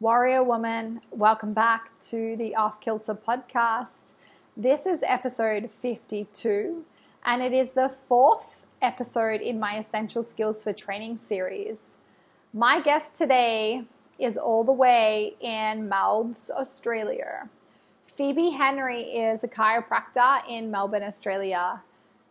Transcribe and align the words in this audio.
Warrior 0.00 0.42
woman, 0.42 1.02
welcome 1.10 1.52
back 1.52 1.98
to 2.08 2.34
the 2.36 2.56
Off 2.56 2.80
Kilter 2.80 3.14
podcast. 3.14 4.14
This 4.56 4.86
is 4.86 5.02
episode 5.06 5.70
52, 5.70 6.86
and 7.26 7.42
it 7.42 7.52
is 7.52 7.72
the 7.72 7.90
fourth 7.90 8.64
episode 8.80 9.42
in 9.42 9.60
my 9.60 9.76
Essential 9.76 10.22
Skills 10.22 10.62
for 10.62 10.72
Training 10.72 11.18
series. 11.18 11.82
My 12.54 12.80
guest 12.80 13.14
today 13.14 13.84
is 14.18 14.38
all 14.38 14.64
the 14.64 14.72
way 14.72 15.34
in 15.38 15.86
Melbourne, 15.86 16.34
Australia. 16.50 17.50
Phoebe 18.06 18.52
Henry 18.52 19.02
is 19.02 19.44
a 19.44 19.48
chiropractor 19.48 20.40
in 20.48 20.70
Melbourne, 20.70 21.02
Australia. 21.02 21.82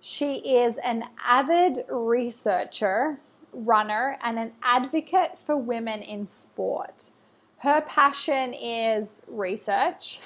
She 0.02 0.38
is 0.38 0.78
an 0.84 1.04
avid 1.24 1.86
researcher, 1.88 3.20
runner, 3.54 4.18
and 4.24 4.40
an 4.40 4.54
advocate 4.64 5.38
for 5.38 5.56
women 5.56 6.02
in 6.02 6.26
sport. 6.26 7.12
Her 7.60 7.82
passion 7.82 8.54
is 8.54 9.22
research, 9.28 10.22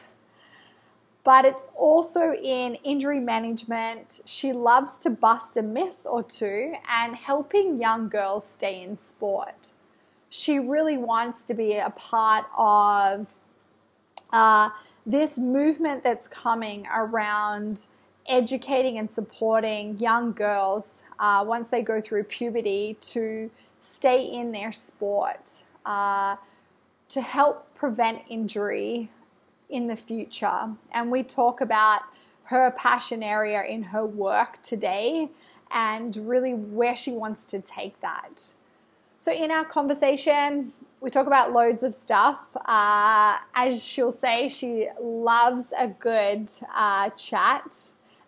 but 1.23 1.45
it's 1.45 1.63
also 1.75 2.33
in 2.33 2.75
injury 2.83 3.19
management. 3.19 4.21
She 4.25 4.53
loves 4.53 4.97
to 4.99 5.09
bust 5.09 5.57
a 5.57 5.63
myth 5.63 6.01
or 6.05 6.21
two 6.21 6.75
and 6.87 7.15
helping 7.15 7.79
young 7.81 8.07
girls 8.07 8.47
stay 8.47 8.83
in 8.83 8.97
sport. 8.97 9.71
She 10.29 10.59
really 10.59 10.97
wants 10.97 11.43
to 11.45 11.53
be 11.53 11.77
a 11.77 11.89
part 11.89 12.45
of 12.55 13.27
uh, 14.31 14.69
this 15.05 15.37
movement 15.37 16.03
that's 16.03 16.27
coming 16.27 16.87
around 16.93 17.85
educating 18.27 18.97
and 18.97 19.09
supporting 19.09 19.97
young 19.97 20.33
girls 20.33 21.03
uh, 21.19 21.43
once 21.47 21.69
they 21.69 21.81
go 21.81 21.99
through 21.99 22.23
puberty 22.23 22.97
to 23.01 23.49
stay 23.79 24.23
in 24.23 24.51
their 24.51 24.71
sport, 24.71 25.63
uh, 25.85 26.35
to 27.13 27.21
help 27.21 27.73
prevent 27.75 28.23
injury 28.27 29.09
in 29.69 29.87
the 29.87 29.95
future. 29.95 30.71
And 30.91 31.11
we 31.11 31.21
talk 31.21 31.61
about 31.61 32.01
her 32.45 32.71
passion 32.71 33.21
area 33.21 33.63
in 33.63 33.83
her 33.83 34.05
work 34.05 34.61
today 34.63 35.29
and 35.69 36.15
really 36.15 36.53
where 36.53 36.95
she 36.95 37.11
wants 37.11 37.45
to 37.47 37.59
take 37.61 37.99
that. 38.01 38.41
So, 39.19 39.31
in 39.31 39.51
our 39.51 39.63
conversation, 39.63 40.73
we 41.01 41.11
talk 41.11 41.27
about 41.27 41.53
loads 41.53 41.83
of 41.83 41.93
stuff. 41.93 42.57
Uh, 42.65 43.37
as 43.53 43.83
she'll 43.83 44.11
say, 44.11 44.49
she 44.49 44.89
loves 44.99 45.71
a 45.77 45.87
good 45.87 46.51
uh, 46.73 47.09
chat, 47.11 47.75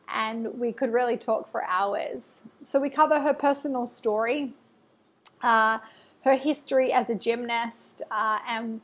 and 0.07 0.59
we 0.59 0.71
could 0.71 0.93
really 0.93 1.17
talk 1.17 1.51
for 1.51 1.63
hours. 1.65 2.43
So, 2.63 2.79
we 2.79 2.89
cover 2.89 3.19
her 3.19 3.33
personal 3.33 3.87
story, 3.87 4.53
uh, 5.41 5.79
her 6.25 6.35
history 6.35 6.91
as 6.91 7.09
a 7.09 7.15
gymnast, 7.15 8.01
uh, 8.11 8.39
and 8.47 8.81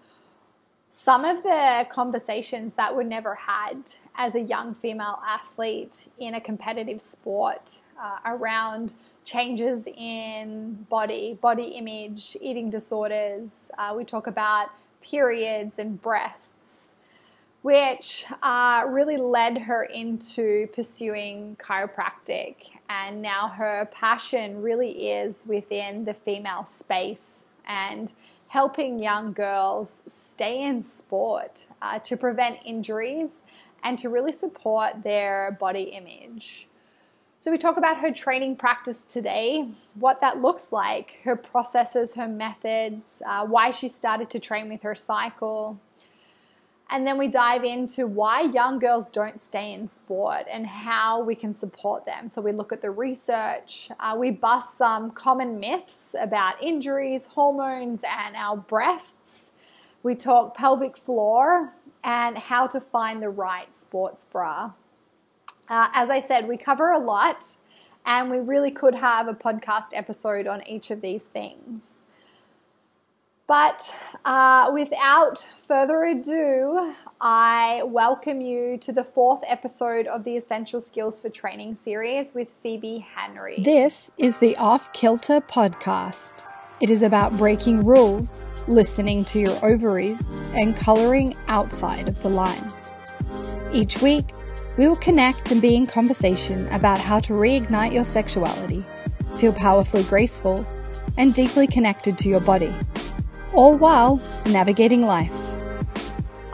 some 0.87 1.25
of 1.25 1.41
the 1.41 1.87
conversations 1.89 2.75
that 2.75 2.95
were 2.95 3.03
never 3.03 3.33
had 3.33 3.77
as 4.15 4.35
a 4.35 4.41
young 4.41 4.75
female 4.75 5.19
athlete 5.27 6.07
in 6.19 6.35
a 6.35 6.41
competitive 6.41 7.01
sport 7.01 7.79
uh, 7.99 8.17
around 8.25 8.93
changes 9.23 9.87
in 9.87 10.85
body, 10.89 11.37
body 11.41 11.63
image, 11.63 12.37
eating 12.41 12.69
disorders. 12.69 13.71
Uh, 13.77 13.93
we 13.95 14.03
talk 14.03 14.27
about 14.27 14.69
periods 15.01 15.79
and 15.79 15.99
breasts, 16.01 16.93
which 17.61 18.25
uh, 18.43 18.83
really 18.87 19.17
led 19.17 19.57
her 19.57 19.83
into 19.83 20.67
pursuing 20.75 21.57
chiropractic. 21.59 22.55
And 22.91 23.21
now 23.21 23.47
her 23.47 23.87
passion 23.91 24.61
really 24.61 25.11
is 25.11 25.45
within 25.47 26.03
the 26.03 26.13
female 26.13 26.65
space 26.65 27.45
and 27.65 28.11
helping 28.49 28.99
young 28.99 29.31
girls 29.31 30.03
stay 30.07 30.61
in 30.61 30.83
sport 30.83 31.67
uh, 31.81 31.99
to 31.99 32.17
prevent 32.17 32.59
injuries 32.65 33.43
and 33.81 33.97
to 33.97 34.09
really 34.09 34.33
support 34.33 35.03
their 35.03 35.57
body 35.57 35.83
image. 35.83 36.67
So, 37.39 37.49
we 37.49 37.57
talk 37.57 37.77
about 37.77 37.97
her 38.01 38.11
training 38.11 38.57
practice 38.57 39.03
today, 39.03 39.69
what 39.95 40.19
that 40.21 40.41
looks 40.41 40.71
like, 40.71 41.21
her 41.23 41.35
processes, 41.35 42.13
her 42.15 42.27
methods, 42.27 43.21
uh, 43.25 43.45
why 43.45 43.71
she 43.71 43.87
started 43.87 44.29
to 44.31 44.39
train 44.39 44.69
with 44.69 44.81
her 44.83 44.95
cycle. 44.95 45.79
And 46.91 47.07
then 47.07 47.17
we 47.17 47.29
dive 47.29 47.63
into 47.63 48.05
why 48.05 48.41
young 48.41 48.77
girls 48.77 49.09
don't 49.09 49.39
stay 49.39 49.71
in 49.71 49.87
sport 49.87 50.45
and 50.51 50.67
how 50.67 51.23
we 51.23 51.35
can 51.35 51.55
support 51.55 52.05
them. 52.05 52.29
So, 52.29 52.41
we 52.41 52.51
look 52.51 52.73
at 52.73 52.81
the 52.81 52.91
research, 52.91 53.89
uh, 53.99 54.15
we 54.19 54.29
bust 54.31 54.77
some 54.77 55.11
common 55.11 55.59
myths 55.59 56.13
about 56.19 56.61
injuries, 56.61 57.27
hormones, 57.27 58.01
and 58.03 58.35
our 58.35 58.57
breasts. 58.57 59.53
We 60.03 60.15
talk 60.15 60.55
pelvic 60.55 60.97
floor 60.97 61.73
and 62.03 62.37
how 62.37 62.67
to 62.67 62.81
find 62.81 63.21
the 63.21 63.29
right 63.29 63.73
sports 63.73 64.25
bra. 64.25 64.71
Uh, 65.69 65.87
as 65.93 66.09
I 66.09 66.19
said, 66.19 66.47
we 66.47 66.57
cover 66.57 66.91
a 66.91 66.99
lot, 66.99 67.45
and 68.05 68.29
we 68.29 68.39
really 68.39 68.71
could 68.71 68.95
have 68.95 69.29
a 69.29 69.33
podcast 69.33 69.89
episode 69.93 70.45
on 70.45 70.67
each 70.67 70.91
of 70.91 70.99
these 70.99 71.23
things. 71.23 72.00
But 73.51 73.93
uh, 74.23 74.71
without 74.73 75.45
further 75.67 76.05
ado, 76.05 76.95
I 77.19 77.83
welcome 77.83 78.39
you 78.39 78.77
to 78.77 78.93
the 78.93 79.03
fourth 79.03 79.41
episode 79.45 80.07
of 80.07 80.23
the 80.23 80.37
Essential 80.37 80.79
Skills 80.79 81.21
for 81.21 81.27
Training 81.27 81.75
series 81.75 82.33
with 82.33 82.53
Phoebe 82.63 82.99
Henry. 82.99 83.61
This 83.61 84.09
is 84.17 84.37
the 84.37 84.55
Off 84.55 84.93
Kilter 84.93 85.41
podcast. 85.41 86.45
It 86.79 86.89
is 86.89 87.01
about 87.01 87.37
breaking 87.37 87.85
rules, 87.85 88.45
listening 88.69 89.25
to 89.25 89.39
your 89.39 89.65
ovaries, 89.65 90.25
and 90.55 90.73
coloring 90.77 91.35
outside 91.49 92.07
of 92.07 92.23
the 92.23 92.29
lines. 92.29 92.99
Each 93.73 94.01
week, 94.01 94.31
we 94.77 94.87
will 94.87 94.95
connect 94.95 95.51
and 95.51 95.61
be 95.61 95.75
in 95.75 95.87
conversation 95.87 96.69
about 96.69 97.01
how 97.01 97.19
to 97.19 97.33
reignite 97.33 97.91
your 97.91 98.05
sexuality, 98.05 98.85
feel 99.35 99.51
powerfully 99.51 100.03
graceful, 100.03 100.65
and 101.17 101.33
deeply 101.33 101.67
connected 101.67 102.17
to 102.19 102.29
your 102.29 102.39
body, 102.39 102.73
all 103.53 103.77
while 103.77 104.21
navigating 104.45 105.01
life. 105.01 105.33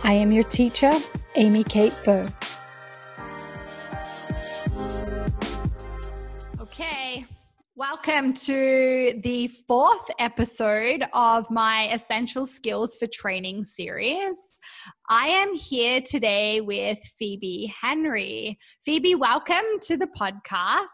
I 0.03 0.13
am 0.13 0.31
your 0.31 0.43
teacher, 0.43 0.91
Amy 1.35 1.63
Kate 1.63 1.93
Burr. 2.03 2.27
Okay, 6.59 7.25
welcome 7.75 8.33
to 8.33 9.19
the 9.23 9.47
fourth 9.67 10.09
episode 10.17 11.03
of 11.13 11.49
my 11.51 11.89
Essential 11.93 12.45
Skills 12.45 12.95
for 12.95 13.07
Training 13.07 13.63
series. 13.63 14.35
I 15.09 15.27
am 15.27 15.55
here 15.55 16.01
today 16.01 16.61
with 16.61 16.99
Phoebe 17.17 17.73
Henry. 17.79 18.57
Phoebe, 18.85 19.15
welcome 19.15 19.65
to 19.83 19.97
the 19.97 20.07
podcast. 20.07 20.87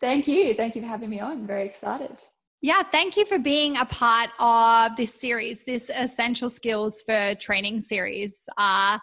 Thank 0.00 0.26
you. 0.26 0.54
Thank 0.54 0.76
you 0.76 0.82
for 0.82 0.88
having 0.88 1.10
me 1.10 1.20
on. 1.20 1.32
I'm 1.32 1.46
very 1.46 1.66
excited. 1.66 2.16
Yeah, 2.62 2.82
thank 2.82 3.16
you 3.16 3.24
for 3.24 3.38
being 3.38 3.78
a 3.78 3.86
part 3.86 4.28
of 4.38 4.94
this 4.94 5.18
series, 5.18 5.62
this 5.62 5.90
Essential 5.96 6.50
Skills 6.50 7.02
for 7.06 7.34
Training 7.36 7.80
series. 7.80 8.46
Uh, 8.58 8.98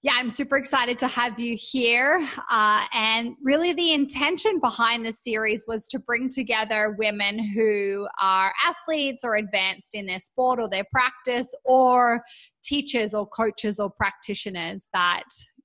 yeah, 0.00 0.12
I'm 0.14 0.30
super 0.30 0.56
excited 0.56 0.98
to 1.00 1.06
have 1.06 1.38
you 1.38 1.58
here. 1.60 2.26
Uh, 2.50 2.86
and 2.94 3.34
really, 3.42 3.74
the 3.74 3.92
intention 3.92 4.60
behind 4.60 5.04
this 5.04 5.18
series 5.22 5.66
was 5.68 5.88
to 5.88 5.98
bring 5.98 6.30
together 6.30 6.96
women 6.98 7.38
who 7.38 8.08
are 8.18 8.54
athletes 8.66 9.24
or 9.24 9.34
advanced 9.34 9.94
in 9.94 10.06
their 10.06 10.18
sport 10.18 10.58
or 10.58 10.70
their 10.70 10.86
practice, 10.90 11.54
or 11.66 12.22
teachers 12.64 13.12
or 13.12 13.26
coaches 13.26 13.78
or 13.78 13.90
practitioners 13.90 14.86
that 14.94 15.24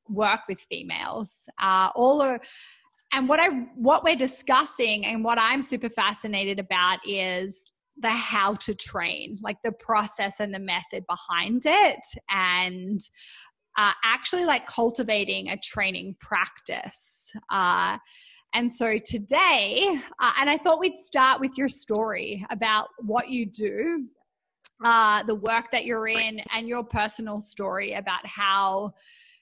work 0.10 0.42
with 0.50 0.60
females. 0.70 1.48
Uh, 1.62 1.92
all 1.96 2.22
are 2.22 2.42
and 3.14 3.28
what 3.28 3.40
i 3.40 3.48
what 3.76 4.04
we're 4.04 4.16
discussing 4.16 5.06
and 5.06 5.24
what 5.24 5.38
i'm 5.40 5.62
super 5.62 5.90
fascinated 5.90 6.60
about 6.60 7.00
is 7.06 7.64
the 8.02 8.10
how 8.10 8.56
to 8.56 8.74
train 8.74 9.38
like 9.42 9.58
the 9.64 9.72
process 9.74 10.40
and 10.40 10.54
the 10.54 10.60
method 10.60 11.06
behind 11.08 11.64
it. 11.66 12.00
And 12.30 13.00
uh, 13.78 13.94
actually 14.04 14.46
like 14.46 14.66
cultivating 14.68 15.50
a 15.50 15.58
training 15.58 16.16
practice 16.20 17.32
uh, 17.52 17.98
and 18.54 18.70
so 18.70 18.98
today 18.98 19.98
uh, 20.20 20.34
and 20.42 20.50
i 20.50 20.58
thought 20.58 20.78
we'd 20.78 20.98
start 20.98 21.40
with 21.40 21.58
your 21.58 21.70
story 21.70 22.46
about 22.50 22.90
what 23.00 23.30
you 23.30 23.46
do 23.46 24.06
uh, 24.84 25.24
the 25.24 25.36
work 25.36 25.72
that 25.72 25.86
you're 25.86 26.10
in 26.10 26.42
and 26.54 26.68
your 26.68 26.84
personal 26.84 27.40
story 27.40 27.94
about 27.94 28.26
how 28.26 28.92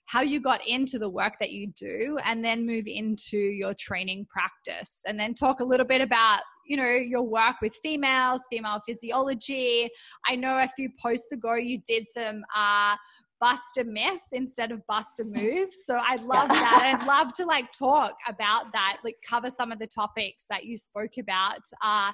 how 0.09 0.21
you 0.21 0.39
got 0.39 0.65
into 0.65 0.97
the 0.97 1.07
work 1.09 1.33
that 1.39 1.51
you 1.51 1.67
do 1.75 2.17
and 2.25 2.43
then 2.43 2.65
move 2.65 2.85
into 2.87 3.37
your 3.37 3.75
training 3.75 4.25
practice 4.27 5.01
and 5.05 5.19
then 5.19 5.35
talk 5.35 5.59
a 5.59 5.63
little 5.63 5.85
bit 5.85 6.01
about 6.01 6.41
you 6.65 6.75
know 6.75 6.89
your 6.89 7.21
work 7.21 7.55
with 7.61 7.75
females 7.83 8.41
female 8.49 8.79
physiology 8.87 9.87
i 10.27 10.35
know 10.35 10.59
a 10.59 10.67
few 10.75 10.89
posts 10.99 11.31
ago 11.31 11.53
you 11.53 11.79
did 11.87 12.07
some 12.07 12.41
uh, 12.55 12.95
bust 13.39 13.77
a 13.77 13.83
myth 13.83 14.21
instead 14.31 14.71
of 14.71 14.85
bust 14.87 15.19
a 15.19 15.23
move. 15.39 15.69
So 15.85 15.99
I 16.01 16.17
love 16.17 16.49
yeah. 16.51 16.59
that. 16.59 16.97
I'd 16.99 17.07
love 17.07 17.33
to 17.33 17.45
like 17.45 17.71
talk 17.71 18.15
about 18.27 18.71
that, 18.73 18.97
like 19.03 19.17
cover 19.27 19.49
some 19.49 19.71
of 19.71 19.79
the 19.79 19.87
topics 19.87 20.45
that 20.49 20.65
you 20.65 20.77
spoke 20.77 21.17
about. 21.17 21.61
Uh, 21.81 22.11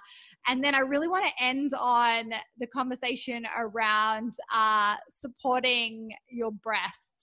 and 0.47 0.63
then 0.63 0.75
I 0.75 0.79
really 0.79 1.07
want 1.07 1.25
to 1.25 1.43
end 1.43 1.71
on 1.79 2.31
the 2.59 2.67
conversation 2.67 3.45
around 3.57 4.33
uh, 4.53 4.95
supporting 5.09 6.11
your 6.29 6.51
breasts. 6.51 7.14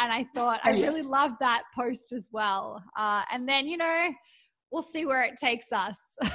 And 0.00 0.12
I 0.12 0.24
thought 0.34 0.60
I 0.64 0.70
really 0.72 1.02
love 1.02 1.32
that 1.40 1.62
post 1.74 2.12
as 2.12 2.28
well. 2.32 2.82
Uh, 2.96 3.22
and 3.32 3.48
then, 3.48 3.66
you 3.66 3.76
know, 3.76 4.10
we'll 4.70 4.82
see 4.82 5.06
where 5.06 5.22
it 5.22 5.36
takes 5.36 5.72
us. 5.72 5.96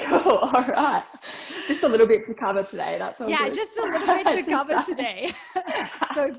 cool. 0.00 0.38
All 0.38 0.64
right. 0.68 1.02
Just 1.66 1.82
a 1.82 1.88
little 1.88 2.06
bit 2.06 2.24
to 2.24 2.34
cover 2.34 2.62
today. 2.62 2.96
That's 2.98 3.20
all. 3.20 3.28
Yeah, 3.28 3.44
good. 3.44 3.54
just 3.54 3.78
a 3.78 3.82
little 3.84 4.06
bit 4.06 4.26
to 4.26 4.42
cover 4.42 4.82
today. 4.82 5.32
so 6.14 6.36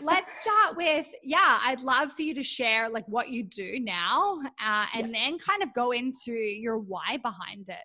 let's 0.00 0.40
start 0.40 0.76
with 0.76 1.06
yeah. 1.22 1.58
I'd 1.62 1.80
love 1.80 2.12
for 2.12 2.22
you 2.22 2.34
to 2.34 2.42
share 2.42 2.88
like 2.88 3.06
what 3.06 3.30
you 3.30 3.42
do 3.44 3.80
now, 3.80 4.40
uh, 4.64 4.86
and 4.94 5.06
yeah. 5.06 5.12
then 5.12 5.38
kind 5.38 5.62
of 5.62 5.72
go 5.74 5.92
into 5.92 6.32
your 6.32 6.78
why 6.78 7.18
behind 7.22 7.68
it. 7.68 7.84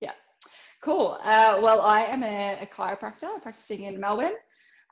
Yeah. 0.00 0.12
Cool. 0.82 1.18
Uh, 1.22 1.58
well, 1.62 1.80
I 1.80 2.02
am 2.02 2.22
a, 2.22 2.58
a 2.62 2.66
chiropractor 2.66 3.42
practicing 3.42 3.84
in 3.84 3.98
Melbourne. 3.98 4.34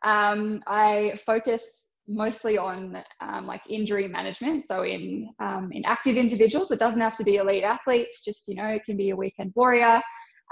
Um, 0.04 0.60
I 0.66 1.18
focus 1.26 1.86
mostly 2.10 2.58
on 2.58 3.02
um, 3.20 3.46
like 3.46 3.62
injury 3.68 4.08
management. 4.08 4.66
So 4.66 4.82
in 4.82 5.30
um, 5.38 5.70
in 5.72 5.84
active 5.86 6.16
individuals, 6.16 6.70
it 6.70 6.78
doesn't 6.78 7.00
have 7.00 7.16
to 7.16 7.24
be 7.24 7.36
elite 7.36 7.64
athletes. 7.64 8.22
Just 8.24 8.48
you 8.48 8.56
know, 8.56 8.66
it 8.68 8.84
can 8.84 8.96
be 8.96 9.10
a 9.10 9.16
weekend 9.16 9.52
warrior, 9.54 10.02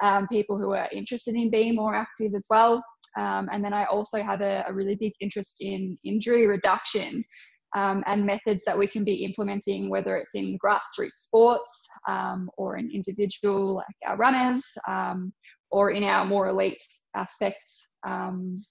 um, 0.02 0.26
people 0.28 0.58
who 0.58 0.72
are 0.72 0.88
interested 0.92 1.34
in 1.34 1.50
being 1.50 1.74
more 1.74 1.94
active 1.94 2.34
as 2.34 2.46
well. 2.48 2.82
Um, 3.16 3.48
and 3.52 3.64
then 3.64 3.72
I 3.72 3.84
also 3.86 4.22
have 4.22 4.42
a, 4.42 4.64
a, 4.68 4.72
really 4.72 4.94
big 4.94 5.12
interest 5.20 5.56
in 5.60 5.98
injury 6.04 6.46
reduction 6.46 7.24
um, 7.74 8.04
and 8.06 8.24
methods 8.24 8.62
that 8.64 8.78
we 8.78 8.86
can 8.86 9.02
be 9.02 9.24
implementing, 9.24 9.88
whether 9.88 10.16
it's 10.18 10.34
in 10.34 10.58
grassroots 10.64 11.14
sports 11.14 11.88
um, 12.06 12.50
or 12.58 12.76
in 12.76 12.90
individual 12.92 13.76
like 13.76 13.96
our 14.06 14.16
runners 14.16 14.62
or 15.70 15.90
in 15.90 16.04
our 16.04 16.24
more 16.24 16.48
elite 16.48 16.82
aspects 17.16 17.88
um, 18.06 18.62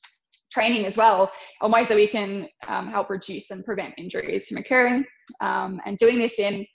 training 0.57 0.85
as 0.85 0.97
well 0.97 1.31
on 1.61 1.71
ways 1.71 1.87
that 1.87 1.95
we 1.95 2.07
can 2.07 2.47
um, 2.67 2.89
help 2.89 3.11
reduce 3.11 3.51
and 3.51 3.63
prevent 3.63 3.93
injuries 3.99 4.47
from 4.47 4.57
occurring. 4.57 5.05
Um, 5.39 5.79
and 5.85 5.97
doing 5.97 6.17
this 6.17 6.39
in 6.39 6.65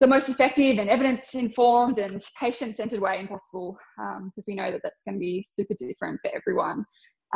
the 0.00 0.06
most 0.06 0.30
effective 0.30 0.78
and 0.78 0.88
evidence 0.88 1.34
informed 1.34 1.98
and 1.98 2.24
patient 2.38 2.76
centered 2.76 3.00
way 3.00 3.26
possible 3.26 3.76
because 3.98 4.46
um, 4.46 4.48
we 4.48 4.54
know 4.54 4.70
that 4.72 4.80
that's 4.82 5.02
going 5.02 5.16
to 5.16 5.20
be 5.20 5.44
super 5.46 5.74
different 5.78 6.18
for 6.22 6.30
everyone. 6.34 6.86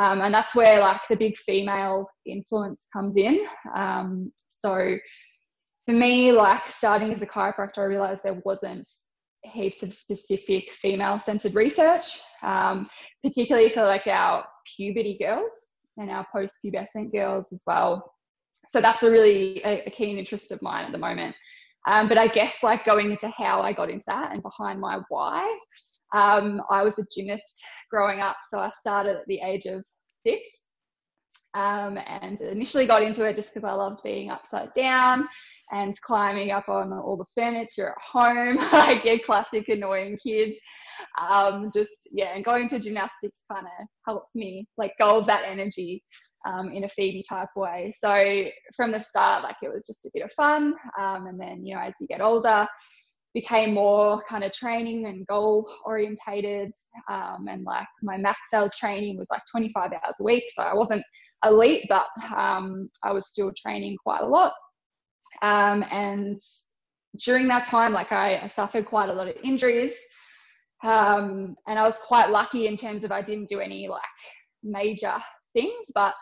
Um, 0.01 0.21
and 0.21 0.33
that's 0.33 0.55
where 0.55 0.79
like 0.79 1.01
the 1.07 1.15
big 1.15 1.37
female 1.37 2.07
influence 2.25 2.87
comes 2.91 3.15
in. 3.15 3.45
Um, 3.75 4.31
so 4.47 4.97
for 5.85 5.93
me, 5.93 6.31
like 6.31 6.65
starting 6.65 7.13
as 7.13 7.21
a 7.21 7.27
chiropractor, 7.27 7.77
I 7.77 7.83
realized 7.83 8.23
there 8.23 8.41
wasn't 8.43 8.89
heaps 9.43 9.83
of 9.83 9.93
specific 9.93 10.71
female 10.71 11.19
centered 11.19 11.53
research, 11.53 12.19
um, 12.41 12.89
particularly 13.23 13.69
for 13.69 13.83
like 13.83 14.07
our 14.07 14.43
puberty 14.75 15.19
girls 15.21 15.53
and 15.97 16.11
our 16.11 16.25
post-pubescent 16.31 17.11
girls 17.11 17.51
as 17.51 17.63
well. 17.65 18.13
So 18.67 18.81
that's 18.81 19.03
a 19.03 19.11
really 19.11 19.61
a, 19.63 19.83
a 19.85 19.91
keen 19.91 20.17
interest 20.17 20.51
of 20.51 20.61
mine 20.61 20.85
at 20.85 20.91
the 20.91 20.97
moment. 20.97 21.35
Um, 21.89 22.07
but 22.07 22.17
I 22.17 22.27
guess 22.27 22.63
like 22.63 22.85
going 22.85 23.11
into 23.11 23.29
how 23.29 23.61
I 23.61 23.73
got 23.73 23.89
into 23.89 24.05
that 24.07 24.31
and 24.31 24.41
behind 24.41 24.79
my 24.79 24.99
why, 25.09 25.57
um, 26.15 26.61
I 26.71 26.83
was 26.83 26.97
a 26.97 27.05
gymnast 27.15 27.63
growing 27.91 28.21
up. 28.21 28.37
So 28.49 28.59
I 28.59 28.71
started 28.79 29.17
at 29.17 29.27
the 29.27 29.39
age 29.41 29.65
of 29.65 29.85
six 30.25 30.65
um, 31.53 31.97
and 32.05 32.39
initially 32.41 32.85
got 32.85 33.03
into 33.03 33.25
it 33.25 33.35
just 33.35 33.53
because 33.53 33.67
I 33.67 33.73
loved 33.73 34.01
being 34.03 34.29
upside 34.29 34.73
down 34.73 35.27
and 35.71 35.93
climbing 36.01 36.51
up 36.51 36.69
on 36.69 36.93
all 36.93 37.17
the 37.17 37.25
furniture 37.33 37.89
at 37.89 37.95
home, 38.01 38.57
like 38.71 39.05
a 39.05 39.19
classic 39.19 39.67
annoying 39.69 40.17
kids. 40.21 40.55
Um, 41.19 41.69
just 41.73 42.09
yeah, 42.11 42.35
and 42.35 42.45
going 42.45 42.67
to 42.69 42.79
gymnastics 42.79 43.43
kind 43.51 43.65
of 43.65 43.87
helps 44.05 44.35
me 44.35 44.67
like 44.77 44.93
go 44.99 45.17
of 45.17 45.25
that 45.27 45.43
energy 45.47 46.01
um, 46.45 46.71
in 46.71 46.83
a 46.83 46.89
Phoebe 46.89 47.23
type 47.27 47.49
way. 47.55 47.93
So 47.97 48.45
from 48.75 48.91
the 48.91 48.99
start, 48.99 49.43
like 49.43 49.57
it 49.63 49.73
was 49.73 49.87
just 49.87 50.05
a 50.05 50.11
bit 50.13 50.23
of 50.23 50.31
fun, 50.33 50.75
um, 50.99 51.27
and 51.27 51.39
then 51.39 51.65
you 51.65 51.75
know 51.75 51.81
as 51.81 51.93
you 51.99 52.07
get 52.07 52.21
older, 52.21 52.67
became 53.35 53.73
more 53.73 54.23
kind 54.27 54.45
of 54.45 54.51
training 54.53 55.05
and 55.07 55.27
goal 55.27 55.69
orientated 55.83 56.71
um, 57.11 57.47
and 57.49 57.65
like 57.65 57.85
my 58.01 58.17
max 58.17 58.39
sales 58.49 58.77
training 58.77 59.17
was 59.17 59.27
like 59.29 59.41
25 59.51 59.91
hours 59.91 60.15
a 60.21 60.23
week 60.23 60.45
so 60.55 60.63
i 60.63 60.73
wasn't 60.73 61.03
elite 61.43 61.85
but 61.89 62.07
um, 62.33 62.89
i 63.03 63.11
was 63.11 63.27
still 63.27 63.51
training 63.61 63.97
quite 64.01 64.21
a 64.21 64.25
lot 64.25 64.53
um, 65.41 65.83
and 65.91 66.37
during 67.17 67.47
that 67.47 67.63
time 67.63 67.93
like 67.93 68.11
I, 68.11 68.39
I, 68.43 68.47
suffered 68.47 68.85
quite 68.85 69.09
a 69.09 69.13
lot 69.13 69.27
of 69.27 69.35
injuries 69.43 69.93
um, 70.83 71.55
and 71.67 71.79
i 71.79 71.83
was 71.83 71.97
quite 71.97 72.29
lucky 72.29 72.67
in 72.67 72.75
terms 72.75 73.03
of 73.03 73.11
i 73.11 73.21
didn't 73.21 73.49
do 73.49 73.59
any 73.59 73.87
like 73.87 74.01
major 74.63 75.15
things 75.53 75.85
but 75.93 76.13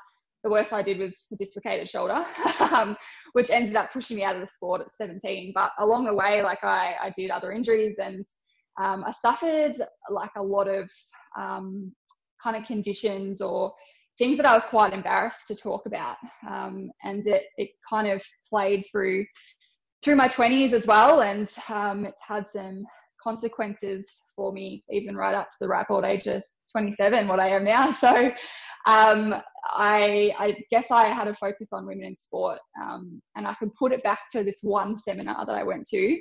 the 0.44 0.50
worst 0.50 0.74
I 0.74 0.82
did 0.82 1.00
was 1.00 1.26
the 1.32 1.38
dislocated 1.38 1.90
shoulder, 1.90 2.26
um, 2.60 2.98
which 3.32 3.50
ended 3.50 3.76
up 3.76 3.94
pushing 3.94 4.18
me 4.18 4.24
out 4.24 4.36
of 4.36 4.42
the 4.42 4.48
sport 4.48 4.82
at 4.82 4.94
17. 4.98 5.54
But 5.56 5.72
along 5.80 6.06
the 6.06 6.14
way, 6.14 6.44
like 6.44 6.64
I, 6.64 6.96
I 7.02 7.12
did 7.12 7.32
other 7.32 7.52
injuries 7.52 7.98
and 7.98 8.26
um, 8.82 9.04
I 9.06 9.12
suffered 9.12 9.74
like 10.10 10.32
a 10.36 10.44
lot 10.44 10.68
of 10.68 10.92
um, 11.40 11.94
kind 12.42 12.58
of 12.58 12.66
conditions 12.66 13.42
or 13.42 13.74
things 14.18 14.38
that 14.38 14.46
I 14.46 14.54
was 14.54 14.66
quite 14.66 14.94
embarrassed 14.94 15.48
to 15.48 15.56
talk 15.56 15.86
about. 15.86 16.18
Um, 16.48 16.92
and 17.04 17.26
it, 17.26 17.44
it 17.58 17.70
kind 17.90 18.08
of 18.08 18.24
played 18.50 18.86
through 18.92 19.26
through 20.04 20.16
my 20.18 20.28
20s 20.28 20.74
as 20.74 20.86
well. 20.86 21.22
And 21.22 21.50
um, 21.70 22.06
it's 22.06 22.22
had 22.22 22.48
some 22.48 22.86
consequences 23.24 24.24
for 24.36 24.52
me, 24.52 24.84
even 24.92 25.16
right 25.16 25.34
up 25.34 25.50
to 25.52 25.58
the 25.62 25.68
ripe 25.68 25.88
old 25.90 26.04
age 26.04 26.28
of 26.28 26.44
27, 26.72 27.28
what 27.28 27.40
I 27.40 27.50
am 27.50 27.64
now. 27.64 27.92
So 28.00 28.32
um, 28.86 29.34
I, 29.66 30.34
I, 30.38 30.58
guess 30.70 30.92
I 30.92 31.06
had 31.06 31.30
a 31.30 31.34
focus 31.34 31.70
on 31.72 31.86
women 31.86 32.04
in 32.04 32.16
sport, 32.18 32.60
um, 32.82 33.22
and 33.38 33.48
I 33.48 33.54
can 33.54 33.72
put 33.80 33.94
it 33.94 34.04
back 34.04 34.20
to 34.34 34.44
this 34.44 34.60
one 34.62 34.98
seminar 34.98 35.46
that 35.46 35.56
I 35.56 35.64
went 35.64 35.88
to, 35.92 36.20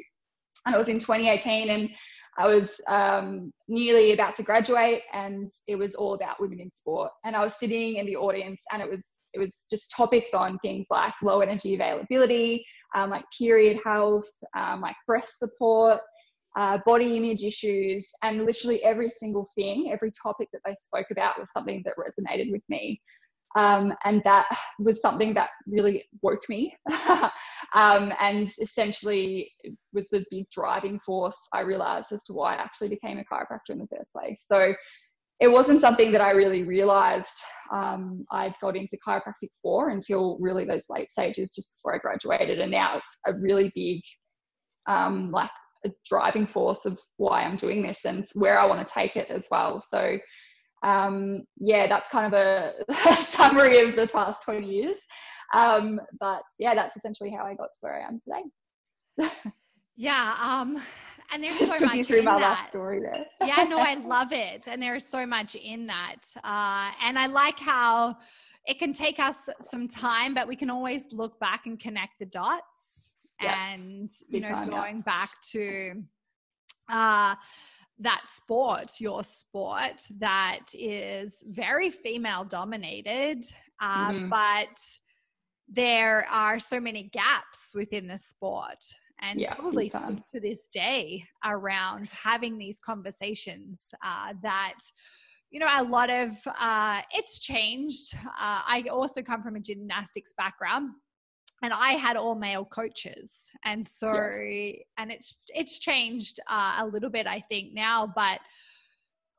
and 0.67 0.75
it 0.75 0.79
was 0.79 0.87
in 0.87 1.01
2018, 1.01 1.71
and 1.71 1.91
I 2.39 2.47
was 2.49 2.81
um, 2.89 3.53
nearly 3.69 4.13
about 4.13 4.35
to 4.37 4.43
graduate, 4.43 5.03
and 5.13 5.51
it 5.67 5.77
was 5.77 5.95
all 5.95 6.15
about 6.15 6.41
women 6.41 6.61
in 6.61 6.71
sport. 6.71 7.11
And 7.25 7.37
I 7.37 7.41
was 7.41 7.59
sitting 7.59 7.97
in 7.97 8.07
the 8.07 8.17
audience, 8.17 8.63
and 8.73 8.81
it 8.81 8.91
was 8.91 9.07
it 9.35 9.39
was 9.39 9.67
just 9.71 9.93
topics 9.95 10.33
on 10.33 10.59
things 10.61 10.87
like 10.91 11.13
low 11.23 11.41
energy 11.41 11.75
availability, 11.75 12.65
um, 12.95 13.11
like 13.11 13.25
period 13.37 13.81
health, 13.85 14.31
um, 14.57 14.81
like 14.81 14.97
breast 15.07 15.39
support, 15.39 16.01
uh, 16.57 16.79
body 16.87 17.17
image 17.19 17.45
issues, 17.45 18.09
and 18.23 18.45
literally 18.45 18.83
every 18.83 19.11
single 19.11 19.47
thing, 19.55 19.91
every 19.93 20.11
topic 20.23 20.49
that 20.53 20.63
they 20.65 20.75
spoke 20.83 21.11
about 21.11 21.39
was 21.39 21.53
something 21.53 21.83
that 21.85 21.95
resonated 21.99 22.51
with 22.51 22.65
me. 22.71 23.01
Um, 23.57 23.93
and 24.05 24.23
that 24.25 24.47
was 24.79 25.03
something 25.03 25.35
that 25.35 25.51
really 25.67 26.05
woke 26.23 26.49
me 26.49 26.75
um, 27.75 28.13
and 28.21 28.51
essentially 28.61 29.51
was 29.93 30.09
the 30.11 30.25
big 30.31 30.45
driving 30.51 30.99
force 31.01 31.37
I 31.53 31.61
realized 31.61 32.13
as 32.13 32.25
to 32.25 32.33
why 32.35 32.55
I 32.55 32.59
actually 32.59 32.89
became 32.89 33.19
a 33.19 33.25
chiropractor 33.25 33.71
in 33.71 33.79
the 33.79 33.97
first 33.97 34.13
place. 34.13 34.45
So 34.47 34.75
it 35.41 35.51
wasn't 35.51 35.81
something 35.81 36.13
that 36.13 36.21
I 36.21 36.31
really 36.31 36.63
realized 36.63 37.37
um, 37.73 38.25
I'd 38.31 38.55
got 38.61 38.77
into 38.77 38.97
chiropractic 39.07 39.49
for 39.61 39.89
until 39.89 40.39
really 40.41 40.65
those 40.65 40.85
late 40.89 41.09
stages 41.09 41.55
just 41.55 41.79
before 41.79 41.97
I 41.97 41.99
graduated. 41.99 42.61
And 42.61 42.71
now 42.71 42.99
it's 42.99 43.19
a 43.27 43.35
really 43.35 43.73
big 43.75 44.03
um, 44.87 45.31
like 45.31 45.51
a 45.85 45.91
driving 46.09 46.47
force 46.47 46.85
of 46.85 46.99
why 47.17 47.43
I'm 47.43 47.57
doing 47.57 47.83
this 47.83 48.05
and 48.05 48.25
where 48.35 48.59
I 48.59 48.67
want 48.67 48.87
to 48.87 48.95
take 48.95 49.17
it 49.17 49.31
as 49.31 49.47
well. 49.51 49.81
So, 49.81 50.19
um, 50.85 51.43
yeah, 51.59 51.87
that's 51.87 52.09
kind 52.09 52.33
of 52.33 52.39
a, 52.39 52.73
a, 52.89 53.17
summary 53.23 53.79
of 53.79 53.97
the 53.97 54.07
past 54.07 54.45
20 54.45 54.69
years. 54.69 54.99
Um, 55.53 56.01
but 56.19 56.43
yeah, 56.59 56.75
that's 56.75 56.97
essentially 56.97 57.31
how 57.31 57.45
I 57.45 57.55
got 57.55 57.73
to 57.73 57.79
where 57.81 57.95
I 57.95 58.07
am 58.07 58.19
today. 58.19 59.31
yeah. 59.97 60.35
Um, 60.41 60.81
and 61.33 61.43
there's 61.43 61.59
so 61.59 61.67
much 61.67 62.11
in 62.11 62.25
that. 62.25 62.69
story 62.69 63.01
there. 63.01 63.27
yeah, 63.45 63.65
no, 63.65 63.79
I 63.79 63.95
love 63.95 64.33
it. 64.33 64.69
And 64.69 64.83
there's 64.83 65.07
so 65.07 65.27
much 65.27 65.55
in 65.55 65.87
that. 65.87 66.23
Uh, 66.45 66.91
and 67.03 67.19
I 67.19 67.27
like 67.27 67.59
how 67.59 68.17
it 68.67 68.79
can 68.79 68.93
take 68.93 69.19
us 69.19 69.49
some 69.61 69.89
time, 69.89 70.35
but 70.35 70.47
we 70.47 70.57
can 70.57 70.71
always 70.71 71.07
look 71.13 71.39
back 71.41 71.67
and 71.67 71.81
connect 71.81 72.19
the 72.19 72.27
dots 72.27 72.67
and 73.41 74.09
you 74.29 74.41
know 74.41 74.49
time, 74.49 74.71
going 74.71 74.97
yeah. 74.97 75.03
back 75.03 75.31
to 75.51 76.03
uh 76.89 77.35
that 77.99 78.23
sport, 78.27 78.95
your 78.99 79.23
sport, 79.23 80.03
that 80.19 80.67
is 80.75 81.45
very 81.47 81.89
female 81.89 82.43
dominated, 82.43 83.45
uh, 83.81 84.11
mm-hmm. 84.11 84.29
but 84.29 84.81
there 85.73 86.27
are 86.31 86.59
so 86.59 86.79
many 86.79 87.05
gaps 87.13 87.73
within 87.75 88.07
the 88.07 88.19
sport 88.19 88.85
and 89.21 89.41
yeah, 89.41 89.55
probably 89.55 89.89
to 89.89 90.41
this 90.41 90.69
day 90.69 91.25
around 91.45 92.11
having 92.11 92.59
these 92.59 92.79
conversations 92.81 93.95
uh, 94.05 94.35
that 94.43 94.79
you 95.53 95.61
know, 95.61 95.69
a 95.71 95.85
lot 95.85 96.11
of 96.11 96.31
uh, 96.59 97.03
it's 97.13 97.39
changed. 97.39 98.15
Uh, 98.17 98.63
I 98.67 98.85
also 98.91 99.23
come 99.23 99.43
from 99.43 99.55
a 99.55 99.61
gymnastics 99.61 100.33
background, 100.37 100.93
and 101.63 101.75
I 101.75 101.91
had 101.91 102.17
all 102.17 102.35
male 102.35 102.65
coaches, 102.65 103.51
and 103.65 103.87
so 103.87 104.15
yeah. 104.15 104.73
and 104.97 105.13
it's 105.13 105.43
it's 105.55 105.79
changed 105.79 106.41
uh, 106.49 106.77
a 106.79 106.87
little 106.87 107.11
bit, 107.11 107.27
I 107.29 107.41
think 107.41 107.75
now, 107.75 108.13
but. 108.17 108.41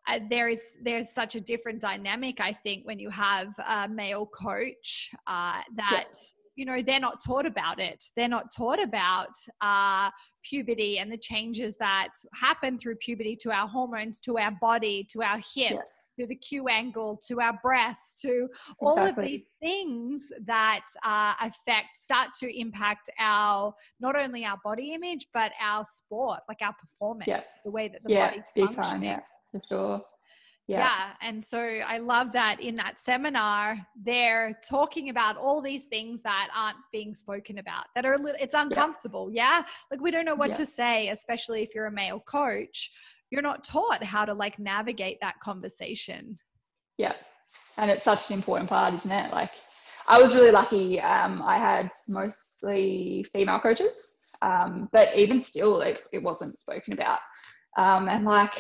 Uh, 0.08 0.20
there 0.30 0.50
is 0.50 0.72
there's 0.82 1.10
such 1.10 1.36
a 1.36 1.40
different 1.40 1.80
dynamic 1.80 2.40
i 2.42 2.52
think 2.52 2.86
when 2.86 3.00
you 3.00 3.10
have 3.10 3.48
a 3.70 3.88
male 3.88 4.26
coach 4.26 5.10
uh, 5.28 5.62
that 5.76 6.12
you 6.56 6.66
know 6.66 6.82
they're 6.82 7.00
not 7.00 7.24
taught 7.24 7.46
about 7.46 7.80
it 7.80 8.04
they're 8.16 8.28
not 8.28 8.46
taught 8.56 8.82
about 8.82 9.34
uh, 9.62 10.10
puberty 10.44 11.00
and 11.00 11.12
the 11.12 11.18
changes 11.18 11.76
that 11.78 12.10
happen 12.34 12.78
through 12.78 12.96
puberty 12.96 13.36
to 13.36 13.52
our 13.52 13.68
hormones 13.68 14.20
to 14.20 14.38
our 14.38 14.52
body 14.62 15.06
to 15.10 15.22
our 15.22 15.38
hips 15.38 15.46
yes. 15.56 16.06
to 16.20 16.28
the 16.28 16.36
q 16.36 16.68
angle 16.68 17.20
to 17.26 17.40
our 17.40 17.58
breasts 17.64 18.22
to 18.22 18.28
exactly. 18.28 18.76
all 18.82 18.98
of 18.98 19.16
these 19.16 19.46
things 19.62 20.30
that 20.46 20.86
uh, 21.04 21.34
affect 21.42 21.96
start 21.96 22.30
to 22.40 22.60
impact 22.60 23.10
our 23.20 23.74
not 24.00 24.16
only 24.16 24.46
our 24.46 24.58
body 24.64 24.94
image 24.94 25.28
but 25.34 25.52
our 25.62 25.84
sport 25.86 26.40
like 26.48 26.62
our 26.62 26.74
performance 26.80 27.28
yeah. 27.28 27.42
the 27.66 27.72
way 27.72 27.88
that 27.88 28.04
the 28.04 28.14
yeah, 28.14 28.30
body's 28.30 28.44
functioning 28.56 28.90
time, 28.90 29.04
yeah 29.04 29.20
for 29.54 29.62
sure 29.68 30.02
yeah. 30.68 30.80
yeah. 30.80 31.28
And 31.28 31.44
so 31.44 31.60
I 31.60 31.98
love 31.98 32.32
that 32.34 32.62
in 32.62 32.76
that 32.78 33.02
seminar, 33.02 33.76
they're 34.02 34.58
talking 34.68 35.10
about 35.10 35.36
all 35.38 35.62
these 35.62 35.86
things 35.86 36.22
that 36.22 36.50
aren't 36.56 36.78
being 36.92 37.14
spoken 37.14 37.58
about, 37.58 37.86
that 37.96 38.06
are, 38.06 38.18
little, 38.18 38.40
it's 38.40 38.56
uncomfortable. 38.56 39.30
Yeah. 39.32 39.58
yeah? 39.58 39.66
Like 39.92 40.02
we 40.02 40.12
don't 40.12 40.26
know 40.26 40.36
what 40.36 40.50
yeah. 40.50 40.56
to 40.56 40.66
say, 40.66 41.10
especially 41.10 41.64
if 41.64 41.76
you're 41.76 41.88
a 41.88 41.92
male 41.92 42.22
coach. 42.22 42.92
You're 43.30 43.42
not 43.42 43.64
taught 43.64 44.04
how 44.04 44.26
to 44.26 44.34
like 44.34 44.60
navigate 44.60 45.18
that 45.22 45.40
conversation. 45.40 46.38
Yeah. 46.98 47.14
And 47.78 47.92
it's 47.92 48.04
such 48.04 48.30
an 48.30 48.36
important 48.36 48.70
part, 48.70 48.94
isn't 48.94 49.12
it? 49.12 49.34
Like 49.34 49.52
I 50.08 50.22
was 50.22 50.34
really 50.34 50.52
lucky. 50.52 51.02
Um, 51.02 51.42
I 51.42 51.58
had 51.58 51.90
mostly 52.08 53.26
female 53.34 53.60
coaches, 53.60 54.18
um, 54.42 54.88
but 54.94 55.10
even 55.16 55.42
still, 55.42 55.82
it, 55.82 56.04
it 56.14 56.22
wasn't 56.24 56.58
spoken 56.58 56.94
about. 56.94 57.20
Um, 57.78 58.08
and 58.08 58.24
like 58.24 58.52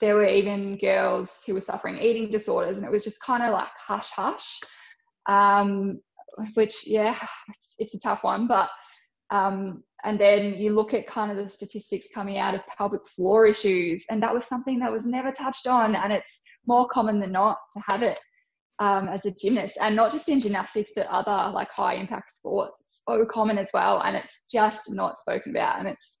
there 0.00 0.14
were 0.14 0.26
even 0.26 0.76
girls 0.78 1.42
who 1.46 1.54
were 1.54 1.60
suffering 1.60 1.98
eating 1.98 2.30
disorders, 2.30 2.76
and 2.76 2.86
it 2.86 2.92
was 2.92 3.04
just 3.04 3.22
kind 3.22 3.42
of 3.42 3.52
like 3.52 3.68
hush 3.76 4.10
hush. 4.10 4.60
Um, 5.28 6.00
which, 6.54 6.86
yeah, 6.86 7.18
it's, 7.48 7.74
it's, 7.78 7.94
a 7.94 8.00
tough 8.00 8.22
one, 8.22 8.46
but 8.46 8.70
um, 9.30 9.82
and 10.04 10.18
then 10.18 10.54
you 10.54 10.72
look 10.72 10.94
at 10.94 11.06
kind 11.06 11.30
of 11.30 11.36
the 11.36 11.50
statistics 11.50 12.06
coming 12.14 12.38
out 12.38 12.54
of 12.54 12.66
pelvic 12.76 13.06
floor 13.06 13.46
issues, 13.46 14.04
and 14.10 14.22
that 14.22 14.32
was 14.32 14.46
something 14.46 14.78
that 14.78 14.92
was 14.92 15.04
never 15.04 15.32
touched 15.32 15.66
on, 15.66 15.94
and 15.94 16.12
it's 16.12 16.42
more 16.66 16.86
common 16.88 17.18
than 17.18 17.32
not 17.32 17.58
to 17.72 17.82
have 17.86 18.02
it 18.02 18.18
um, 18.78 19.08
as 19.08 19.24
a 19.26 19.32
gymnast, 19.32 19.78
and 19.80 19.96
not 19.96 20.12
just 20.12 20.28
in 20.28 20.40
gymnastics, 20.40 20.92
but 20.94 21.06
other 21.08 21.52
like 21.52 21.70
high 21.70 21.94
impact 21.94 22.30
sports. 22.30 22.80
It's 22.80 23.02
so 23.06 23.24
common 23.24 23.58
as 23.58 23.70
well, 23.74 24.00
and 24.02 24.16
it's 24.16 24.46
just 24.52 24.92
not 24.94 25.18
spoken 25.18 25.50
about. 25.50 25.80
And 25.80 25.88
it's 25.88 26.18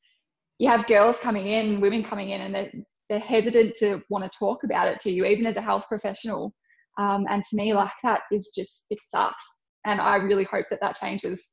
you 0.58 0.68
have 0.68 0.88
girls 0.88 1.20
coming 1.20 1.46
in, 1.46 1.80
women 1.80 2.02
coming 2.02 2.30
in, 2.30 2.40
and 2.40 2.54
they're 2.54 2.72
they're 3.08 3.18
hesitant 3.18 3.74
to 3.76 4.02
want 4.10 4.24
to 4.24 4.38
talk 4.38 4.64
about 4.64 4.88
it 4.88 4.98
to 5.00 5.10
you, 5.10 5.24
even 5.24 5.46
as 5.46 5.56
a 5.56 5.62
health 5.62 5.86
professional. 5.88 6.54
Um, 6.98 7.26
and 7.30 7.42
to 7.42 7.56
me, 7.56 7.72
like 7.72 7.92
that 8.02 8.22
is 8.32 8.52
just, 8.56 8.86
it 8.90 8.98
sucks. 9.00 9.44
And 9.86 10.00
I 10.00 10.16
really 10.16 10.44
hope 10.44 10.66
that 10.70 10.80
that 10.80 10.96
changes. 10.96 11.50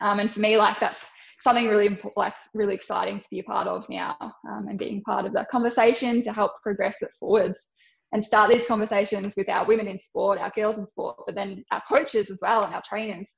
Um, 0.00 0.20
and 0.20 0.30
for 0.30 0.40
me, 0.40 0.56
like 0.56 0.78
that's 0.78 1.06
something 1.40 1.68
really, 1.68 1.98
like 2.16 2.34
really 2.52 2.74
exciting 2.74 3.18
to 3.18 3.26
be 3.30 3.40
a 3.40 3.44
part 3.44 3.66
of 3.66 3.88
now 3.88 4.16
um, 4.20 4.66
and 4.68 4.78
being 4.78 5.02
part 5.02 5.26
of 5.26 5.32
that 5.32 5.48
conversation 5.48 6.22
to 6.22 6.32
help 6.32 6.52
progress 6.62 6.96
it 7.00 7.10
forwards 7.18 7.70
and 8.12 8.22
start 8.22 8.50
these 8.50 8.66
conversations 8.66 9.34
with 9.36 9.48
our 9.48 9.66
women 9.66 9.88
in 9.88 9.98
sport, 9.98 10.38
our 10.38 10.52
girls 10.54 10.78
in 10.78 10.86
sport, 10.86 11.16
but 11.26 11.34
then 11.34 11.64
our 11.72 11.82
coaches 11.88 12.30
as 12.30 12.38
well 12.42 12.64
and 12.64 12.74
our 12.74 12.82
trainers 12.86 13.34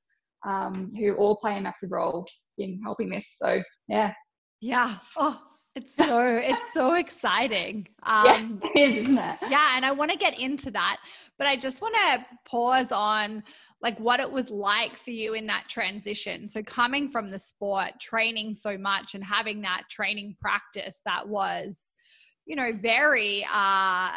um, 0.47 0.91
who 0.97 1.15
all 1.15 1.37
play 1.37 1.57
a 1.57 1.61
massive 1.61 1.91
role 1.91 2.27
in 2.57 2.79
helping 2.83 3.09
this. 3.09 3.35
So, 3.41 3.61
yeah. 3.87 4.13
Yeah. 4.61 4.95
Oh, 5.17 5.39
it's 5.77 5.95
so 5.95 6.19
it's 6.25 6.73
so 6.73 6.95
exciting. 6.95 7.87
Um, 8.07 8.61
yeah, 8.73 8.83
is, 8.83 8.95
isn't 8.99 9.17
it? 9.17 9.37
Yeah, 9.49 9.75
and 9.75 9.85
I 9.85 9.91
want 9.91 10.11
to 10.11 10.17
get 10.17 10.39
into 10.39 10.71
that, 10.71 10.97
but 11.37 11.45
I 11.45 11.57
just 11.57 11.81
want 11.81 11.93
to 11.95 12.25
pause 12.49 12.93
on 12.93 13.43
like 13.81 13.99
what 13.99 14.21
it 14.21 14.31
was 14.31 14.49
like 14.49 14.95
for 14.95 15.11
you 15.11 15.33
in 15.33 15.45
that 15.47 15.65
transition. 15.67 16.47
So 16.47 16.63
coming 16.63 17.09
from 17.09 17.29
the 17.29 17.37
sport, 17.37 17.99
training 17.99 18.53
so 18.53 18.77
much, 18.77 19.13
and 19.13 19.21
having 19.21 19.59
that 19.63 19.83
training 19.89 20.37
practice 20.39 21.01
that 21.05 21.27
was, 21.27 21.93
you 22.45 22.55
know, 22.55 22.71
very. 22.81 23.45
uh 23.53 24.11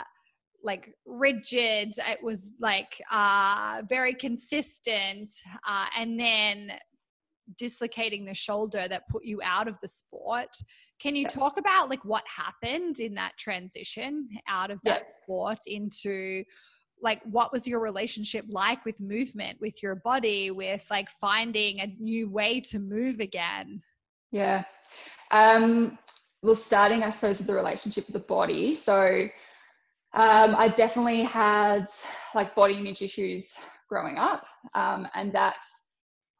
like 0.62 0.92
rigid 1.06 1.94
it 1.96 2.22
was 2.22 2.50
like 2.60 3.00
uh 3.10 3.80
very 3.88 4.12
consistent 4.12 5.32
uh 5.66 5.86
and 5.98 6.20
then 6.20 6.70
dislocating 7.56 8.26
the 8.26 8.34
shoulder 8.34 8.86
that 8.86 9.08
put 9.08 9.24
you 9.24 9.40
out 9.42 9.68
of 9.68 9.74
the 9.80 9.88
sport 9.88 10.54
can 11.00 11.16
you 11.16 11.26
talk 11.26 11.58
about 11.58 11.88
like 11.88 12.04
what 12.04 12.24
happened 12.26 13.00
in 13.00 13.14
that 13.14 13.32
transition 13.38 14.28
out 14.48 14.70
of 14.70 14.78
that 14.84 15.10
sport 15.10 15.58
into 15.66 16.44
like 17.02 17.22
what 17.24 17.52
was 17.52 17.66
your 17.66 17.80
relationship 17.80 18.44
like 18.48 18.84
with 18.84 19.00
movement, 19.00 19.58
with 19.60 19.82
your 19.82 19.96
body, 19.96 20.50
with 20.50 20.84
like 20.90 21.08
finding 21.20 21.80
a 21.80 21.94
new 21.98 22.28
way 22.28 22.60
to 22.60 22.78
move 22.78 23.20
again? 23.20 23.82
Yeah. 24.30 24.64
Um 25.30 25.98
well 26.42 26.54
starting 26.54 27.02
I 27.02 27.10
suppose 27.10 27.38
with 27.38 27.46
the 27.46 27.54
relationship 27.54 28.06
with 28.06 28.14
the 28.14 28.28
body. 28.28 28.74
So 28.74 29.28
um, 30.12 30.56
I 30.56 30.68
definitely 30.68 31.22
had 31.22 31.86
like 32.34 32.54
body 32.54 32.74
image 32.74 33.00
issues 33.00 33.54
growing 33.88 34.18
up, 34.18 34.44
um, 34.74 35.06
and 35.14 35.32
that 35.32 35.56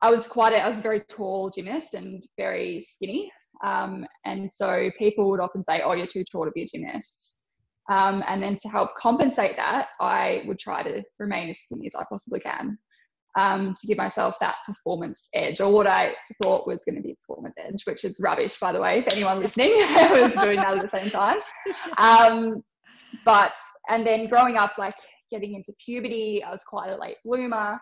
I 0.02 0.10
was 0.10 0.26
quite 0.26 0.54
a, 0.54 0.62
I 0.62 0.68
was 0.68 0.78
a 0.78 0.82
very 0.82 1.00
tall 1.08 1.50
gymnast 1.50 1.94
and 1.94 2.24
very 2.36 2.80
skinny, 2.80 3.30
um, 3.64 4.06
and 4.24 4.50
so 4.50 4.90
people 4.98 5.30
would 5.30 5.40
often 5.40 5.62
say, 5.62 5.82
oh, 5.82 5.92
you're 5.92 6.06
too 6.06 6.24
tall 6.30 6.44
to 6.44 6.50
be 6.52 6.62
a 6.62 6.66
gymnast. 6.66 7.36
Um, 7.90 8.22
and 8.28 8.42
then 8.42 8.56
to 8.56 8.68
help 8.68 8.94
compensate 8.96 9.56
that, 9.56 9.88
I 10.00 10.44
would 10.46 10.58
try 10.58 10.82
to 10.82 11.02
remain 11.18 11.50
as 11.50 11.58
skinny 11.60 11.86
as 11.86 11.94
I 11.94 12.04
possibly 12.08 12.38
can 12.40 12.78
um, 13.36 13.74
to 13.80 13.86
give 13.86 13.98
myself 13.98 14.36
that 14.40 14.56
performance 14.66 15.28
edge, 15.34 15.60
or 15.60 15.72
what 15.72 15.86
I 15.86 16.14
thought 16.42 16.66
was 16.66 16.84
going 16.84 16.96
to 16.96 17.02
be 17.02 17.16
performance 17.16 17.56
edge, 17.58 17.82
which 17.84 18.04
is 18.04 18.20
rubbish, 18.20 18.58
by 18.58 18.72
the 18.72 18.80
way, 18.80 18.98
if 18.98 19.08
anyone 19.12 19.40
listening 19.40 19.70
was 19.76 20.32
doing 20.34 20.56
that 20.56 20.76
at 20.76 20.82
the 20.82 20.88
same 20.88 21.10
time. 21.10 21.38
Um, 21.98 22.62
but, 23.24 23.52
and 23.88 24.06
then 24.06 24.28
growing 24.28 24.56
up, 24.56 24.78
like 24.78 24.94
getting 25.30 25.54
into 25.54 25.72
puberty, 25.84 26.42
I 26.42 26.50
was 26.50 26.62
quite 26.64 26.90
a 26.90 26.96
late 26.96 27.16
bloomer. 27.24 27.78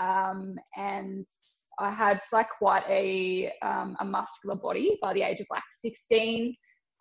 Um, 0.00 0.56
and 0.76 1.24
I 1.78 1.90
had 1.90 2.20
like 2.32 2.48
quite 2.58 2.84
a, 2.88 3.52
um, 3.62 3.96
a 4.00 4.04
muscular 4.04 4.56
body 4.56 4.98
by 5.02 5.12
the 5.12 5.22
age 5.22 5.40
of 5.40 5.46
like 5.50 5.62
16. 5.80 6.54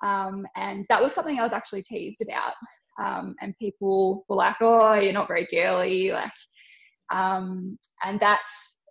Um, 0.03 0.45
and 0.55 0.85
that 0.89 1.01
was 1.01 1.13
something 1.13 1.39
I 1.39 1.43
was 1.43 1.53
actually 1.53 1.83
teased 1.83 2.21
about. 2.21 2.53
Um, 3.01 3.35
and 3.41 3.57
people 3.57 4.25
were 4.27 4.35
like, 4.35 4.57
oh, 4.61 4.93
you're 4.95 5.13
not 5.13 5.27
very 5.27 5.47
girly. 5.49 6.11
Like, 6.11 6.31
um, 7.13 7.77
and 8.03 8.19
that's 8.19 8.49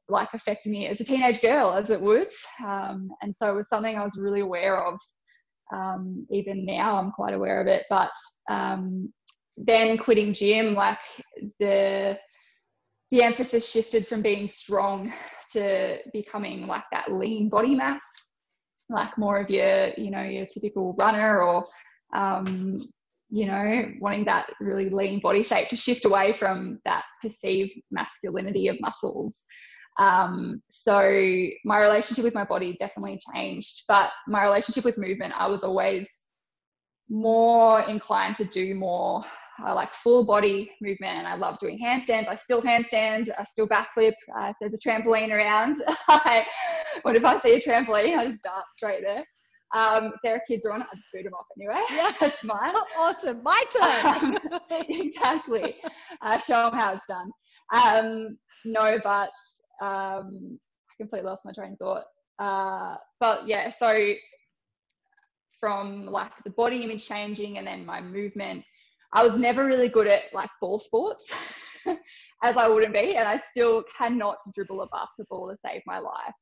like 0.09 0.29
affected 0.35 0.71
me 0.71 0.87
as 0.87 1.01
a 1.01 1.05
teenage 1.05 1.41
girl 1.41 1.73
as 1.73 1.91
it 1.91 2.01
would. 2.01 2.29
Um, 2.65 3.11
and 3.23 3.35
so 3.35 3.51
it 3.51 3.57
was 3.57 3.69
something 3.69 3.97
I 3.97 4.05
was 4.05 4.19
really 4.19 4.41
aware 4.41 4.85
of. 4.85 4.99
Um, 5.75 6.27
even 6.31 6.67
now, 6.67 6.97
I'm 6.97 7.11
quite 7.11 7.35
aware 7.35 7.61
of 7.61 7.67
it. 7.67 7.85
But 7.89 8.11
then 9.57 9.99
quitting 9.99 10.33
gym, 10.33 10.75
like 10.75 10.99
the, 11.59 12.19
the 13.11 13.23
emphasis 13.23 13.71
shifted 13.71 14.07
from 14.07 14.23
being 14.23 14.49
strong 14.49 15.13
to 15.55 15.99
becoming 16.13 16.67
like 16.67 16.85
that 16.93 17.11
lean 17.11 17.49
body 17.49 17.75
mass, 17.75 18.03
like 18.91 19.17
more 19.19 19.39
of 19.39 19.51
your, 19.51 19.89
you 19.97 20.11
know, 20.11 20.23
your 20.23 20.47
typical 20.47 20.95
runner 21.01 21.43
or, 21.43 21.65
um, 22.15 22.81
you 23.31 23.47
know, 23.47 23.91
wanting 24.01 24.25
that 24.27 24.47
really 24.61 24.91
lean 24.91 25.21
body 25.21 25.43
shape 25.43 25.69
to 25.69 25.77
shift 25.77 26.05
away 26.05 26.33
from 26.33 26.79
that 26.85 27.05
perceived 27.21 27.73
masculinity 27.91 28.69
of 28.69 28.81
muscles. 28.81 29.45
Um, 29.99 30.63
so 30.71 31.01
my 31.65 31.79
relationship 31.79 32.25
with 32.25 32.35
my 32.35 32.45
body 32.45 32.77
definitely 32.79 33.19
changed, 33.33 33.85
but 33.89 34.11
my 34.29 34.43
relationship 34.43 34.85
with 34.85 34.99
movement, 34.99 35.35
I 35.37 35.49
was 35.49 35.65
always 35.65 36.11
more 37.09 37.81
inclined 37.83 38.35
to 38.37 38.45
do 38.45 38.75
more 38.75 39.25
I 39.59 39.73
like 39.73 39.93
full 39.93 40.25
body 40.25 40.71
movement 40.81 41.19
and 41.19 41.27
I 41.27 41.37
love 41.37 41.59
doing 41.59 41.79
handstands. 41.79 42.29
I 42.29 42.37
still 42.37 42.61
handstand, 42.61 43.31
I 43.39 43.45
still 43.45 43.69
backflip. 43.69 44.13
Uh, 44.37 44.49
if 44.49 44.57
there's 44.61 44.75
a 44.75 44.79
trampoline 44.79 45.31
around, 45.31 45.77
I, 46.09 46.45
what 47.03 47.17
if 47.17 47.25
I 47.25 47.39
see 47.39 47.55
a 47.55 47.61
trampoline? 47.61 48.17
I 48.17 48.27
just 48.27 48.43
dart 48.43 48.65
straight 48.75 49.03
there. 49.03 49.25
Um, 49.75 50.13
if 50.15 50.21
there 50.23 50.35
are 50.37 50.43
kids 50.47 50.67
around, 50.67 50.83
I 50.83 50.95
just 50.95 51.09
boot 51.13 51.25
them 51.25 51.35
off 51.35 51.47
anyway. 51.59 51.83
Yeah, 51.91 52.13
that's 52.21 52.45
mine. 52.45 52.75
awesome, 52.99 53.43
my 53.43 53.63
turn. 53.71 54.07
Um, 54.07 54.61
exactly. 54.89 55.75
Uh, 56.21 56.39
show 56.39 56.71
them 56.71 56.75
how 56.75 56.95
it's 56.95 57.07
done. 57.07 57.31
Um, 57.73 58.39
no, 58.65 58.99
but 59.03 59.31
um, 59.81 60.59
I 60.91 60.95
completely 60.99 61.29
lost 61.29 61.45
my 61.45 61.53
train 61.53 61.73
of 61.73 61.79
thought. 61.79 62.05
Uh, 62.39 62.97
but 63.21 63.47
yeah, 63.49 63.71
so 63.71 64.15
from 65.59 66.07
like 66.07 66.33
the 66.45 66.51
body 66.51 66.83
image 66.83 67.07
changing 67.07 67.59
and 67.59 67.67
then 67.67 67.87
my 67.87 68.01
movement 68.01 68.65
I 69.15 69.25
was 69.25 69.39
never 69.39 69.65
really 69.65 69.89
good 69.89 70.07
at 70.07 70.23
like 70.33 70.51
ball 70.61 70.79
sports, 70.79 71.33
as 72.43 72.57
I 72.57 72.69
wouldn't 72.69 72.95
be, 72.95 73.17
and 73.17 73.29
I 73.29 73.37
still 73.37 73.85
cannot 73.97 74.39
dribble 74.55 74.83
a 74.83 74.89
basketball 74.89 75.51
to 75.51 75.57
save 75.57 75.83
my 75.87 75.99
life. 75.99 76.35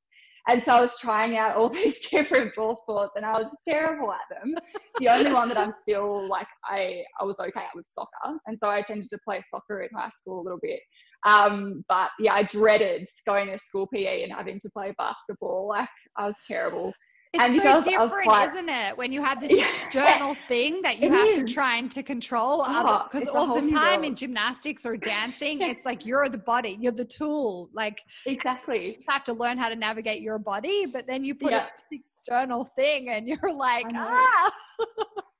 And 0.49 0.62
so 0.62 0.73
I 0.73 0.81
was 0.81 0.99
trying 0.99 1.37
out 1.37 1.57
all 1.57 1.69
these 1.69 2.09
different 2.09 2.55
ball 2.55 2.75
sports 2.75 3.14
and 3.17 3.25
I 3.25 3.33
was 3.33 3.57
terrible 3.69 4.12
at 4.12 4.21
them. 4.31 4.55
the 4.99 5.09
only 5.09 5.33
one 5.33 5.49
that 5.49 5.59
I'm 5.59 5.73
still 5.73 6.29
like, 6.29 6.49
I, 6.64 7.02
I 7.21 7.25
was 7.25 7.38
okay 7.38 7.61
at 7.61 7.76
was 7.76 7.88
soccer. 7.88 8.38
And 8.47 8.59
so 8.59 8.69
I 8.69 8.83
tended 8.83 9.09
to 9.11 9.19
play 9.25 9.43
soccer 9.49 9.83
in 9.83 9.91
high 9.95 10.11
school 10.11 10.41
a 10.41 10.43
little 10.43 10.59
bit. 10.61 10.81
Um, 11.26 11.85
but 11.88 12.11
yeah, 12.19 12.35
I 12.35 12.43
dreaded 12.43 13.07
going 13.25 13.49
to 13.49 13.59
school 13.59 13.88
PE 13.95 14.25
and 14.25 14.33
having 14.33 14.59
to 14.59 14.71
play 14.71 14.93
basketball. 14.99 15.69
Like 15.69 15.88
I 16.17 16.26
was 16.26 16.37
terrible. 16.49 16.93
It's 17.34 17.42
and 17.42 17.62
so 17.62 17.82
different, 17.82 18.30
isn't 18.30 18.68
it? 18.68 18.98
When 18.98 19.10
you 19.10 19.22
have 19.22 19.40
this 19.40 19.52
external 19.52 20.34
thing 20.48 20.82
that 20.82 21.00
you 21.00 21.10
have 21.10 21.28
is. 21.28 21.38
to 21.44 21.54
try 21.54 21.78
and 21.78 21.90
to 21.92 22.02
control, 22.02 22.58
because 22.62 23.26
oh, 23.28 23.34
all 23.34 23.60
the 23.60 23.70
time 23.70 24.04
in 24.04 24.14
gymnastics 24.14 24.84
or 24.84 24.98
dancing, 24.98 25.62
it's 25.62 25.86
like 25.86 26.04
you're 26.04 26.28
the 26.28 26.36
body, 26.36 26.76
you're 26.78 26.92
the 26.92 27.06
tool. 27.06 27.70
Like 27.72 28.02
exactly, 28.26 28.98
you 28.98 29.04
have 29.08 29.24
to 29.24 29.32
learn 29.32 29.56
how 29.56 29.70
to 29.70 29.76
navigate 29.76 30.20
your 30.20 30.38
body, 30.38 30.84
but 30.84 31.06
then 31.06 31.24
you 31.24 31.34
put 31.34 31.52
yeah. 31.52 31.68
this 31.90 32.00
external 32.00 32.66
thing, 32.66 33.08
and 33.08 33.26
you're 33.26 33.52
like, 33.54 33.86
I 33.94 34.50
ah. 34.78 34.86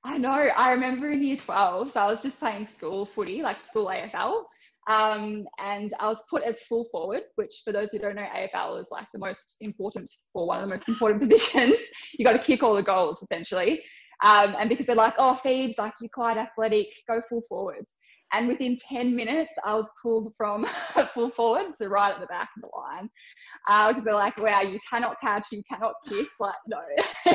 I 0.03 0.17
know. 0.17 0.31
I 0.31 0.71
remember 0.71 1.11
in 1.11 1.21
year 1.21 1.37
twelve, 1.37 1.91
so 1.91 2.01
I 2.01 2.07
was 2.07 2.23
just 2.23 2.39
playing 2.39 2.65
school 2.65 3.05
footy, 3.05 3.43
like 3.43 3.61
school 3.61 3.85
AFL, 3.85 4.45
um, 4.89 5.45
and 5.59 5.93
I 5.99 6.07
was 6.07 6.23
put 6.29 6.43
as 6.43 6.61
full 6.61 6.85
forward, 6.91 7.21
which 7.35 7.61
for 7.63 7.71
those 7.71 7.91
who 7.91 7.99
don't 7.99 8.15
know, 8.15 8.27
AFL 8.35 8.81
is 8.81 8.87
like 8.91 9.07
the 9.13 9.19
most 9.19 9.55
important 9.61 10.09
or 10.33 10.47
one 10.47 10.61
of 10.61 10.69
the 10.69 10.75
most 10.75 10.89
important 10.89 11.21
positions. 11.29 11.77
you 12.17 12.25
got 12.25 12.33
to 12.33 12.39
kick 12.39 12.63
all 12.63 12.75
the 12.75 12.83
goals 12.83 13.21
essentially. 13.23 13.81
Um, 14.23 14.55
and 14.59 14.69
because 14.69 14.85
they're 14.85 14.95
like, 14.95 15.15
oh, 15.17 15.35
Phoebe's 15.35 15.77
like, 15.77 15.93
you're 15.99 16.09
quite 16.13 16.37
athletic, 16.37 16.87
go 17.09 17.21
full 17.29 17.41
forwards. 17.47 17.93
And 18.31 18.47
within 18.47 18.77
10 18.89 19.15
minutes, 19.15 19.53
I 19.63 19.75
was 19.75 19.91
pulled 20.01 20.33
from 20.37 20.65
full 21.13 21.29
forward 21.29 21.73
to 21.75 21.87
right 21.87 22.13
at 22.13 22.19
the 22.19 22.25
back 22.25 22.49
of 22.57 22.63
the 22.63 22.69
line. 22.75 23.09
Uh, 23.69 23.89
because 23.89 24.03
they're 24.03 24.15
like, 24.15 24.37
wow, 24.37 24.61
you 24.61 24.79
cannot 24.89 25.19
catch, 25.21 25.47
you 25.51 25.61
cannot 25.71 25.93
kick. 26.07 26.27
Like, 26.39 26.55
no, 26.67 26.79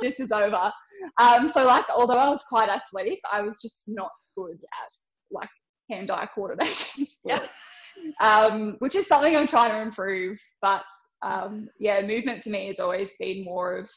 this 0.00 0.20
is 0.20 0.30
over. 0.30 0.70
Um, 1.18 1.48
so, 1.48 1.64
like, 1.64 1.86
although 1.88 2.18
I 2.18 2.28
was 2.28 2.44
quite 2.48 2.68
athletic, 2.68 3.18
I 3.32 3.40
was 3.40 3.60
just 3.62 3.84
not 3.88 4.10
good 4.36 4.56
at 4.56 4.92
like 5.30 5.48
hand-eye 5.90 6.28
coordination 6.34 7.06
sports, 7.06 7.48
um, 8.20 8.76
which 8.78 8.94
is 8.94 9.06
something 9.06 9.36
I'm 9.36 9.48
trying 9.48 9.72
to 9.72 9.80
improve. 9.80 10.38
But 10.62 10.84
um, 11.22 11.68
yeah, 11.78 12.00
movement 12.02 12.42
for 12.42 12.50
me 12.50 12.68
has 12.68 12.80
always 12.80 13.14
been 13.18 13.44
more 13.44 13.78
of 13.78 13.90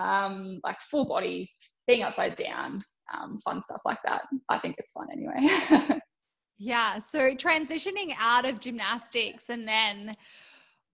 um, 0.00 0.60
like 0.64 0.80
full 0.80 1.06
body, 1.06 1.50
being 1.86 2.02
upside 2.02 2.36
down, 2.36 2.80
um, 3.14 3.38
fun 3.44 3.60
stuff 3.60 3.80
like 3.84 3.98
that. 4.04 4.22
I 4.48 4.58
think 4.58 4.76
it's 4.78 4.92
fun 4.92 5.08
anyway. 5.12 6.00
yeah. 6.58 6.98
So 7.00 7.34
transitioning 7.34 8.14
out 8.18 8.44
of 8.44 8.60
gymnastics 8.60 9.48
and 9.48 9.66
then 9.66 10.12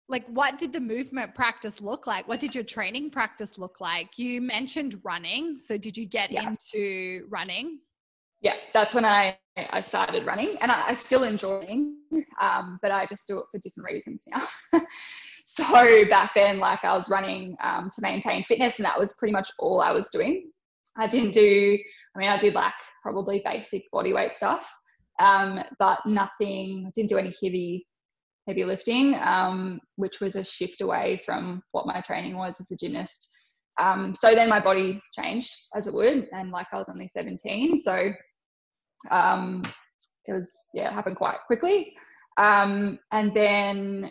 like 0.08 0.26
what 0.28 0.58
did 0.58 0.72
the 0.72 0.80
movement 0.80 1.34
practice 1.34 1.80
look 1.80 2.06
like 2.06 2.28
what 2.28 2.40
did 2.40 2.54
your 2.54 2.64
training 2.64 3.10
practice 3.10 3.58
look 3.58 3.80
like 3.80 4.18
you 4.18 4.40
mentioned 4.40 5.00
running 5.02 5.56
so 5.56 5.78
did 5.78 5.96
you 5.96 6.06
get 6.06 6.30
yeah. 6.30 6.46
into 6.46 7.26
running 7.30 7.78
yeah, 8.44 8.56
that's 8.74 8.94
when 8.94 9.06
I, 9.06 9.38
I 9.56 9.80
started 9.80 10.26
running 10.26 10.56
and 10.60 10.70
I, 10.70 10.88
I 10.88 10.94
still 10.94 11.24
enjoy 11.24 11.60
running, 11.60 11.96
um, 12.40 12.78
but 12.82 12.90
I 12.90 13.06
just 13.06 13.26
do 13.26 13.38
it 13.38 13.46
for 13.50 13.58
different 13.58 13.90
reasons 13.90 14.24
now. 14.30 14.80
so 15.46 15.64
back 16.10 16.32
then, 16.36 16.58
like 16.58 16.84
I 16.84 16.94
was 16.94 17.08
running 17.08 17.56
um, 17.64 17.90
to 17.94 18.02
maintain 18.02 18.44
fitness 18.44 18.78
and 18.78 18.84
that 18.84 19.00
was 19.00 19.14
pretty 19.14 19.32
much 19.32 19.50
all 19.58 19.80
I 19.80 19.92
was 19.92 20.10
doing. 20.10 20.50
I 20.98 21.08
didn't 21.08 21.30
do, 21.30 21.78
I 22.14 22.18
mean, 22.18 22.28
I 22.28 22.36
did 22.36 22.54
like 22.54 22.74
probably 23.02 23.40
basic 23.42 23.90
body 23.90 24.12
weight 24.12 24.34
stuff, 24.34 24.70
um, 25.20 25.60
but 25.78 26.00
nothing, 26.04 26.92
didn't 26.94 27.08
do 27.08 27.16
any 27.16 27.34
heavy, 27.42 27.86
heavy 28.46 28.64
lifting, 28.64 29.14
um, 29.14 29.80
which 29.96 30.20
was 30.20 30.36
a 30.36 30.44
shift 30.44 30.82
away 30.82 31.18
from 31.24 31.62
what 31.72 31.86
my 31.86 32.02
training 32.02 32.36
was 32.36 32.60
as 32.60 32.70
a 32.70 32.76
gymnast. 32.76 33.30
Um, 33.80 34.14
so 34.14 34.34
then 34.34 34.50
my 34.50 34.60
body 34.60 35.00
changed 35.18 35.50
as 35.74 35.86
it 35.86 35.94
would, 35.94 36.28
and 36.32 36.50
like 36.50 36.66
I 36.72 36.76
was 36.76 36.90
only 36.90 37.08
17, 37.08 37.78
so 37.78 38.12
um, 39.10 39.62
it 40.26 40.32
was 40.32 40.52
yeah, 40.72 40.88
it 40.88 40.92
happened 40.92 41.16
quite 41.16 41.38
quickly. 41.46 41.94
Um, 42.36 42.98
and 43.12 43.34
then 43.34 44.10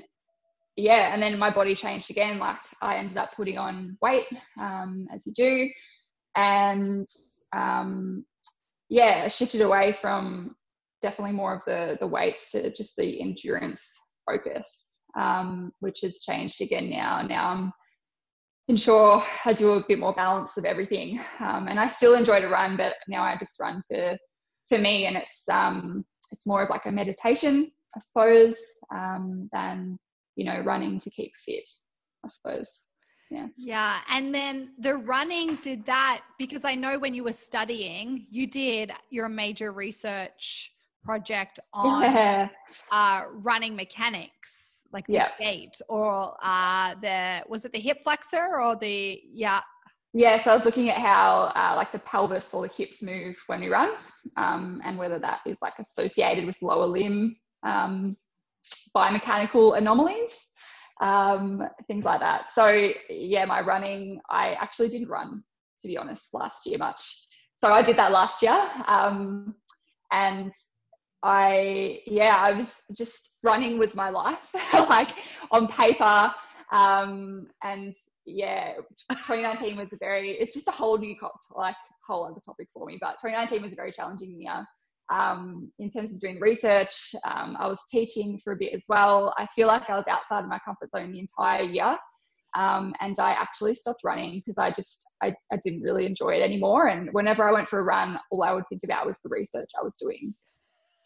yeah, 0.76 1.14
and 1.14 1.22
then 1.22 1.38
my 1.38 1.52
body 1.52 1.76
changed 1.76 2.10
again. 2.10 2.40
Like 2.40 2.58
I 2.82 2.98
ended 2.98 3.18
up 3.18 3.36
putting 3.36 3.58
on 3.58 3.98
weight, 4.02 4.28
um, 4.60 5.08
as 5.14 5.26
you 5.26 5.34
do, 5.34 5.70
and 6.36 7.06
um, 7.54 8.26
yeah, 8.90 9.28
shifted 9.28 9.62
away 9.62 9.94
from 9.94 10.56
definitely 11.02 11.34
more 11.34 11.54
of 11.54 11.64
the 11.66 11.98
the 12.00 12.08
weights 12.08 12.52
to 12.52 12.72
just 12.74 12.96
the 12.96 13.22
endurance 13.22 13.94
focus, 14.26 15.02
um, 15.18 15.72
which 15.80 16.02
has 16.02 16.22
changed 16.22 16.62
again 16.62 16.90
now. 16.90 17.22
Now 17.22 17.50
I'm 17.50 17.74
ensure 18.68 19.22
I 19.46 19.54
do 19.54 19.74
a 19.74 19.84
bit 19.88 20.00
more 20.00 20.14
balance 20.14 20.58
of 20.58 20.66
everything, 20.66 21.20
um, 21.40 21.68
and 21.68 21.80
I 21.80 21.88
still 21.88 22.16
enjoy 22.16 22.40
to 22.42 22.48
run, 22.48 22.78
but 22.78 22.94
now 23.08 23.24
I 23.24 23.36
just 23.36 23.60
run 23.60 23.84
for 23.90 24.18
for 24.70 24.78
me, 24.78 25.06
and 25.06 25.18
it's 25.18 25.48
um, 25.50 26.06
it's 26.32 26.48
more 26.48 26.64
of 26.64 26.70
like 26.70 26.86
a 26.86 26.92
meditation, 26.92 27.72
I 27.96 28.00
suppose, 28.00 28.58
um, 28.94 29.50
than 29.52 29.98
you 30.36 30.46
know 30.46 30.60
running 30.62 31.00
to 31.00 31.10
keep 31.10 31.34
fit. 31.46 31.68
I 32.26 32.30
suppose. 32.30 32.84
Yeah. 33.30 33.48
Yeah. 33.58 34.00
And 34.10 34.34
then 34.34 34.74
the 34.78 34.96
running 34.96 35.56
did 35.56 35.86
that 35.88 36.22
because 36.38 36.66
I 36.66 36.76
know 36.76 37.00
when 37.00 37.16
you 37.16 37.24
were 37.24 37.34
studying, 37.34 38.28
you 38.30 38.46
did 38.46 38.92
your 39.10 39.28
major 39.28 39.74
research 39.74 40.72
project 41.04 41.60
on 41.74 42.04
yeah. 42.14 42.50
uh, 42.92 43.24
running 43.44 43.76
mechanics, 43.76 44.84
like 44.92 45.08
the 45.08 45.14
yeah. 45.14 45.30
gait 45.40 45.82
or 45.90 46.38
uh, 46.44 46.94
the, 47.02 47.44
was 47.50 47.66
it 47.66 47.74
the 47.74 47.80
hip 47.80 48.04
flexor 48.04 48.62
or 48.62 48.76
the, 48.76 49.20
yeah, 49.34 49.62
yeah, 50.16 50.40
so 50.40 50.52
I 50.52 50.54
was 50.54 50.64
looking 50.64 50.92
at 50.92 50.98
how 51.00 51.52
uh, 51.56 51.74
like 51.76 51.92
the 51.92 51.98
pelvis 51.98 52.54
or 52.54 52.68
the 52.68 52.74
hips 52.74 53.02
move 53.02 53.36
when 53.48 53.62
we 53.62 53.70
run, 53.70 53.94
um, 54.38 54.82
and 54.84 54.98
whether 54.98 55.20
that 55.20 55.40
is 55.46 55.62
like 55.62 55.74
associated 55.80 56.46
with 56.46 56.62
lower 56.62 56.86
limb 56.86 57.36
um, 57.64 58.18
biomechanical 58.96 59.78
anomalies, 59.78 60.50
um, 61.02 61.64
things 61.88 62.06
like 62.06 62.20
that. 62.20 62.50
So 62.50 62.92
yeah, 63.10 63.46
my 63.46 63.62
running, 63.62 64.20
I 64.30 64.54
actually 64.54 64.90
didn't 64.90 65.10
run 65.10 65.44
to 65.82 65.88
be 65.88 65.98
honest 65.98 66.34
last 66.34 66.66
year 66.66 66.78
much. 66.78 67.02
So 67.58 67.72
I 67.72 67.82
did 67.82 67.98
that 67.98 68.12
last 68.12 68.42
year, 68.42 68.60
um, 68.88 69.56
and 70.12 70.52
I 71.24 72.00
yeah, 72.06 72.36
I 72.38 72.52
was 72.54 72.82
just 72.98 73.40
running 73.44 73.78
was 73.78 73.96
my 73.96 74.10
life, 74.10 74.54
like 74.74 75.12
on 75.52 75.68
paper, 75.68 76.34
um, 76.74 77.48
and 77.64 77.94
yeah, 78.26 78.74
2019 79.12 79.78
was 79.78 79.94
a 79.94 79.98
very, 79.98 80.32
it's 80.32 80.54
just 80.54 80.68
a 80.68 80.72
whole 80.72 80.98
new, 80.98 81.16
cop, 81.18 81.40
like, 81.52 81.76
whole 82.08 82.26
other 82.26 82.42
topic 82.46 82.68
for 82.74 82.86
me, 82.86 82.98
but 83.00 83.18
2019 83.22 83.62
was 83.62 83.74
a 83.74 83.76
very 83.76 83.92
challenging 83.92 84.40
year. 84.40 84.66
Um, 85.12 85.72
in 85.80 85.90
terms 85.90 86.14
of 86.14 86.20
doing 86.20 86.40
research, 86.40 87.14
um, 87.26 87.58
I 87.60 87.68
was 87.68 87.82
teaching 87.92 88.40
for 88.44 88.54
a 88.54 88.58
bit 88.58 88.74
as 88.74 88.86
well. 88.88 89.34
I 89.38 89.48
feel 89.56 89.68
like 89.68 89.90
I 89.90 89.98
was 89.98 90.08
outside 90.08 90.44
of 90.44 90.50
my 90.50 90.60
comfort 90.66 90.90
zone 90.90 91.12
the 91.12 91.20
entire 91.20 91.64
year. 91.64 91.98
Um, 92.56 92.94
and 93.02 93.18
I 93.20 93.32
actually 93.32 93.74
stopped 93.74 94.02
running 94.04 94.36
because 94.40 94.60
I 94.60 94.70
just 94.70 95.04
I, 95.24 95.34
I 95.52 95.58
didn't 95.64 95.82
really 95.82 96.06
enjoy 96.06 96.36
it 96.36 96.44
anymore. 96.44 96.88
And 96.88 97.10
whenever 97.12 97.48
I 97.48 97.52
went 97.52 97.68
for 97.68 97.80
a 97.80 97.84
run, 97.84 98.20
all 98.32 98.44
I 98.44 98.54
would 98.54 98.68
think 98.70 98.84
about 98.84 99.08
was 99.08 99.20
the 99.22 99.30
research 99.30 99.70
I 99.78 99.84
was 99.84 99.96
doing 99.96 100.36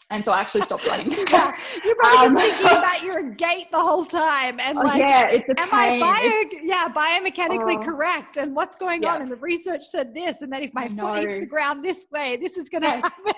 and 0.10 0.24
so 0.24 0.32
I 0.32 0.40
actually 0.40 0.62
stopped 0.62 0.88
running. 0.88 1.12
yeah, 1.32 1.52
you're 1.84 1.96
probably 1.96 2.28
um, 2.28 2.38
thinking 2.38 2.66
about 2.78 3.04
your 3.04 3.32
gait 3.32 3.70
the 3.72 3.80
whole 3.80 4.06
time, 4.06 4.60
and 4.60 4.78
oh, 4.78 4.82
like, 4.82 5.00
yeah, 5.00 5.28
it's 5.28 5.50
a 5.50 5.60
am 5.60 5.70
pain. 5.70 6.02
I 6.02 6.22
bio, 6.22 6.60
yeah 6.64 6.88
biomechanically 6.90 7.80
uh, 7.80 7.84
correct? 7.84 8.38
And 8.38 8.56
what's 8.56 8.78
going 8.78 9.04
yeah. 9.04 9.16
on? 9.16 9.22
And 9.24 9.32
the 9.32 9.36
research 9.38 9.84
said 9.84 10.14
this, 10.14 10.42
and 10.42 10.52
then 10.52 10.64
if 10.64 10.74
my 10.74 10.88
foot 10.88 11.20
hits 11.20 11.42
the 11.42 11.46
ground 11.46 11.84
this 11.84 12.08
way, 12.12 12.38
this 12.38 12.58
is 12.58 12.70
going 12.70 12.84
to 12.84 12.90
happen. 12.90 13.34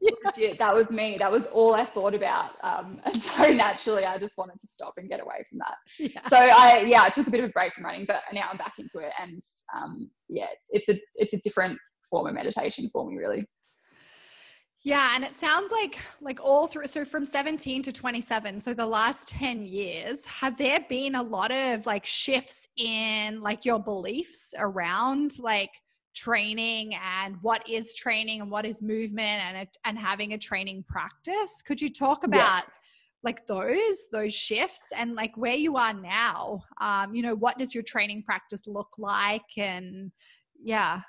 yeah. 0.36 0.54
That 0.58 0.74
was 0.74 0.90
me. 0.90 1.16
That 1.18 1.30
was 1.30 1.46
all 1.46 1.74
I 1.74 1.84
thought 1.84 2.14
about, 2.14 2.52
um, 2.62 3.00
and 3.04 3.22
so 3.22 3.52
naturally, 3.52 4.06
I 4.06 4.16
just 4.18 4.38
wanted 4.38 4.58
to 4.60 4.66
stop 4.66 4.94
and 4.96 5.08
get 5.08 5.20
away 5.20 5.44
from 5.50 5.58
that. 5.58 6.30
So 6.30 6.36
I, 6.36 6.84
yeah, 6.86 7.02
I 7.02 7.10
took 7.10 7.26
a 7.26 7.30
bit 7.30 7.40
of 7.40 7.50
a 7.50 7.52
break 7.52 7.74
from 7.74 7.84
running, 7.84 8.06
but 8.06 8.22
now 8.32 8.48
I'm 8.50 8.56
back 8.56 8.74
into 8.78 8.98
it, 8.98 9.12
and 9.20 9.42
um, 9.76 10.10
yeah, 10.30 10.46
it's, 10.52 10.68
it's 10.70 10.88
a 10.88 10.98
it's 11.16 11.34
a 11.34 11.40
different 11.42 11.78
form 12.08 12.28
of 12.28 12.34
meditation 12.34 12.88
for 12.92 13.06
me, 13.06 13.16
really. 13.16 13.46
Yeah, 14.84 15.12
and 15.14 15.24
it 15.24 15.34
sounds 15.34 15.72
like 15.72 15.98
like 16.20 16.44
all 16.44 16.66
through 16.66 16.86
so 16.88 17.06
from 17.06 17.24
17 17.24 17.82
to 17.82 17.92
27, 17.92 18.60
so 18.60 18.74
the 18.74 18.84
last 18.84 19.28
10 19.28 19.64
years, 19.64 20.26
have 20.26 20.58
there 20.58 20.80
been 20.90 21.14
a 21.14 21.22
lot 21.22 21.50
of 21.50 21.86
like 21.86 22.04
shifts 22.04 22.68
in 22.76 23.40
like 23.40 23.64
your 23.64 23.80
beliefs 23.80 24.52
around 24.58 25.38
like 25.38 25.70
training 26.14 26.94
and 27.02 27.36
what 27.40 27.66
is 27.68 27.94
training 27.94 28.42
and 28.42 28.50
what 28.50 28.66
is 28.66 28.82
movement 28.82 29.42
and 29.42 29.66
and 29.86 29.98
having 29.98 30.34
a 30.34 30.38
training 30.38 30.84
practice? 30.86 31.62
Could 31.64 31.80
you 31.80 31.90
talk 31.90 32.24
about 32.24 32.64
yeah. 32.64 32.72
like 33.22 33.46
those 33.46 34.08
those 34.12 34.34
shifts 34.34 34.92
and 34.94 35.14
like 35.14 35.34
where 35.38 35.54
you 35.54 35.78
are 35.78 35.94
now? 35.94 36.62
Um, 36.78 37.14
you 37.14 37.22
know, 37.22 37.34
what 37.34 37.58
does 37.58 37.74
your 37.74 37.84
training 37.84 38.22
practice 38.22 38.66
look 38.66 38.90
like 38.98 39.56
and 39.56 40.12
yeah. 40.62 41.00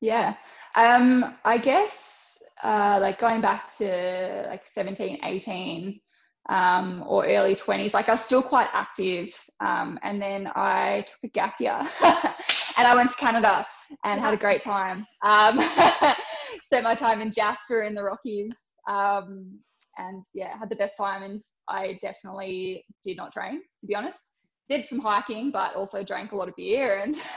Yeah. 0.00 0.36
Um 0.76 1.34
I 1.44 1.58
guess 1.58 2.25
uh, 2.62 2.98
like 3.00 3.18
going 3.18 3.40
back 3.40 3.76
to 3.78 4.46
like 4.48 4.64
17, 4.66 5.18
18, 5.22 6.00
um, 6.48 7.04
or 7.06 7.26
early 7.26 7.54
20s, 7.54 7.94
like 7.94 8.08
I 8.08 8.12
was 8.12 8.22
still 8.22 8.42
quite 8.42 8.68
active. 8.72 9.28
Um, 9.60 9.98
and 10.02 10.20
then 10.20 10.48
I 10.54 11.04
took 11.06 11.24
a 11.24 11.28
gap 11.28 11.54
year 11.60 11.78
and 12.04 12.86
I 12.86 12.94
went 12.94 13.10
to 13.10 13.16
Canada 13.16 13.66
and 14.04 14.20
had 14.20 14.34
a 14.34 14.36
great 14.36 14.62
time. 14.62 15.06
Um, 15.24 15.58
spent 16.62 16.84
my 16.84 16.94
time 16.94 17.20
in 17.20 17.32
Jasper 17.32 17.82
in 17.82 17.94
the 17.94 18.02
Rockies. 18.02 18.52
Um, 18.88 19.58
and 19.98 20.22
yeah, 20.34 20.56
had 20.58 20.68
the 20.68 20.76
best 20.76 20.96
time. 20.96 21.22
And 21.22 21.38
I 21.68 21.98
definitely 22.02 22.84
did 23.04 23.16
not 23.16 23.32
train, 23.32 23.62
to 23.80 23.86
be 23.86 23.94
honest. 23.94 24.32
Did 24.68 24.84
some 24.84 24.98
hiking, 24.98 25.50
but 25.50 25.74
also 25.74 26.02
drank 26.02 26.32
a 26.32 26.36
lot 26.36 26.48
of 26.48 26.56
beer 26.56 26.98
and, 26.98 27.14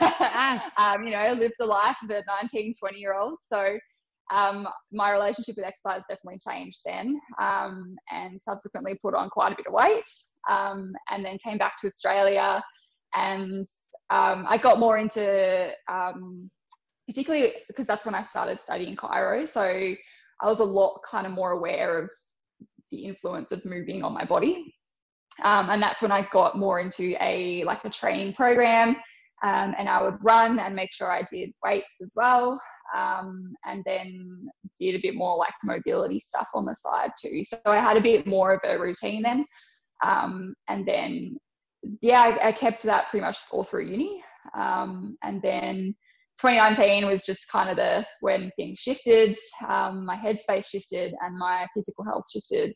um, 0.78 1.04
you 1.04 1.12
know, 1.12 1.32
lived 1.32 1.54
the 1.58 1.66
life 1.66 1.96
of 2.02 2.10
a 2.10 2.22
19, 2.42 2.74
20 2.78 2.98
year 2.98 3.16
old. 3.16 3.38
So 3.40 3.78
um, 4.34 4.68
my 4.92 5.12
relationship 5.12 5.56
with 5.56 5.66
exercise 5.66 6.02
definitely 6.08 6.38
changed 6.46 6.78
then 6.84 7.20
um, 7.40 7.96
and 8.10 8.40
subsequently 8.40 8.98
put 9.02 9.14
on 9.14 9.28
quite 9.28 9.52
a 9.52 9.56
bit 9.56 9.66
of 9.66 9.72
weight 9.72 10.06
um, 10.48 10.92
and 11.10 11.24
then 11.24 11.38
came 11.44 11.58
back 11.58 11.74
to 11.80 11.86
Australia 11.86 12.62
and 13.14 13.66
um, 14.10 14.46
I 14.48 14.58
got 14.58 14.78
more 14.78 14.98
into 14.98 15.70
um, 15.90 16.50
particularly 17.08 17.52
because 17.68 17.86
that's 17.86 18.06
when 18.06 18.14
I 18.14 18.22
started 18.22 18.60
studying 18.60 18.96
chiro 18.96 19.48
so 19.48 19.62
I 19.62 20.46
was 20.46 20.60
a 20.60 20.64
lot 20.64 21.00
kind 21.08 21.26
of 21.26 21.32
more 21.32 21.52
aware 21.52 21.98
of 21.98 22.10
the 22.90 23.04
influence 23.04 23.52
of 23.52 23.64
moving 23.64 24.02
on 24.02 24.12
my 24.12 24.24
body. 24.24 24.74
Um, 25.44 25.70
and 25.70 25.82
that's 25.82 26.02
when 26.02 26.12
I 26.12 26.28
got 26.32 26.58
more 26.58 26.80
into 26.80 27.16
a 27.22 27.62
like 27.64 27.84
a 27.84 27.90
training 27.90 28.34
program 28.34 28.96
and 29.42 29.88
I 29.88 30.02
would 30.02 30.16
run 30.22 30.58
and 30.58 30.74
make 30.74 30.92
sure 30.92 31.10
I 31.10 31.22
did 31.22 31.50
weights 31.64 31.96
as 32.02 32.12
well 32.14 32.60
um, 32.96 33.54
and 33.66 33.82
then 33.84 34.48
did 34.78 34.94
a 34.94 35.00
bit 35.00 35.14
more 35.14 35.36
like 35.36 35.54
mobility 35.64 36.20
stuff 36.20 36.48
on 36.54 36.64
the 36.64 36.74
side 36.74 37.10
too. 37.20 37.42
So 37.44 37.58
I 37.66 37.78
had 37.78 37.96
a 37.96 38.02
bit 38.02 38.26
more 38.26 38.54
of 38.54 38.60
a 38.64 38.78
routine 38.78 39.22
then. 39.22 39.44
Um, 40.04 40.54
and 40.68 40.86
then, 40.86 41.36
yeah, 42.00 42.22
I, 42.22 42.48
I, 42.48 42.52
kept 42.52 42.82
that 42.84 43.08
pretty 43.08 43.24
much 43.24 43.36
all 43.52 43.64
through 43.64 43.86
uni. 43.86 44.22
Um, 44.54 45.18
and 45.22 45.42
then 45.42 45.94
2019 46.40 47.06
was 47.06 47.26
just 47.26 47.50
kind 47.50 47.68
of 47.68 47.76
the 47.76 48.06
when 48.20 48.50
things 48.56 48.78
shifted, 48.78 49.36
um, 49.68 50.06
my 50.06 50.16
headspace 50.16 50.66
shifted, 50.66 51.14
and 51.20 51.36
my 51.36 51.66
physical 51.74 52.04
health 52.04 52.24
shifted. 52.32 52.72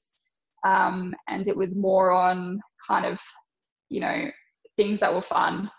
Um, 0.67 1.15
and 1.29 1.47
it 1.47 1.57
was 1.57 1.77
more 1.77 2.11
on 2.11 2.61
kind 2.87 3.07
of, 3.07 3.19
you 3.89 4.01
know, 4.01 4.31
things 4.77 5.01
that 5.01 5.15
were 5.15 5.23
fun 5.23 5.71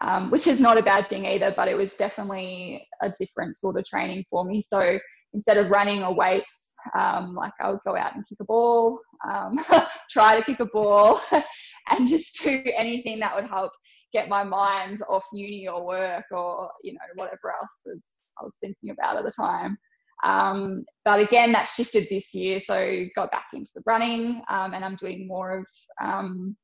um, 0.00 0.30
which 0.30 0.46
is 0.46 0.60
not 0.60 0.78
a 0.78 0.82
bad 0.82 1.08
thing 1.08 1.26
either, 1.26 1.52
but 1.56 1.68
it 1.68 1.76
was 1.76 1.94
definitely 1.94 2.86
a 3.02 3.10
different 3.18 3.56
sort 3.56 3.76
of 3.78 3.84
training 3.84 4.24
for 4.28 4.44
me. 4.44 4.60
So 4.60 4.98
instead 5.34 5.58
of 5.58 5.70
running 5.70 6.02
or 6.02 6.14
weights, 6.14 6.74
um, 6.98 7.34
like 7.34 7.52
I 7.60 7.70
would 7.70 7.80
go 7.86 7.96
out 7.96 8.14
and 8.14 8.26
kick 8.26 8.38
a 8.40 8.44
ball, 8.44 9.00
um, 9.28 9.58
try 10.10 10.36
to 10.36 10.44
kick 10.44 10.60
a 10.60 10.66
ball, 10.66 11.20
and 11.90 12.08
just 12.08 12.42
do 12.42 12.62
anything 12.76 13.20
that 13.20 13.34
would 13.34 13.46
help 13.46 13.72
get 14.12 14.28
my 14.28 14.44
mind 14.44 15.00
off 15.08 15.24
uni 15.32 15.66
or 15.68 15.86
work 15.86 16.24
or 16.32 16.70
you 16.82 16.92
know 16.92 17.00
whatever 17.14 17.54
else 17.60 17.80
was 17.86 18.04
I 18.40 18.44
was 18.44 18.56
thinking 18.60 18.90
about 18.90 19.16
at 19.16 19.24
the 19.24 19.30
time. 19.30 19.78
Um, 20.24 20.84
but 21.04 21.20
again, 21.20 21.50
that 21.52 21.64
shifted 21.64 22.06
this 22.08 22.32
year, 22.32 22.60
so 22.60 23.04
got 23.16 23.32
back 23.32 23.46
into 23.52 23.70
the 23.74 23.82
running, 23.86 24.42
um, 24.48 24.72
and 24.72 24.84
I'm 24.84 24.94
doing 24.94 25.26
more 25.26 25.58
of 25.58 25.66
um, 26.00 26.56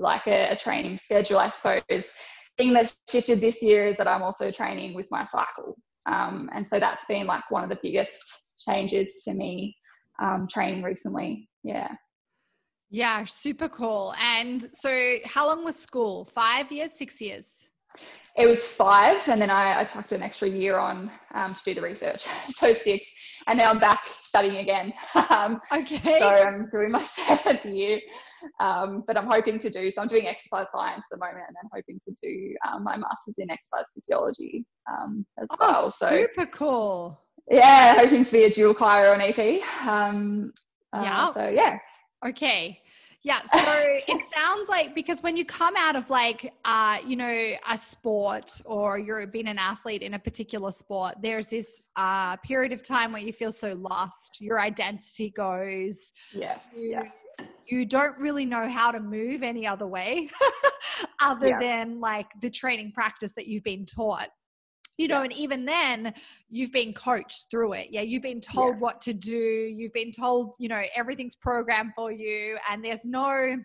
like 0.00 0.26
a, 0.26 0.50
a 0.50 0.56
training 0.56 0.98
schedule, 0.98 1.38
I 1.38 1.50
suppose. 1.50 2.10
Thing 2.58 2.72
that's 2.72 2.98
shifted 3.08 3.40
this 3.40 3.62
year 3.62 3.86
is 3.86 3.96
that 3.98 4.08
I'm 4.08 4.22
also 4.22 4.50
training 4.50 4.94
with 4.94 5.06
my 5.10 5.24
cycle. 5.24 5.76
Um, 6.06 6.50
and 6.52 6.66
so 6.66 6.80
that's 6.80 7.06
been 7.06 7.26
like 7.26 7.48
one 7.50 7.62
of 7.62 7.70
the 7.70 7.78
biggest 7.82 8.52
changes 8.66 9.22
for 9.24 9.34
me 9.34 9.76
um, 10.20 10.46
training 10.50 10.82
recently. 10.82 11.48
Yeah. 11.62 11.88
Yeah, 12.90 13.24
super 13.24 13.68
cool. 13.68 14.14
And 14.20 14.68
so, 14.74 15.18
how 15.24 15.46
long 15.46 15.64
was 15.64 15.76
school? 15.76 16.24
Five 16.24 16.72
years, 16.72 16.92
six 16.92 17.20
years? 17.20 17.46
It 18.36 18.46
was 18.46 18.66
five, 18.66 19.16
and 19.28 19.40
then 19.40 19.50
I, 19.50 19.80
I 19.80 19.84
tucked 19.84 20.12
an 20.12 20.22
extra 20.22 20.48
year 20.48 20.76
on 20.76 21.10
um, 21.34 21.54
to 21.54 21.60
do 21.64 21.74
the 21.74 21.82
research, 21.82 22.22
so 22.56 22.72
six, 22.72 23.06
and 23.46 23.58
now 23.58 23.70
I'm 23.70 23.78
back 23.78 24.06
studying 24.22 24.56
again. 24.56 24.92
um, 25.30 25.60
okay. 25.72 26.18
So 26.18 26.28
I'm 26.28 26.68
doing 26.70 26.90
my 26.90 27.02
seventh 27.26 27.64
year, 27.64 28.00
um, 28.60 29.04
but 29.06 29.16
I'm 29.16 29.26
hoping 29.26 29.58
to 29.60 29.70
do. 29.70 29.90
So 29.90 30.02
I'm 30.02 30.08
doing 30.08 30.26
exercise 30.26 30.66
science 30.72 31.04
at 31.10 31.18
the 31.18 31.24
moment, 31.24 31.44
and 31.48 31.56
then 31.56 31.70
hoping 31.72 32.00
to 32.06 32.14
do 32.22 32.54
um, 32.68 32.84
my 32.84 32.96
master's 32.96 33.38
in 33.38 33.50
exercise 33.50 33.86
physiology 33.94 34.64
um, 34.90 35.26
as 35.40 35.48
oh, 35.52 35.56
well. 35.60 35.90
So 35.90 36.08
super 36.08 36.46
cool. 36.46 37.20
Yeah, 37.50 37.94
hoping 37.94 38.24
to 38.24 38.32
be 38.32 38.44
a 38.44 38.50
dual 38.50 38.74
chiro 38.74 39.12
and 39.12 39.22
EP. 39.22 39.62
Um, 39.86 40.52
uh, 40.92 41.02
yeah. 41.02 41.32
So 41.32 41.48
yeah. 41.48 41.78
Okay. 42.24 42.80
Yeah. 43.22 43.40
So 43.42 43.60
it 43.64 44.26
sounds 44.34 44.68
like 44.68 44.94
because 44.94 45.22
when 45.22 45.36
you 45.36 45.44
come 45.44 45.74
out 45.76 45.96
of 45.96 46.08
like, 46.10 46.54
uh, 46.64 46.98
you 47.06 47.16
know, 47.16 47.52
a 47.68 47.76
sport 47.76 48.60
or 48.64 48.98
you're 48.98 49.26
being 49.26 49.48
an 49.48 49.58
athlete 49.58 50.02
in 50.02 50.14
a 50.14 50.18
particular 50.18 50.72
sport, 50.72 51.16
there's 51.22 51.48
this 51.48 51.82
uh, 51.96 52.36
period 52.38 52.72
of 52.72 52.82
time 52.82 53.12
where 53.12 53.22
you 53.22 53.32
feel 53.32 53.52
so 53.52 53.74
lost. 53.74 54.38
Your 54.40 54.58
identity 54.58 55.30
goes. 55.30 56.12
Yes. 56.32 56.64
You, 56.76 56.90
yeah. 56.90 57.04
You 57.66 57.86
don't 57.86 58.18
really 58.18 58.44
know 58.46 58.68
how 58.68 58.90
to 58.90 59.00
move 59.00 59.42
any 59.42 59.66
other 59.66 59.86
way 59.86 60.28
other 61.20 61.48
yeah. 61.48 61.60
than 61.60 62.00
like 62.00 62.26
the 62.40 62.50
training 62.50 62.92
practice 62.92 63.32
that 63.36 63.46
you've 63.46 63.62
been 63.62 63.86
taught 63.86 64.28
you 65.00 65.08
know 65.08 65.18
yeah. 65.18 65.24
and 65.24 65.32
even 65.32 65.64
then 65.64 66.12
you've 66.50 66.72
been 66.72 66.92
coached 66.92 67.46
through 67.50 67.72
it 67.72 67.88
yeah 67.90 68.02
you've 68.02 68.22
been 68.22 68.40
told 68.40 68.74
yeah. 68.74 68.80
what 68.80 69.00
to 69.00 69.14
do 69.14 69.34
you've 69.34 69.92
been 69.92 70.12
told 70.12 70.54
you 70.58 70.68
know 70.68 70.82
everything's 70.94 71.34
programmed 71.34 71.92
for 71.96 72.12
you 72.12 72.58
and 72.70 72.84
there's 72.84 73.04
no 73.04 73.56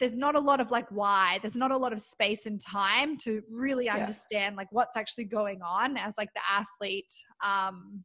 there's 0.00 0.16
not 0.16 0.34
a 0.34 0.40
lot 0.40 0.60
of 0.60 0.70
like 0.70 0.86
why 0.90 1.38
there's 1.42 1.56
not 1.56 1.70
a 1.70 1.76
lot 1.76 1.92
of 1.92 2.00
space 2.00 2.46
and 2.46 2.60
time 2.60 3.16
to 3.16 3.42
really 3.50 3.88
understand 3.88 4.54
yeah. 4.54 4.56
like 4.56 4.68
what's 4.70 4.96
actually 4.96 5.24
going 5.24 5.60
on 5.62 5.96
as 5.98 6.14
like 6.16 6.30
the 6.34 6.40
athlete 6.50 7.12
um 7.44 8.02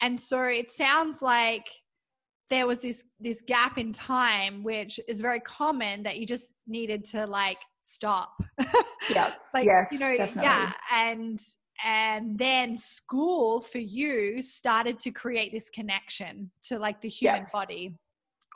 and 0.00 0.18
so 0.18 0.42
it 0.44 0.70
sounds 0.70 1.20
like 1.20 1.66
there 2.48 2.66
was 2.66 2.80
this 2.80 3.04
this 3.20 3.42
gap 3.42 3.76
in 3.76 3.92
time 3.92 4.62
which 4.62 4.98
is 5.06 5.20
very 5.20 5.40
common 5.40 6.02
that 6.02 6.16
you 6.16 6.26
just 6.26 6.54
needed 6.66 7.04
to 7.04 7.26
like 7.26 7.58
stop 7.86 8.42
yeah 9.10 9.32
like 9.54 9.64
yes, 9.64 9.88
you 9.92 9.98
know 9.98 10.16
definitely. 10.16 10.42
yeah 10.42 10.72
and 10.92 11.40
and 11.84 12.38
then 12.38 12.76
school 12.76 13.60
for 13.60 13.78
you 13.78 14.42
started 14.42 14.98
to 14.98 15.10
create 15.10 15.52
this 15.52 15.70
connection 15.70 16.50
to 16.62 16.78
like 16.78 17.00
the 17.00 17.08
human 17.08 17.42
yeah. 17.42 17.48
body 17.52 17.94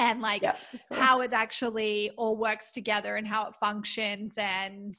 and 0.00 0.20
like 0.20 0.42
yeah, 0.42 0.56
how 0.92 1.20
it 1.20 1.32
actually 1.32 2.10
all 2.16 2.36
works 2.36 2.72
together 2.72 3.16
and 3.16 3.26
how 3.26 3.46
it 3.46 3.54
functions 3.56 4.34
and 4.38 4.96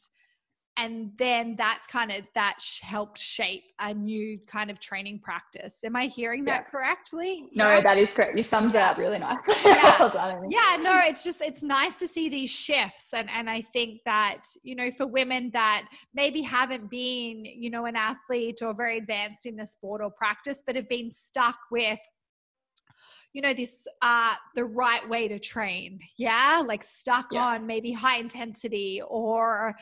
and 0.77 1.12
then 1.17 1.55
that's 1.57 1.86
kind 1.88 2.12
of 2.12 2.21
that 2.34 2.57
helped 2.81 3.17
shape 3.17 3.63
a 3.79 3.93
new 3.93 4.39
kind 4.47 4.71
of 4.71 4.79
training 4.79 5.19
practice 5.19 5.84
am 5.84 5.95
i 5.95 6.05
hearing 6.05 6.45
that 6.45 6.65
yeah. 6.65 6.69
correctly 6.71 7.49
no 7.53 7.69
yeah. 7.69 7.81
that 7.81 7.97
is 7.97 8.13
correct 8.13 8.36
you 8.38 8.43
summed 8.43 8.71
it 8.71 8.77
up 8.77 8.97
really 8.97 9.19
nicely 9.19 9.53
yeah. 9.65 9.97
well 9.99 10.45
yeah 10.49 10.77
no 10.79 11.01
it's 11.03 11.23
just 11.23 11.41
it's 11.41 11.62
nice 11.62 11.95
to 11.97 12.07
see 12.07 12.29
these 12.29 12.49
shifts 12.49 13.13
and 13.13 13.29
and 13.31 13.49
i 13.49 13.62
think 13.62 13.99
that 14.05 14.43
you 14.63 14.75
know 14.75 14.89
for 14.91 15.07
women 15.07 15.49
that 15.53 15.84
maybe 16.13 16.41
haven't 16.41 16.89
been 16.89 17.43
you 17.45 17.69
know 17.69 17.86
an 17.86 17.95
athlete 17.95 18.62
or 18.62 18.73
very 18.73 18.97
advanced 18.97 19.45
in 19.45 19.55
the 19.57 19.65
sport 19.65 20.01
or 20.01 20.10
practice 20.12 20.63
but 20.65 20.75
have 20.75 20.89
been 20.89 21.12
stuck 21.12 21.57
with 21.69 21.99
you 23.34 23.41
know 23.41 23.53
this 23.53 23.88
uh 24.01 24.34
the 24.55 24.65
right 24.65 25.07
way 25.07 25.27
to 25.27 25.39
train 25.39 25.99
yeah 26.17 26.62
like 26.65 26.84
stuck 26.84 27.27
yeah. 27.31 27.41
on 27.41 27.65
maybe 27.65 27.91
high 27.91 28.17
intensity 28.17 29.01
or 29.07 29.75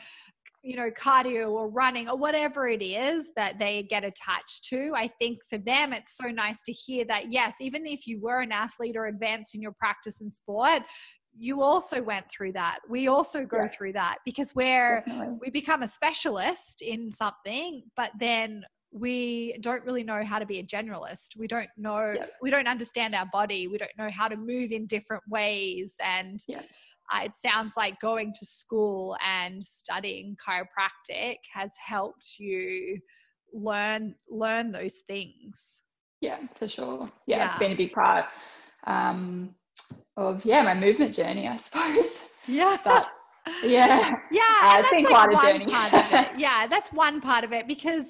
you 0.62 0.76
know, 0.76 0.90
cardio 0.90 1.50
or 1.50 1.68
running 1.68 2.08
or 2.08 2.16
whatever 2.16 2.68
it 2.68 2.82
is 2.82 3.30
that 3.34 3.58
they 3.58 3.84
get 3.84 4.04
attached 4.04 4.64
to. 4.64 4.92
I 4.94 5.08
think 5.08 5.38
for 5.48 5.58
them, 5.58 5.92
it's 5.92 6.16
so 6.16 6.28
nice 6.28 6.60
to 6.62 6.72
hear 6.72 7.04
that, 7.06 7.32
yes, 7.32 7.56
even 7.60 7.86
if 7.86 8.06
you 8.06 8.20
were 8.20 8.40
an 8.40 8.52
athlete 8.52 8.96
or 8.96 9.06
advanced 9.06 9.54
in 9.54 9.62
your 9.62 9.72
practice 9.72 10.20
in 10.20 10.30
sport, 10.30 10.82
you 11.38 11.62
also 11.62 12.02
went 12.02 12.26
through 12.30 12.52
that. 12.52 12.80
We 12.88 13.08
also 13.08 13.46
go 13.46 13.62
yeah. 13.62 13.68
through 13.68 13.92
that 13.94 14.18
because 14.26 14.54
we're, 14.54 15.02
Definitely. 15.06 15.38
we 15.40 15.50
become 15.50 15.82
a 15.82 15.88
specialist 15.88 16.82
in 16.82 17.10
something, 17.10 17.82
but 17.96 18.10
then 18.18 18.64
we 18.92 19.56
don't 19.60 19.84
really 19.84 20.02
know 20.02 20.24
how 20.24 20.40
to 20.40 20.44
be 20.44 20.58
a 20.58 20.64
generalist. 20.64 21.36
We 21.38 21.46
don't 21.46 21.68
know, 21.78 22.12
yeah. 22.14 22.26
we 22.42 22.50
don't 22.50 22.66
understand 22.66 23.14
our 23.14 23.26
body. 23.32 23.68
We 23.68 23.78
don't 23.78 23.90
know 23.96 24.10
how 24.10 24.28
to 24.28 24.36
move 24.36 24.72
in 24.72 24.86
different 24.86 25.22
ways. 25.28 25.94
And, 26.04 26.42
yeah 26.46 26.62
uh, 27.12 27.24
it 27.24 27.32
sounds 27.36 27.72
like 27.76 27.98
going 28.00 28.32
to 28.38 28.46
school 28.46 29.16
and 29.26 29.62
studying 29.62 30.36
chiropractic 30.36 31.36
has 31.52 31.72
helped 31.84 32.38
you 32.38 32.98
learn 33.52 34.14
learn 34.30 34.70
those 34.70 34.98
things 35.08 35.82
yeah 36.20 36.38
for 36.54 36.68
sure 36.68 37.06
yeah, 37.26 37.36
yeah. 37.36 37.48
it's 37.48 37.58
been 37.58 37.72
a 37.72 37.76
big 37.76 37.92
part 37.92 38.26
um, 38.86 39.54
of 40.16 40.44
yeah 40.44 40.62
my 40.62 40.74
movement 40.74 41.14
journey 41.14 41.48
i 41.48 41.56
suppose 41.58 42.26
yeah 42.46 42.76
but 42.84 43.06
yeah 43.64 44.16
yeah 44.30 44.42
uh, 44.62 44.80
it's 44.80 44.90
been 44.90 45.04
like 45.04 45.30
quite 45.30 45.34
a 45.34 45.52
journey 45.52 45.66
part 45.66 45.92
of 45.94 46.12
it. 46.12 46.28
yeah 46.38 46.66
that's 46.66 46.92
one 46.92 47.20
part 47.20 47.44
of 47.44 47.52
it 47.52 47.66
because 47.66 48.04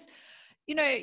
you 0.66 0.74
know 0.74 0.96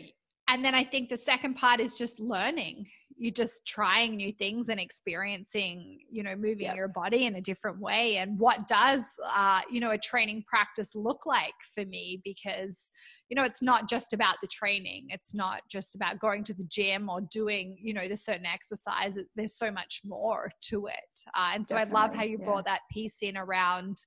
and 0.50 0.64
then 0.64 0.74
I 0.74 0.84
think 0.84 1.10
the 1.10 1.18
second 1.18 1.56
part 1.56 1.80
is 1.80 1.98
just 1.98 2.20
learning. 2.20 2.88
You're 3.20 3.32
just 3.32 3.66
trying 3.66 4.16
new 4.16 4.32
things 4.32 4.70
and 4.70 4.80
experiencing, 4.80 6.00
you 6.10 6.22
know, 6.22 6.36
moving 6.36 6.68
yep. 6.68 6.76
your 6.76 6.88
body 6.88 7.26
in 7.26 7.36
a 7.36 7.42
different 7.42 7.80
way. 7.80 8.18
And 8.18 8.38
what 8.38 8.68
does, 8.68 9.06
uh, 9.36 9.62
you 9.72 9.80
know, 9.80 9.92
a 9.92 9.98
training 9.98 10.44
practice 10.48 10.96
look 10.96 11.26
like 11.26 11.56
for 11.74 11.84
me? 11.84 12.22
Because, 12.24 12.92
you 13.30 13.36
know, 13.36 13.44
it's 13.44 13.64
not 13.64 13.90
just 13.90 14.14
about 14.14 14.36
the 14.42 14.48
training. 14.48 15.08
It's 15.10 15.34
not 15.34 15.62
just 15.70 15.96
about 15.96 16.20
going 16.20 16.44
to 16.46 16.54
the 16.54 16.66
gym 16.66 17.10
or 17.10 17.22
doing, 17.22 17.78
you 17.82 17.94
know, 17.94 18.08
the 18.08 18.18
certain 18.18 18.46
exercise. 18.46 19.18
There's 19.36 19.58
so 19.58 19.72
much 19.72 20.02
more 20.06 20.52
to 20.70 20.86
it. 20.86 21.22
Uh, 21.34 21.52
and 21.56 21.68
so 21.68 21.76
Definitely, 21.76 21.98
I 21.98 22.02
love 22.02 22.16
how 22.16 22.24
you 22.24 22.38
yeah. 22.40 22.46
brought 22.46 22.66
that 22.66 22.82
piece 22.92 23.24
in 23.24 23.36
around 23.36 23.98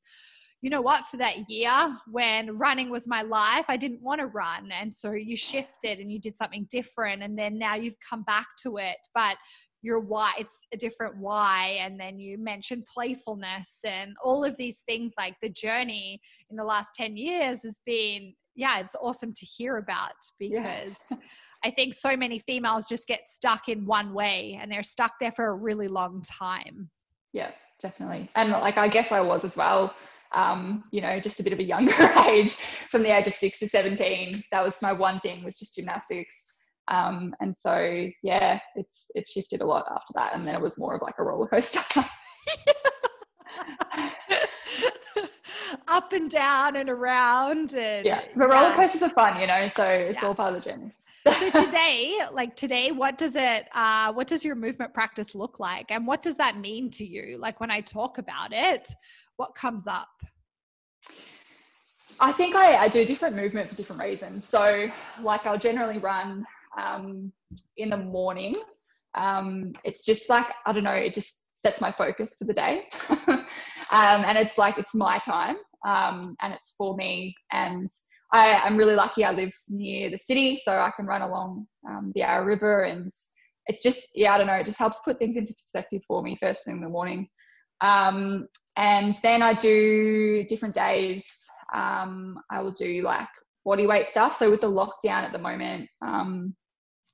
you 0.60 0.68
know 0.68 0.82
what, 0.82 1.06
for 1.06 1.16
that 1.16 1.48
year 1.48 1.96
when 2.10 2.54
running 2.56 2.90
was 2.90 3.08
my 3.08 3.22
life, 3.22 3.64
I 3.68 3.76
didn't 3.76 4.02
want 4.02 4.20
to 4.20 4.26
run. 4.26 4.70
And 4.72 4.94
so 4.94 5.12
you 5.12 5.36
shifted 5.36 5.98
and 5.98 6.10
you 6.12 6.20
did 6.20 6.36
something 6.36 6.66
different. 6.70 7.22
And 7.22 7.38
then 7.38 7.58
now 7.58 7.76
you've 7.76 7.96
come 8.06 8.22
back 8.24 8.46
to 8.62 8.76
it. 8.76 8.98
But 9.14 9.36
your 9.82 10.00
why, 10.00 10.32
it's 10.38 10.66
a 10.74 10.76
different 10.76 11.16
why. 11.16 11.78
And 11.82 11.98
then 11.98 12.20
you 12.20 12.36
mentioned 12.36 12.84
playfulness 12.92 13.80
and 13.86 14.14
all 14.22 14.44
of 14.44 14.56
these 14.58 14.80
things 14.80 15.14
like 15.16 15.36
the 15.40 15.48
journey 15.48 16.20
in 16.50 16.56
the 16.56 16.64
last 16.64 16.90
10 16.94 17.16
years 17.16 17.62
has 17.62 17.80
been, 17.86 18.34
yeah, 18.54 18.80
it's 18.80 18.96
awesome 19.00 19.32
to 19.32 19.46
hear 19.46 19.78
about 19.78 20.12
because. 20.38 20.98
Yeah. 21.10 21.16
I 21.62 21.70
think 21.70 21.92
so 21.92 22.16
many 22.16 22.38
females 22.38 22.88
just 22.88 23.06
get 23.06 23.28
stuck 23.28 23.68
in 23.68 23.84
one 23.84 24.14
way 24.14 24.58
and 24.58 24.72
they're 24.72 24.82
stuck 24.82 25.12
there 25.20 25.32
for 25.32 25.48
a 25.48 25.54
really 25.54 25.88
long 25.88 26.22
time. 26.22 26.88
Yeah, 27.34 27.50
definitely. 27.80 28.30
And 28.34 28.50
like 28.50 28.78
I 28.78 28.88
guess 28.88 29.12
I 29.12 29.20
was 29.20 29.44
as 29.44 29.58
well 29.58 29.94
um, 30.32 30.84
you 30.90 31.00
know, 31.00 31.18
just 31.20 31.40
a 31.40 31.42
bit 31.42 31.52
of 31.52 31.58
a 31.58 31.64
younger 31.64 31.92
age 32.28 32.56
from 32.90 33.02
the 33.02 33.16
age 33.16 33.26
of 33.26 33.34
six 33.34 33.58
to 33.60 33.68
17. 33.68 34.42
That 34.52 34.64
was 34.64 34.80
my 34.82 34.92
one 34.92 35.20
thing 35.20 35.42
was 35.44 35.58
just 35.58 35.74
gymnastics. 35.74 36.46
Um, 36.88 37.34
and 37.40 37.54
so, 37.54 38.08
yeah, 38.22 38.58
it's, 38.74 39.06
it 39.14 39.26
shifted 39.26 39.60
a 39.60 39.66
lot 39.66 39.86
after 39.90 40.12
that. 40.14 40.34
And 40.34 40.46
then 40.46 40.54
it 40.54 40.60
was 40.60 40.78
more 40.78 40.94
of 40.94 41.02
like 41.02 41.14
a 41.18 41.22
roller 41.22 41.46
coaster. 41.46 41.80
Up 45.88 46.12
and 46.12 46.30
down 46.30 46.76
and 46.76 46.88
around. 46.88 47.74
And, 47.74 48.06
yeah, 48.06 48.22
the 48.36 48.46
roller 48.46 48.74
coasters 48.74 49.02
are 49.02 49.10
fun, 49.10 49.40
you 49.40 49.46
know, 49.46 49.68
so 49.68 49.84
it's 49.84 50.22
yeah. 50.22 50.28
all 50.28 50.34
part 50.34 50.54
of 50.54 50.62
the 50.62 50.70
journey. 50.70 50.92
so 51.38 51.50
today 51.50 52.18
like 52.32 52.56
today 52.56 52.92
what 52.92 53.18
does 53.18 53.36
it 53.36 53.68
uh 53.74 54.10
what 54.10 54.26
does 54.26 54.42
your 54.42 54.54
movement 54.54 54.94
practice 54.94 55.34
look 55.34 55.60
like 55.60 55.90
and 55.90 56.06
what 56.06 56.22
does 56.22 56.34
that 56.38 56.56
mean 56.56 56.90
to 56.90 57.04
you 57.04 57.36
like 57.36 57.60
when 57.60 57.70
i 57.70 57.78
talk 57.78 58.16
about 58.16 58.54
it 58.54 58.94
what 59.40 59.54
comes 59.54 59.86
up? 59.86 60.10
I 62.20 62.30
think 62.30 62.54
I, 62.54 62.76
I 62.76 62.88
do 62.88 63.06
different 63.06 63.34
movement 63.34 63.70
for 63.70 63.74
different 63.74 64.02
reasons. 64.02 64.46
So, 64.46 64.86
like, 65.22 65.46
I'll 65.46 65.58
generally 65.58 65.96
run 65.96 66.44
um, 66.78 67.32
in 67.78 67.88
the 67.88 67.96
morning. 67.96 68.54
Um, 69.14 69.72
it's 69.82 70.04
just 70.04 70.28
like, 70.28 70.44
I 70.66 70.74
don't 70.74 70.84
know, 70.84 70.92
it 70.92 71.14
just 71.14 71.58
sets 71.58 71.80
my 71.80 71.90
focus 71.90 72.36
for 72.38 72.44
the 72.44 72.52
day. 72.52 72.84
um, 73.28 73.46
and 73.90 74.36
it's 74.36 74.58
like, 74.58 74.76
it's 74.76 74.94
my 74.94 75.18
time 75.20 75.56
um, 75.86 76.36
and 76.42 76.52
it's 76.52 76.74
for 76.76 76.94
me. 76.94 77.34
And 77.50 77.88
I, 78.34 78.66
am 78.66 78.76
really 78.76 78.94
lucky 78.94 79.24
I 79.24 79.32
live 79.32 79.52
near 79.70 80.10
the 80.10 80.18
city, 80.18 80.60
so 80.62 80.72
I 80.72 80.90
can 80.94 81.06
run 81.06 81.22
along 81.22 81.66
um, 81.88 82.12
the 82.14 82.20
Yarra 82.20 82.44
River. 82.44 82.82
And 82.82 83.10
it's 83.68 83.82
just, 83.82 84.10
yeah, 84.14 84.34
I 84.34 84.38
don't 84.38 84.48
know, 84.48 84.52
it 84.52 84.66
just 84.66 84.78
helps 84.78 85.00
put 85.02 85.18
things 85.18 85.38
into 85.38 85.54
perspective 85.54 86.02
for 86.06 86.22
me 86.22 86.36
first 86.36 86.66
thing 86.66 86.76
in 86.76 86.82
the 86.82 86.90
morning. 86.90 87.30
Um, 87.80 88.46
and 88.76 89.14
then 89.22 89.42
I 89.42 89.54
do 89.54 90.44
different 90.48 90.74
days. 90.74 91.26
Um, 91.74 92.40
I 92.50 92.60
will 92.60 92.72
do 92.72 93.02
like 93.02 93.28
body 93.64 93.86
weight 93.86 94.08
stuff. 94.08 94.36
So 94.36 94.50
with 94.50 94.60
the 94.60 94.70
lockdown 94.70 95.22
at 95.22 95.32
the 95.32 95.38
moment, 95.38 95.88
um, 96.02 96.54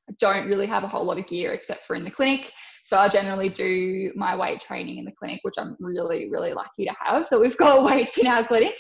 I 0.09 0.14
don't 0.20 0.48
really 0.48 0.66
have 0.66 0.85
a 0.85 0.88
whole 0.88 1.05
lot 1.05 1.18
of 1.18 1.26
gear 1.26 1.52
except 1.52 1.85
for 1.85 1.96
in 1.96 2.02
the 2.02 2.11
clinic. 2.11 2.52
So 2.85 2.96
I 2.96 3.09
generally 3.09 3.48
do 3.48 4.12
my 4.14 4.37
weight 4.37 4.61
training 4.61 4.98
in 4.98 5.05
the 5.05 5.12
clinic, 5.12 5.40
which 5.42 5.57
I'm 5.59 5.76
really, 5.81 6.31
really 6.31 6.52
lucky 6.52 6.85
to 6.85 6.94
have 7.00 7.29
that 7.31 7.40
we've 7.40 7.57
got 7.57 7.83
weights 7.85 8.16
in 8.16 8.29
our 8.29 8.46
clinic 8.46 8.74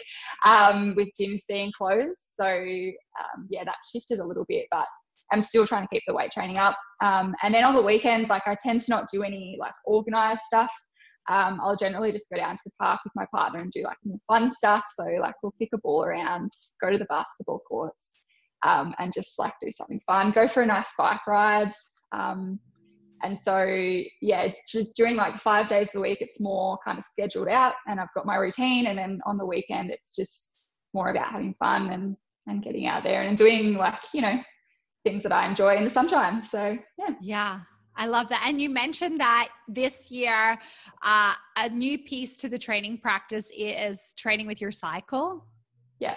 um, 0.44 0.94
with 0.96 1.08
gyms 1.20 1.40
being 1.48 1.72
closed. 1.76 2.14
So 2.34 2.46
um, 2.46 3.48
yeah, 3.50 3.64
that 3.64 3.74
shifted 3.92 4.20
a 4.20 4.24
little 4.24 4.44
bit, 4.48 4.66
but 4.70 4.86
I'm 5.32 5.42
still 5.42 5.66
trying 5.66 5.82
to 5.82 5.88
keep 5.88 6.04
the 6.06 6.14
weight 6.14 6.30
training 6.30 6.56
up. 6.56 6.78
Um, 7.02 7.34
and 7.42 7.52
then 7.52 7.64
on 7.64 7.74
the 7.74 7.82
weekends, 7.82 8.30
like 8.30 8.46
I 8.46 8.56
tend 8.62 8.80
to 8.82 8.90
not 8.90 9.08
do 9.12 9.24
any 9.24 9.56
like 9.58 9.74
organized 9.84 10.42
stuff 10.42 10.70
um, 11.28 11.60
I'll 11.62 11.76
generally 11.76 12.12
just 12.12 12.30
go 12.30 12.36
down 12.36 12.56
to 12.56 12.62
the 12.64 12.72
park 12.80 13.00
with 13.04 13.12
my 13.16 13.26
partner 13.34 13.60
and 13.60 13.70
do 13.70 13.82
like 13.82 13.96
fun 14.28 14.50
stuff. 14.50 14.84
So 14.94 15.04
like 15.20 15.34
we'll 15.42 15.54
kick 15.58 15.70
a 15.74 15.78
ball 15.78 16.04
around, 16.04 16.50
go 16.80 16.90
to 16.90 16.98
the 16.98 17.06
basketball 17.06 17.60
courts, 17.60 18.18
um, 18.64 18.94
and 18.98 19.12
just 19.12 19.38
like 19.38 19.54
do 19.60 19.70
something 19.72 20.00
fun. 20.06 20.30
Go 20.30 20.46
for 20.46 20.62
a 20.62 20.66
nice 20.66 20.90
bike 20.96 21.26
ride. 21.26 21.72
Um, 22.12 22.60
and 23.22 23.36
so 23.38 23.64
yeah, 24.20 24.48
during 24.94 25.16
like 25.16 25.38
five 25.38 25.68
days 25.68 25.88
of 25.88 25.94
the 25.94 26.00
week, 26.00 26.18
it's 26.20 26.40
more 26.40 26.78
kind 26.84 26.98
of 26.98 27.04
scheduled 27.04 27.48
out, 27.48 27.74
and 27.86 27.98
I've 27.98 28.12
got 28.14 28.26
my 28.26 28.36
routine. 28.36 28.86
And 28.86 28.98
then 28.98 29.20
on 29.26 29.36
the 29.36 29.46
weekend, 29.46 29.90
it's 29.90 30.14
just 30.14 30.58
more 30.94 31.10
about 31.10 31.28
having 31.28 31.54
fun 31.54 31.90
and 31.90 32.16
and 32.46 32.62
getting 32.62 32.86
out 32.86 33.02
there 33.02 33.22
and 33.22 33.36
doing 33.36 33.74
like 33.74 33.98
you 34.14 34.20
know 34.20 34.38
things 35.04 35.22
that 35.22 35.32
I 35.32 35.48
enjoy 35.48 35.76
in 35.76 35.84
the 35.84 35.90
sunshine. 35.90 36.40
So 36.42 36.78
yeah. 36.98 37.14
Yeah. 37.20 37.60
I 37.96 38.06
love 38.06 38.28
that. 38.28 38.44
And 38.46 38.60
you 38.60 38.68
mentioned 38.68 39.20
that 39.20 39.48
this 39.68 40.10
year, 40.10 40.58
uh, 41.02 41.32
a 41.56 41.68
new 41.70 41.98
piece 41.98 42.36
to 42.38 42.48
the 42.48 42.58
training 42.58 42.98
practice 42.98 43.50
is 43.56 44.12
training 44.16 44.46
with 44.46 44.60
your 44.60 44.72
cycle. 44.72 45.44
Yeah. 45.98 46.16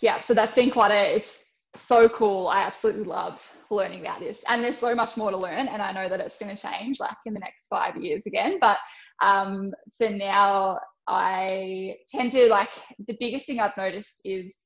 Yeah. 0.00 0.20
So 0.20 0.34
that's 0.34 0.54
been 0.54 0.70
quite 0.70 0.92
a, 0.92 1.16
it's 1.16 1.52
so 1.76 2.08
cool. 2.08 2.48
I 2.48 2.62
absolutely 2.62 3.04
love 3.04 3.40
learning 3.70 4.00
about 4.00 4.20
this. 4.20 4.42
And 4.48 4.62
there's 4.62 4.78
so 4.78 4.94
much 4.94 5.16
more 5.16 5.30
to 5.30 5.36
learn. 5.36 5.68
And 5.68 5.80
I 5.80 5.92
know 5.92 6.08
that 6.08 6.20
it's 6.20 6.36
going 6.36 6.54
to 6.54 6.60
change 6.60 7.00
like 7.00 7.16
in 7.26 7.34
the 7.34 7.40
next 7.40 7.66
five 7.68 7.96
years 7.96 8.26
again. 8.26 8.58
But 8.60 8.78
um, 9.22 9.72
for 9.96 10.08
now, 10.10 10.78
I 11.06 11.96
tend 12.08 12.30
to 12.32 12.48
like 12.48 12.70
the 13.06 13.16
biggest 13.18 13.46
thing 13.46 13.60
I've 13.60 13.76
noticed 13.76 14.20
is 14.24 14.56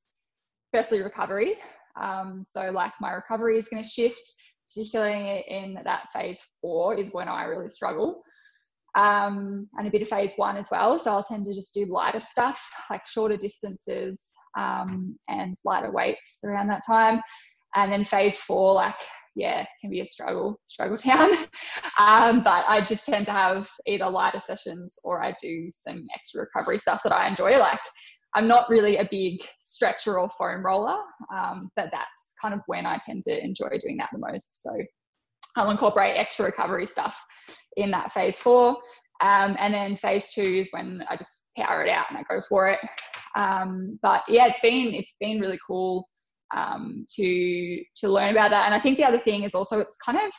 firstly 0.72 1.02
recovery. 1.02 1.54
Um, 2.00 2.44
so 2.46 2.70
like 2.70 2.92
my 3.00 3.12
recovery 3.12 3.59
is 3.59 3.68
going 3.68 3.83
to 3.83 3.88
shift 3.88 4.33
particularly 4.74 5.44
in 5.48 5.78
that 5.84 6.10
phase 6.12 6.40
four 6.60 6.94
is 6.94 7.10
when 7.12 7.28
I 7.28 7.44
really 7.44 7.70
struggle. 7.70 8.22
Um, 8.96 9.66
and 9.76 9.88
a 9.88 9.90
bit 9.90 10.02
of 10.02 10.08
phase 10.08 10.34
one 10.37 10.56
as 10.56 10.68
well. 10.70 10.98
So 10.98 11.10
I'll 11.10 11.24
tend 11.24 11.46
to 11.46 11.54
just 11.54 11.74
do 11.74 11.84
lighter 11.87 12.20
stuff, 12.20 12.60
like 12.90 13.04
shorter 13.06 13.37
distances 13.37 14.32
um, 14.56 15.16
and 15.28 15.56
lighter 15.64 15.90
weights 15.90 16.40
around 16.44 16.68
that 16.68 16.82
time. 16.87 17.20
And 17.74 17.92
then 17.92 18.04
phase 18.04 18.38
four, 18.38 18.74
like, 18.74 18.94
yeah, 19.34 19.66
can 19.80 19.90
be 19.90 20.00
a 20.00 20.06
struggle, 20.06 20.60
struggle 20.66 20.96
town. 20.96 21.30
um, 21.98 22.40
but 22.40 22.64
I 22.68 22.84
just 22.87 23.04
tend 23.04 23.26
to 23.26 23.32
have 23.32 23.68
either 23.87 24.08
lighter 24.08 24.40
sessions 24.40 24.96
or 25.02 25.24
I 25.24 25.34
do 25.42 25.70
some 25.72 26.06
extra 26.14 26.42
recovery 26.42 26.78
stuff 26.78 27.02
that 27.02 27.12
I 27.12 27.26
enjoy, 27.26 27.58
like 27.58 27.80
I'm 28.34 28.48
not 28.48 28.68
really 28.68 28.96
a 28.96 29.08
big 29.10 29.40
stretcher 29.60 30.18
or 30.18 30.28
foam 30.28 30.64
roller, 30.64 30.98
um, 31.34 31.70
but 31.76 31.90
that's 31.92 32.34
kind 32.40 32.54
of 32.54 32.60
when 32.66 32.84
I 32.84 32.98
tend 33.04 33.22
to 33.24 33.44
enjoy 33.44 33.78
doing 33.80 33.96
that 33.98 34.10
the 34.12 34.18
most. 34.18 34.62
So 34.62 34.70
I'll 35.56 35.70
incorporate 35.70 36.16
extra 36.16 36.46
recovery 36.46 36.86
stuff 36.86 37.16
in 37.76 37.90
that 37.92 38.12
phase 38.12 38.38
four. 38.38 38.76
Um, 39.22 39.56
and 39.58 39.72
then 39.72 39.96
phase 39.96 40.30
two 40.30 40.42
is 40.42 40.68
when 40.72 41.04
I 41.08 41.16
just 41.16 41.50
power 41.56 41.84
it 41.84 41.90
out 41.90 42.06
and 42.10 42.18
I 42.18 42.22
go 42.28 42.42
for 42.48 42.68
it. 42.68 42.80
Um, 43.36 43.98
but 44.02 44.22
yeah, 44.28 44.46
it's 44.46 44.60
been 44.60 44.94
it's 44.94 45.16
been 45.20 45.40
really 45.40 45.58
cool 45.66 46.06
um, 46.54 47.06
to 47.16 47.82
to 47.96 48.08
learn 48.08 48.30
about 48.30 48.50
that. 48.50 48.66
And 48.66 48.74
I 48.74 48.80
think 48.80 48.96
the 48.96 49.06
other 49.06 49.20
thing 49.20 49.44
is 49.44 49.54
also 49.54 49.78
it's 49.80 49.96
kind 50.04 50.18
of 50.18 50.32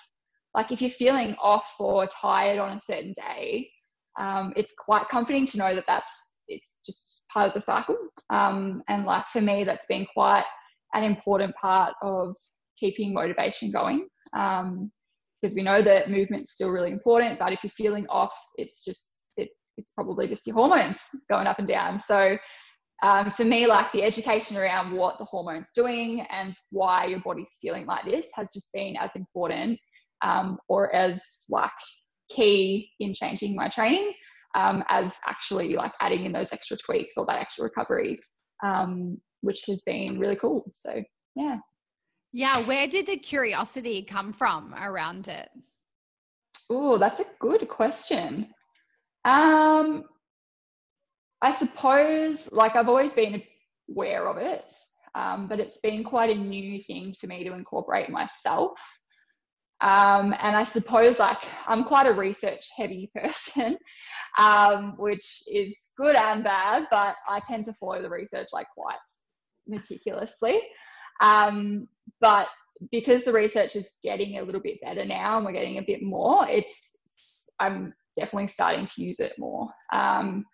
like 0.53 0.71
if 0.71 0.81
you're 0.81 0.89
feeling 0.89 1.35
off 1.41 1.73
or 1.79 2.07
tired 2.07 2.59
on 2.59 2.77
a 2.77 2.81
certain 2.81 3.13
day, 3.13 3.69
um, 4.19 4.53
it's 4.55 4.73
quite 4.77 5.07
comforting 5.09 5.45
to 5.47 5.57
know 5.57 5.75
that 5.75 5.85
that's 5.87 6.11
it's 6.47 6.77
just 6.85 7.24
part 7.35 7.49
of 7.49 7.53
the 7.53 7.61
cycle. 7.61 7.97
Um, 8.29 8.81
and 8.87 9.05
like 9.05 9.27
for 9.27 9.41
me, 9.41 9.63
that's 9.63 9.85
been 9.85 10.07
quite 10.13 10.45
an 10.93 11.03
important 11.03 11.53
part 11.55 11.93
of 12.01 12.35
keeping 12.79 13.13
motivation 13.13 13.71
going. 13.71 14.07
Um, 14.33 14.91
because 15.41 15.53
we 15.55 15.61
know 15.61 15.81
that 15.83 16.09
movement's 16.09 16.53
still 16.53 16.71
really 16.71 16.91
important, 16.91 17.37
but 17.37 17.53
if 17.53 17.63
you're 17.63 17.69
feeling 17.69 18.07
off, 18.09 18.33
it's 18.55 18.83
just 18.83 19.25
it, 19.37 19.49
it's 19.77 19.91
probably 19.91 20.27
just 20.27 20.47
your 20.47 20.55
hormones 20.55 20.99
going 21.29 21.45
up 21.45 21.59
and 21.59 21.67
down. 21.67 21.99
So 21.99 22.37
um, 23.03 23.31
for 23.31 23.43
me, 23.43 23.67
like 23.67 23.91
the 23.91 24.01
education 24.01 24.57
around 24.57 24.93
what 24.93 25.19
the 25.19 25.25
hormones 25.25 25.69
doing 25.75 26.25
and 26.31 26.53
why 26.71 27.05
your 27.05 27.19
body's 27.19 27.57
feeling 27.61 27.85
like 27.85 28.05
this 28.05 28.29
has 28.33 28.51
just 28.53 28.71
been 28.73 28.95
as 28.97 29.11
important 29.15 29.77
um, 30.23 30.57
or 30.67 30.95
as 30.95 31.21
like 31.49 31.69
key 32.31 32.89
in 32.99 33.13
changing 33.13 33.55
my 33.55 33.67
training 33.67 34.13
um, 34.55 34.83
as 34.89 35.17
actually 35.27 35.75
like 35.75 35.93
adding 36.01 36.25
in 36.25 36.31
those 36.31 36.53
extra 36.53 36.77
tweaks 36.77 37.15
or 37.17 37.25
that 37.27 37.39
extra 37.39 37.65
recovery, 37.65 38.17
um, 38.63 39.17
which 39.41 39.61
has 39.67 39.83
been 39.83 40.17
really 40.17 40.35
cool. 40.35 40.65
So 40.73 41.03
yeah. 41.35 41.57
Yeah, 42.33 42.65
where 42.65 42.87
did 42.87 43.07
the 43.07 43.17
curiosity 43.17 44.01
come 44.01 44.33
from 44.33 44.73
around 44.73 45.27
it? 45.27 45.49
Oh, 46.69 46.97
that's 46.97 47.19
a 47.19 47.25
good 47.39 47.67
question. 47.69 48.47
Um, 49.23 50.03
I 51.41 51.51
suppose, 51.51 52.51
like, 52.51 52.75
I've 52.75 52.89
always 52.89 53.13
been 53.13 53.41
aware 53.89 54.27
of 54.27 54.37
it, 54.37 54.69
um, 55.13 55.47
but 55.47 55.59
it's 55.59 55.77
been 55.77 56.03
quite 56.03 56.29
a 56.29 56.35
new 56.35 56.81
thing 56.81 57.13
for 57.19 57.27
me 57.27 57.43
to 57.43 57.53
incorporate 57.53 58.09
myself. 58.09 58.79
Um, 59.81 60.33
and 60.41 60.55
I 60.55 60.63
suppose 60.63 61.19
like 61.19 61.39
I'm 61.67 61.83
quite 61.83 62.07
a 62.07 62.13
research 62.13 62.69
heavy 62.75 63.11
person, 63.15 63.77
um, 64.37 64.95
which 64.97 65.43
is 65.51 65.89
good 65.97 66.15
and 66.15 66.43
bad, 66.43 66.87
but 66.89 67.15
I 67.27 67.39
tend 67.39 67.65
to 67.65 67.73
follow 67.73 68.01
the 68.01 68.09
research 68.09 68.47
like 68.53 68.67
quite 68.75 68.95
meticulously. 69.67 70.61
Um, 71.21 71.87
but 72.21 72.47
because 72.91 73.23
the 73.23 73.33
research 73.33 73.75
is 73.75 73.93
getting 74.03 74.37
a 74.37 74.43
little 74.43 74.61
bit 74.61 74.81
better 74.81 75.05
now 75.05 75.37
and 75.37 75.45
we're 75.45 75.53
getting 75.53 75.77
a 75.77 75.83
bit 75.83 76.03
more, 76.03 76.47
it's 76.47 77.49
I'm 77.59 77.93
definitely 78.15 78.47
starting 78.47 78.85
to 78.85 79.01
use 79.01 79.19
it 79.19 79.33
more. 79.37 79.69
Um, 79.93 80.45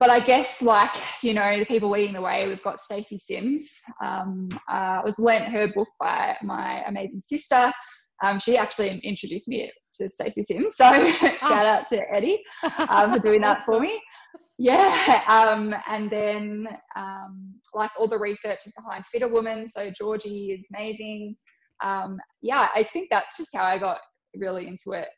but 0.00 0.10
I 0.10 0.20
guess 0.20 0.60
like 0.60 0.90
you 1.22 1.34
know 1.34 1.58
the 1.58 1.66
people 1.66 1.90
leading 1.90 2.14
the 2.14 2.20
way, 2.20 2.48
we've 2.48 2.62
got 2.62 2.80
Stacy 2.80 3.18
Sims. 3.18 3.80
Um, 4.02 4.48
uh, 4.70 5.00
I 5.00 5.02
was 5.04 5.18
lent 5.18 5.46
her 5.46 5.68
book 5.68 5.88
by 6.00 6.36
my 6.42 6.82
amazing 6.86 7.20
sister. 7.20 7.72
Um, 8.22 8.38
she 8.38 8.56
actually 8.56 8.98
introduced 8.98 9.48
me 9.48 9.70
to 9.94 10.08
Stacy 10.08 10.42
Sims, 10.42 10.76
so 10.76 10.84
shout 11.40 11.66
out 11.66 11.86
to 11.86 12.02
Eddie 12.12 12.42
um, 12.88 13.12
for 13.12 13.18
doing 13.18 13.40
that 13.42 13.64
for 13.64 13.80
me. 13.80 14.00
Yeah, 14.56 15.22
um, 15.28 15.74
and 15.88 16.10
then 16.10 16.68
um, 16.96 17.54
like 17.74 17.90
all 17.98 18.06
the 18.06 18.18
research 18.18 18.60
is 18.66 18.72
behind 18.72 19.04
FitrWoman, 19.14 19.68
so 19.68 19.90
Georgie 19.90 20.52
is 20.52 20.66
amazing. 20.74 21.36
Um, 21.82 22.18
yeah, 22.40 22.68
I 22.74 22.84
think 22.84 23.08
that's 23.10 23.36
just 23.36 23.54
how 23.54 23.64
I 23.64 23.78
got 23.78 23.98
really 24.36 24.68
into 24.68 24.92
it. 24.92 25.08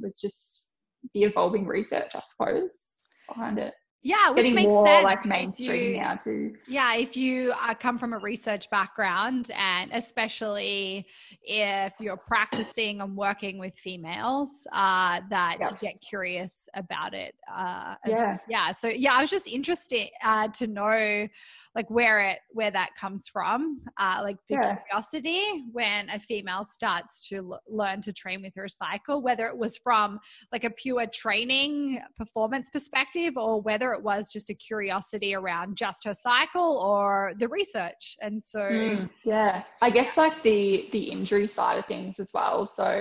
was 0.00 0.18
just 0.20 0.72
the 1.12 1.22
evolving 1.22 1.66
research, 1.66 2.12
I 2.14 2.20
suppose, 2.20 2.94
behind 3.28 3.58
it. 3.58 3.74
Yeah, 4.04 4.28
which 4.30 4.36
Getting 4.44 4.54
makes 4.54 4.68
more 4.68 4.86
sense. 4.86 5.04
like 5.04 5.24
mainstream 5.24 5.94
you, 5.94 5.96
now 5.96 6.14
too. 6.14 6.54
Yeah, 6.66 6.94
if 6.94 7.16
you 7.16 7.52
uh, 7.52 7.72
come 7.72 7.96
from 7.96 8.12
a 8.12 8.18
research 8.18 8.68
background, 8.68 9.50
and 9.56 9.90
especially 9.94 11.06
if 11.42 11.94
you're 11.98 12.18
practicing 12.18 13.00
and 13.00 13.16
working 13.16 13.58
with 13.58 13.74
females, 13.74 14.66
uh, 14.72 15.22
that 15.30 15.56
yeah. 15.58 15.70
you 15.70 15.76
get 15.80 16.02
curious 16.02 16.68
about 16.74 17.14
it. 17.14 17.34
Uh, 17.50 17.94
yeah, 18.06 18.36
yeah. 18.46 18.72
So 18.72 18.88
yeah, 18.88 19.14
I 19.14 19.22
was 19.22 19.30
just 19.30 19.48
interested 19.48 20.10
uh, 20.22 20.48
to 20.48 20.66
know 20.66 21.26
like 21.74 21.90
where 21.90 22.20
it 22.20 22.38
where 22.52 22.70
that 22.70 22.90
comes 22.98 23.28
from 23.28 23.80
uh, 23.98 24.20
like 24.22 24.36
the 24.48 24.54
yeah. 24.54 24.76
curiosity 24.76 25.64
when 25.72 26.08
a 26.10 26.18
female 26.18 26.64
starts 26.64 27.26
to 27.28 27.36
l- 27.36 27.60
learn 27.68 28.00
to 28.02 28.12
train 28.12 28.42
with 28.42 28.54
her 28.54 28.68
cycle 28.68 29.22
whether 29.22 29.46
it 29.46 29.56
was 29.56 29.76
from 29.76 30.18
like 30.52 30.64
a 30.64 30.70
pure 30.70 31.06
training 31.06 32.00
performance 32.16 32.70
perspective 32.70 33.34
or 33.36 33.60
whether 33.60 33.93
it 33.94 34.02
was 34.02 34.28
just 34.28 34.50
a 34.50 34.54
curiosity 34.54 35.34
around 35.34 35.76
just 35.76 36.04
her 36.04 36.14
cycle 36.14 36.78
or 36.78 37.32
the 37.38 37.48
research 37.48 38.16
and 38.20 38.44
so 38.44 38.60
mm, 38.60 39.08
yeah 39.24 39.62
i 39.80 39.88
guess 39.88 40.16
like 40.16 40.42
the 40.42 40.88
the 40.92 41.04
injury 41.04 41.46
side 41.46 41.78
of 41.78 41.86
things 41.86 42.18
as 42.18 42.30
well 42.34 42.66
so 42.66 43.00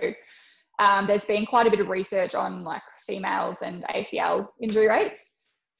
um, 0.79 1.05
there's 1.05 1.25
been 1.25 1.45
quite 1.45 1.67
a 1.67 1.69
bit 1.69 1.79
of 1.79 1.89
research 1.89 2.33
on 2.33 2.63
like 2.63 2.81
females 3.05 3.61
and 3.61 3.83
acl 3.85 4.47
injury 4.61 4.87
rates 4.87 5.33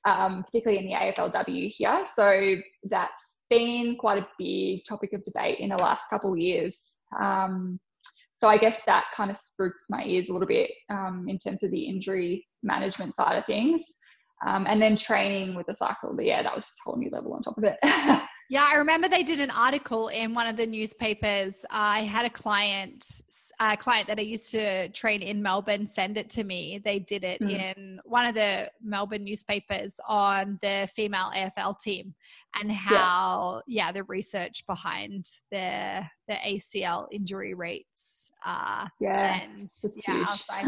um, 0.06 0.43
particularly 0.43 0.84
in 0.84 0.89
the 0.89 0.95
AFLW 0.95 1.69
here. 1.69 2.04
So 2.13 2.56
that's 2.89 3.43
been 3.49 3.95
quite 3.97 4.21
a 4.21 4.28
big 4.38 4.84
topic 4.86 5.13
of 5.13 5.23
debate 5.23 5.60
in 5.60 5.69
the 5.69 5.78
last 5.78 6.10
couple 6.10 6.34
of 6.34 6.38
years. 6.38 6.97
Um, 7.21 7.80
so 8.36 8.49
I 8.49 8.58
guess 8.58 8.84
that 8.86 9.06
kind 9.15 9.32
of 9.32 9.38
spooks 9.38 9.86
my 9.89 10.04
ears 10.04 10.28
a 10.28 10.34
little 10.34 10.47
bit 10.47 10.71
um, 10.89 11.26
in 11.30 11.38
terms 11.38 11.63
of 11.63 11.71
the 11.71 11.84
injury 11.84 12.45
management 12.62 13.15
side 13.15 13.38
of 13.38 13.45
things. 13.45 13.86
Um, 14.45 14.65
and 14.67 14.82
then 14.82 14.95
training 14.95 15.56
with 15.56 15.67
the 15.67 15.75
cycle, 15.75 16.13
but 16.13 16.25
yeah, 16.25 16.43
that 16.43 16.56
was 16.56 16.65
a 16.65 16.89
whole 16.89 16.97
new 16.97 17.10
level 17.10 17.34
on 17.34 17.41
top 17.41 17.58
of 17.58 17.63
it. 17.63 17.77
Yeah, 18.49 18.69
I 18.71 18.75
remember 18.75 19.08
they 19.08 19.23
did 19.23 19.39
an 19.39 19.49
article 19.49 20.10
in 20.10 20.34
one 20.36 20.47
of 20.47 20.58
the 20.58 20.67
newspapers. 20.67 21.65
I 21.71 22.01
had 22.01 22.25
a 22.25 22.29
client, 22.29 23.21
a 23.60 23.77
client 23.77 24.08
that 24.10 24.19
I 24.19 24.21
used 24.21 24.51
to 24.51 24.89
train 24.89 25.23
in 25.23 25.41
Melbourne, 25.41 25.88
send 25.88 26.17
it 26.17 26.29
to 26.32 26.43
me. 26.43 26.79
They 26.84 26.99
did 26.99 27.23
it 27.23 27.41
mm. 27.41 27.49
in 27.51 27.99
one 28.03 28.25
of 28.25 28.36
the 28.36 28.69
Melbourne 28.84 29.23
newspapers 29.23 29.95
on 30.08 30.60
the 30.62 30.89
female 30.93 31.32
AFL 31.36 31.79
team 31.79 32.13
and 32.62 32.71
how, 32.71 33.62
yeah, 33.65 33.88
yeah 33.88 33.91
the 33.91 34.03
research 34.03 34.65
behind 34.67 35.25
the 35.49 36.01
the 36.27 36.36
ACL 36.36 37.08
injury 37.12 37.53
rates. 37.53 38.32
Uh, 38.45 38.88
yeah, 38.99 39.41
and 39.41 39.69
yeah, 40.08 40.25
like, 40.49 40.67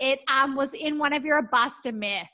it 0.00 0.20
um 0.30 0.54
was 0.54 0.74
in 0.74 0.98
one 0.98 1.12
of 1.12 1.24
your 1.24 1.40
bust 1.40 1.86
a 1.86 1.92
myth 1.92 2.28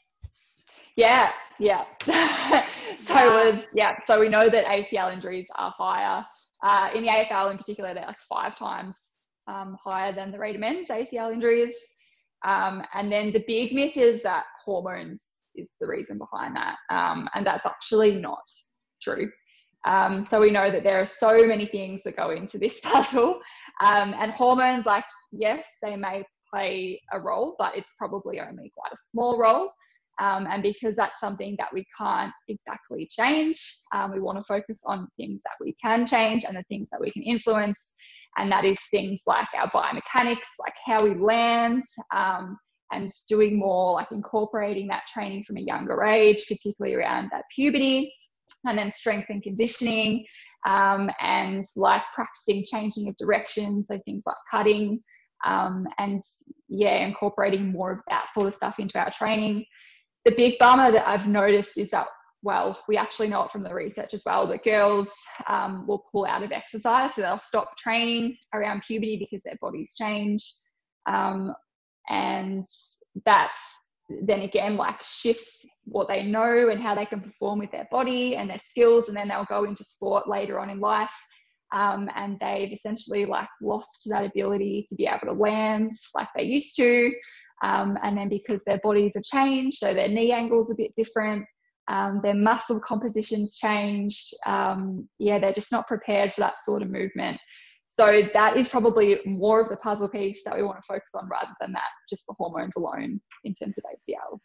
yeah, 0.96 1.30
yeah. 1.58 1.84
so 2.04 3.16
it 3.16 3.54
was, 3.54 3.66
yeah. 3.74 3.98
So 4.00 4.20
we 4.20 4.28
know 4.28 4.48
that 4.48 4.64
ACL 4.64 5.12
injuries 5.12 5.46
are 5.54 5.72
higher. 5.76 6.24
Uh, 6.62 6.90
in 6.94 7.02
the 7.02 7.08
AFL 7.10 7.50
in 7.50 7.58
particular, 7.58 7.94
they're 7.94 8.06
like 8.06 8.20
five 8.28 8.56
times 8.56 9.16
um, 9.46 9.76
higher 9.82 10.12
than 10.14 10.32
the 10.32 10.38
rate 10.38 10.54
of 10.54 10.60
men's 10.60 10.88
ACL 10.88 11.32
injuries. 11.32 11.74
Um, 12.44 12.82
and 12.94 13.10
then 13.10 13.32
the 13.32 13.44
big 13.46 13.74
myth 13.74 13.96
is 13.96 14.22
that 14.22 14.44
hormones 14.64 15.24
is 15.54 15.72
the 15.80 15.86
reason 15.86 16.18
behind 16.18 16.56
that. 16.56 16.76
Um, 16.90 17.28
and 17.34 17.46
that's 17.46 17.66
actually 17.66 18.16
not 18.16 18.48
true. 19.02 19.30
Um, 19.86 20.22
so 20.22 20.40
we 20.40 20.50
know 20.50 20.70
that 20.70 20.82
there 20.82 20.98
are 20.98 21.06
so 21.06 21.46
many 21.46 21.64
things 21.64 22.02
that 22.02 22.16
go 22.16 22.30
into 22.30 22.58
this 22.58 22.80
puzzle. 22.84 23.40
Um, 23.84 24.14
and 24.18 24.32
hormones, 24.32 24.86
like, 24.86 25.04
yes, 25.32 25.64
they 25.82 25.96
may 25.96 26.24
play 26.52 27.00
a 27.12 27.20
role, 27.20 27.54
but 27.58 27.76
it's 27.76 27.94
probably 27.98 28.40
only 28.40 28.72
quite 28.76 28.92
a 28.92 28.96
small 29.10 29.38
role. 29.38 29.70
Um, 30.18 30.46
and 30.50 30.62
because 30.62 30.96
that's 30.96 31.20
something 31.20 31.56
that 31.58 31.72
we 31.72 31.84
can't 31.96 32.32
exactly 32.48 33.08
change, 33.10 33.60
um, 33.92 34.12
we 34.12 34.20
want 34.20 34.38
to 34.38 34.44
focus 34.44 34.80
on 34.86 35.08
things 35.16 35.42
that 35.42 35.52
we 35.60 35.74
can 35.82 36.06
change 36.06 36.44
and 36.44 36.56
the 36.56 36.64
things 36.68 36.88
that 36.90 37.00
we 37.00 37.10
can 37.10 37.22
influence. 37.22 37.94
And 38.38 38.50
that 38.50 38.64
is 38.64 38.78
things 38.90 39.22
like 39.26 39.48
our 39.54 39.70
biomechanics, 39.70 40.48
like 40.58 40.74
how 40.84 41.04
we 41.04 41.14
land, 41.14 41.82
um, 42.14 42.56
and 42.92 43.10
doing 43.28 43.58
more 43.58 43.94
like 43.94 44.08
incorporating 44.12 44.86
that 44.88 45.06
training 45.12 45.44
from 45.44 45.56
a 45.56 45.62
younger 45.62 46.04
age, 46.04 46.44
particularly 46.48 46.94
around 46.94 47.28
that 47.32 47.44
puberty, 47.54 48.12
and 48.64 48.78
then 48.78 48.90
strength 48.90 49.26
and 49.28 49.42
conditioning, 49.42 50.24
um, 50.66 51.10
and 51.20 51.64
like 51.76 52.02
practicing 52.14 52.64
changing 52.70 53.08
of 53.08 53.16
direction, 53.16 53.82
so 53.82 53.98
things 54.04 54.24
like 54.26 54.36
cutting. 54.50 55.00
Um, 55.44 55.86
and 55.98 56.18
yeah, 56.68 57.06
incorporating 57.06 57.70
more 57.70 57.92
of 57.92 58.00
that 58.08 58.28
sort 58.32 58.46
of 58.46 58.54
stuff 58.54 58.78
into 58.78 58.98
our 58.98 59.10
training 59.10 59.64
the 60.26 60.32
big 60.32 60.58
bummer 60.58 60.90
that 60.90 61.08
I've 61.08 61.28
noticed 61.28 61.78
is 61.78 61.90
that, 61.90 62.08
well, 62.42 62.82
we 62.88 62.96
actually 62.96 63.28
know 63.28 63.44
it 63.44 63.52
from 63.52 63.62
the 63.62 63.72
research 63.72 64.12
as 64.12 64.24
well, 64.26 64.46
that 64.48 64.64
girls 64.64 65.14
um, 65.46 65.86
will 65.86 66.04
pull 66.10 66.26
out 66.26 66.42
of 66.42 66.50
exercise. 66.50 67.14
So 67.14 67.22
they'll 67.22 67.38
stop 67.38 67.76
training 67.78 68.36
around 68.52 68.82
puberty 68.82 69.16
because 69.18 69.44
their 69.44 69.56
bodies 69.60 69.94
change. 69.96 70.44
Um, 71.06 71.54
and 72.08 72.64
that's 73.24 73.56
then 74.22 74.42
again 74.42 74.76
like 74.76 75.02
shifts 75.02 75.64
what 75.84 76.06
they 76.06 76.22
know 76.22 76.68
and 76.68 76.80
how 76.80 76.94
they 76.94 77.06
can 77.06 77.20
perform 77.20 77.58
with 77.58 77.72
their 77.72 77.88
body 77.90 78.36
and 78.36 78.50
their 78.50 78.58
skills. 78.58 79.08
And 79.08 79.16
then 79.16 79.28
they'll 79.28 79.44
go 79.44 79.64
into 79.64 79.84
sport 79.84 80.28
later 80.28 80.58
on 80.58 80.70
in 80.70 80.80
life. 80.80 81.14
Um, 81.72 82.08
and 82.16 82.36
they've 82.40 82.72
essentially 82.72 83.26
like 83.26 83.48
lost 83.62 84.08
that 84.10 84.24
ability 84.24 84.86
to 84.88 84.94
be 84.96 85.06
able 85.06 85.26
to 85.26 85.32
land 85.32 85.90
like 86.14 86.28
they 86.36 86.44
used 86.44 86.76
to 86.76 87.12
um, 87.62 87.98
and 88.02 88.16
then 88.16 88.28
because 88.28 88.64
their 88.64 88.80
bodies 88.82 89.14
have 89.14 89.24
changed, 89.24 89.78
so 89.78 89.94
their 89.94 90.08
knee 90.08 90.32
angle's 90.32 90.70
a 90.70 90.76
bit 90.76 90.92
different, 90.96 91.44
um, 91.88 92.20
their 92.22 92.34
muscle 92.34 92.80
composition's 92.80 93.56
changed. 93.56 94.34
Um, 94.44 95.08
yeah, 95.18 95.38
they're 95.38 95.52
just 95.52 95.72
not 95.72 95.86
prepared 95.86 96.32
for 96.32 96.40
that 96.40 96.60
sort 96.60 96.82
of 96.82 96.90
movement. 96.90 97.38
So 97.88 98.22
that 98.34 98.56
is 98.56 98.68
probably 98.68 99.20
more 99.24 99.60
of 99.60 99.68
the 99.68 99.76
puzzle 99.78 100.08
piece 100.08 100.42
that 100.44 100.54
we 100.54 100.62
want 100.62 100.78
to 100.78 100.86
focus 100.86 101.12
on 101.14 101.28
rather 101.30 101.54
than 101.60 101.72
that, 101.72 101.88
just 102.10 102.26
the 102.26 102.34
hormones 102.36 102.76
alone 102.76 103.20
in 103.44 103.54
terms 103.54 103.78
of 103.78 103.84
ACL. 103.84 104.38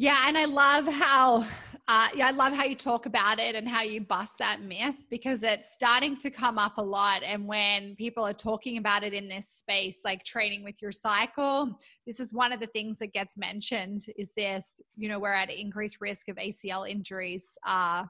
Yeah, 0.00 0.28
and 0.28 0.38
I 0.38 0.44
love 0.44 0.86
how 0.86 1.44
uh, 1.88 2.06
yeah, 2.14 2.28
I 2.28 2.30
love 2.30 2.52
how 2.52 2.62
you 2.62 2.76
talk 2.76 3.06
about 3.06 3.40
it 3.40 3.56
and 3.56 3.66
how 3.66 3.82
you 3.82 4.00
bust 4.00 4.34
that 4.38 4.62
myth 4.62 4.94
because 5.10 5.42
it's 5.42 5.72
starting 5.72 6.16
to 6.18 6.30
come 6.30 6.56
up 6.56 6.78
a 6.78 6.82
lot. 6.82 7.24
And 7.24 7.48
when 7.48 7.96
people 7.96 8.24
are 8.24 8.32
talking 8.32 8.76
about 8.76 9.02
it 9.02 9.12
in 9.12 9.26
this 9.26 9.48
space, 9.48 10.02
like 10.04 10.22
training 10.22 10.62
with 10.62 10.80
your 10.80 10.92
cycle, 10.92 11.76
this 12.06 12.20
is 12.20 12.32
one 12.32 12.52
of 12.52 12.60
the 12.60 12.68
things 12.68 12.98
that 12.98 13.12
gets 13.12 13.36
mentioned. 13.36 14.06
Is 14.16 14.30
this, 14.36 14.74
you 14.96 15.08
know, 15.08 15.18
we're 15.18 15.32
at 15.32 15.50
increased 15.50 15.96
risk 16.00 16.28
of 16.28 16.36
ACL 16.36 16.88
injuries. 16.88 17.58
Uh, 17.66 18.04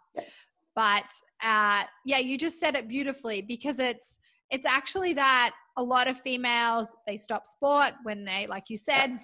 but 0.77 1.11
uh, 1.42 1.85
yeah, 2.05 2.18
you 2.18 2.36
just 2.36 2.61
said 2.61 2.76
it 2.76 2.86
beautifully 2.86 3.41
because 3.41 3.78
it's 3.78 4.20
it's 4.51 4.66
actually 4.66 5.14
that 5.14 5.55
a 5.78 5.82
lot 5.82 6.07
of 6.07 6.20
females 6.20 6.95
they 7.07 7.16
stop 7.16 7.47
sport 7.47 7.95
when 8.03 8.26
they, 8.26 8.47
like 8.47 8.64
you 8.68 8.76
said 8.76 9.18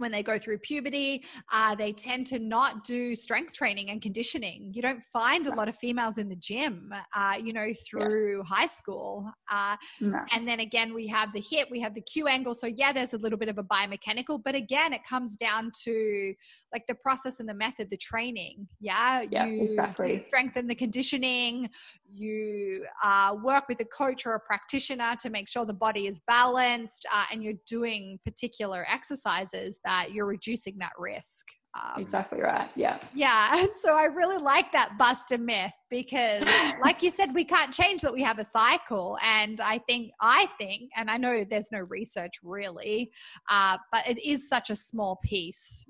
when 0.00 0.10
they 0.10 0.22
go 0.22 0.38
through 0.38 0.58
puberty, 0.58 1.24
uh, 1.52 1.74
they 1.74 1.92
tend 1.92 2.26
to 2.28 2.38
not 2.38 2.84
do 2.84 3.14
strength 3.14 3.52
training 3.52 3.90
and 3.90 4.00
conditioning. 4.00 4.72
You 4.74 4.82
don't 4.82 5.04
find 5.04 5.46
a 5.46 5.54
lot 5.54 5.68
of 5.68 5.76
females 5.76 6.18
in 6.18 6.28
the 6.28 6.36
gym, 6.36 6.92
uh, 7.14 7.34
you 7.42 7.52
know, 7.52 7.68
through 7.88 8.38
yeah. 8.38 8.44
high 8.44 8.66
school. 8.66 9.30
Uh, 9.50 9.76
no. 10.00 10.20
And 10.32 10.48
then 10.48 10.60
again, 10.60 10.94
we 10.94 11.06
have 11.08 11.32
the 11.32 11.40
hip, 11.40 11.68
we 11.70 11.80
have 11.80 11.94
the 11.94 12.00
Q 12.00 12.26
angle. 12.26 12.54
So, 12.54 12.66
yeah, 12.66 12.92
there's 12.92 13.12
a 13.12 13.18
little 13.18 13.38
bit 13.38 13.48
of 13.48 13.58
a 13.58 13.64
biomechanical, 13.64 14.42
but 14.42 14.54
again, 14.54 14.92
it 14.92 15.04
comes 15.04 15.36
down 15.36 15.70
to 15.84 16.34
like 16.72 16.86
the 16.86 16.94
process 16.94 17.40
and 17.40 17.48
the 17.48 17.54
method, 17.54 17.90
the 17.90 17.96
training. 17.96 18.66
Yeah. 18.80 19.24
Yeah, 19.30 19.46
you, 19.46 19.62
exactly. 19.62 20.18
Strengthen 20.18 20.66
the 20.66 20.74
conditioning, 20.74 21.68
you 22.12 22.84
uh, 23.02 23.36
work 23.42 23.68
with 23.68 23.80
a 23.80 23.84
coach 23.84 24.26
or 24.26 24.34
a 24.34 24.40
practitioner 24.40 25.14
to 25.20 25.30
make 25.30 25.48
sure 25.48 25.64
the 25.64 25.74
body 25.74 26.06
is 26.06 26.20
balanced, 26.26 27.06
uh, 27.12 27.24
and 27.32 27.42
you're 27.42 27.54
doing 27.66 28.18
particular 28.24 28.86
exercises 28.90 29.78
that 29.84 30.12
you're 30.12 30.26
reducing 30.26 30.78
that 30.78 30.92
risk. 30.98 31.46
Um, 31.78 32.02
exactly 32.02 32.42
right. 32.42 32.68
Yeah. 32.74 32.98
Yeah. 33.14 33.48
And 33.60 33.70
so 33.76 33.94
I 33.94 34.04
really 34.04 34.38
like 34.38 34.72
that 34.72 34.96
bust 34.98 35.32
a 35.32 35.38
myth 35.38 35.72
because, 35.90 36.42
like 36.82 37.02
you 37.02 37.10
said, 37.10 37.34
we 37.34 37.44
can't 37.44 37.72
change 37.72 38.00
that 38.02 38.12
we 38.12 38.22
have 38.22 38.38
a 38.38 38.44
cycle. 38.44 39.18
And 39.22 39.60
I 39.60 39.78
think, 39.78 40.12
I 40.20 40.48
think, 40.58 40.90
and 40.96 41.10
I 41.10 41.16
know 41.16 41.44
there's 41.44 41.70
no 41.70 41.80
research 41.80 42.34
really, 42.42 43.12
uh, 43.48 43.76
but 43.92 44.08
it 44.08 44.18
is 44.26 44.48
such 44.48 44.70
a 44.70 44.76
small 44.76 45.20
piece. 45.22 45.84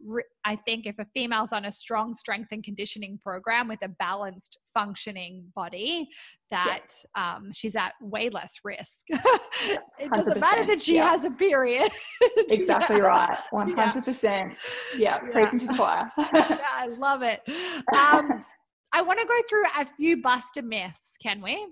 I 0.44 0.56
think 0.56 0.86
if 0.86 0.98
a 0.98 1.06
female's 1.14 1.52
on 1.52 1.64
a 1.66 1.72
strong 1.72 2.14
strength 2.14 2.48
and 2.52 2.64
conditioning 2.64 3.18
program 3.22 3.68
with 3.68 3.82
a 3.82 3.88
balanced 3.88 4.58
functioning 4.74 5.44
body, 5.54 6.08
that 6.50 6.86
yeah. 7.16 7.34
um, 7.34 7.52
she's 7.52 7.76
at 7.76 7.92
way 8.00 8.30
less 8.30 8.60
risk. 8.64 9.04
it 9.10 10.10
doesn't 10.12 10.40
matter 10.40 10.64
that 10.66 10.80
she 10.80 10.96
yeah. 10.96 11.10
has 11.10 11.24
a 11.24 11.30
period. 11.30 11.90
exactly 12.50 12.96
yeah. 12.96 13.02
right. 13.02 13.38
100%. 13.52 14.56
Yeah, 14.96 15.18
preaching 15.18 15.60
to 15.60 15.66
the 15.66 15.74
choir. 15.74 16.10
I 16.18 16.86
love 16.88 17.22
it. 17.22 17.40
Um, 17.94 18.44
I 18.92 19.02
want 19.02 19.20
to 19.20 19.26
go 19.26 19.38
through 19.48 19.64
a 19.78 19.86
few 19.86 20.20
buster 20.22 20.62
myths, 20.62 21.16
can 21.22 21.40
we? 21.42 21.66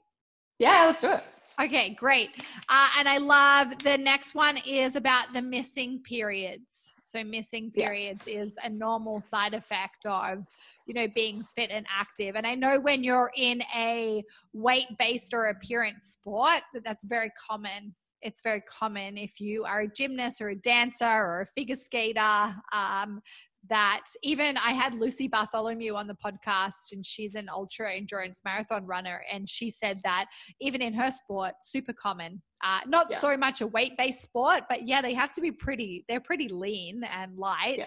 Yeah, 0.58 0.86
let's 0.86 1.00
do 1.00 1.12
it. 1.12 1.24
Okay, 1.60 1.90
great. 1.94 2.30
Uh, 2.68 2.88
and 2.98 3.08
I 3.08 3.18
love 3.18 3.76
the 3.82 3.98
next 3.98 4.34
one 4.34 4.58
is 4.58 4.94
about 4.94 5.32
the 5.32 5.42
missing 5.42 6.00
periods. 6.04 6.94
So 7.08 7.24
missing 7.24 7.70
periods 7.70 8.24
yes. 8.26 8.48
is 8.48 8.56
a 8.62 8.68
normal 8.68 9.22
side 9.22 9.54
effect 9.54 10.04
of, 10.04 10.44
you 10.86 10.92
know, 10.92 11.08
being 11.14 11.42
fit 11.42 11.70
and 11.70 11.86
active. 11.88 12.36
And 12.36 12.46
I 12.46 12.54
know 12.54 12.78
when 12.80 13.02
you're 13.02 13.32
in 13.34 13.62
a 13.74 14.22
weight-based 14.52 15.32
or 15.32 15.46
appearance 15.46 16.10
sport, 16.12 16.60
that 16.74 16.84
that's 16.84 17.04
very 17.04 17.32
common. 17.48 17.94
It's 18.20 18.42
very 18.42 18.60
common 18.60 19.16
if 19.16 19.40
you 19.40 19.64
are 19.64 19.80
a 19.80 19.88
gymnast 19.88 20.42
or 20.42 20.50
a 20.50 20.56
dancer 20.56 21.06
or 21.06 21.40
a 21.40 21.46
figure 21.46 21.76
skater. 21.76 22.54
Um, 22.72 23.22
that 23.68 24.04
even 24.22 24.56
I 24.56 24.72
had 24.72 24.94
Lucy 24.94 25.28
Bartholomew 25.28 25.94
on 25.94 26.06
the 26.06 26.14
podcast, 26.14 26.92
and 26.92 27.04
she's 27.04 27.34
an 27.34 27.48
ultra 27.52 27.92
endurance 27.94 28.40
marathon 28.44 28.86
runner, 28.86 29.22
and 29.32 29.48
she 29.48 29.70
said 29.70 30.00
that 30.04 30.26
even 30.60 30.80
in 30.80 30.92
her 30.94 31.10
sport, 31.10 31.54
super 31.62 31.92
common. 31.92 32.42
Uh, 32.64 32.80
not 32.86 33.06
yeah. 33.10 33.18
so 33.18 33.36
much 33.36 33.60
a 33.60 33.66
weight 33.66 33.96
based 33.96 34.22
sport, 34.22 34.64
but 34.68 34.86
yeah, 34.86 35.00
they 35.00 35.14
have 35.14 35.32
to 35.32 35.40
be 35.40 35.52
pretty. 35.52 36.04
They're 36.08 36.20
pretty 36.20 36.48
lean 36.48 37.02
and 37.04 37.36
light. 37.36 37.78
Yeah. 37.78 37.84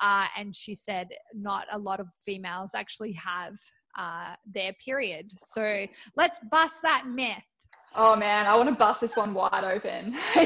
Uh, 0.00 0.26
and 0.36 0.54
she 0.54 0.74
said 0.74 1.08
not 1.34 1.66
a 1.70 1.78
lot 1.78 2.00
of 2.00 2.08
females 2.24 2.72
actually 2.74 3.12
have 3.12 3.54
uh, 3.98 4.34
their 4.46 4.72
period. 4.84 5.30
So 5.36 5.86
let's 6.16 6.40
bust 6.50 6.82
that 6.82 7.06
myth. 7.06 7.36
Oh 7.94 8.16
man, 8.16 8.46
I 8.46 8.56
want 8.56 8.68
to 8.68 8.74
bust 8.74 9.00
this 9.00 9.16
one 9.16 9.34
wide 9.34 9.64
open. 9.64 10.16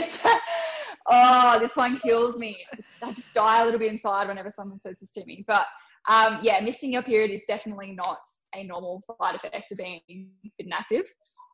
oh, 1.09 1.59
this 1.59 1.77
one 1.77 1.99
kills 1.99 2.37
me. 2.37 2.59
I 3.03 3.13
just 3.13 3.35
die 3.35 3.63
a 3.63 3.65
little 3.65 3.81
bit 3.81 3.93
inside 3.93 4.29
whenever 4.29 4.53
someone 4.55 4.81
says 4.81 4.99
this 5.01 5.13
to 5.13 5.25
me. 5.25 5.45
But 5.47 5.67
um, 6.09 6.39
yeah, 6.43 6.61
missing 6.61 6.93
your 6.93 7.03
period 7.03 7.31
is 7.31 7.43
definitely 7.49 7.93
not 7.93 8.19
a 8.55 8.65
normal 8.65 9.03
side 9.03 9.35
effect 9.35 9.73
of 9.73 9.79
being 9.79 10.01
fit 10.09 10.67
and 10.67 10.73
active. 10.73 11.05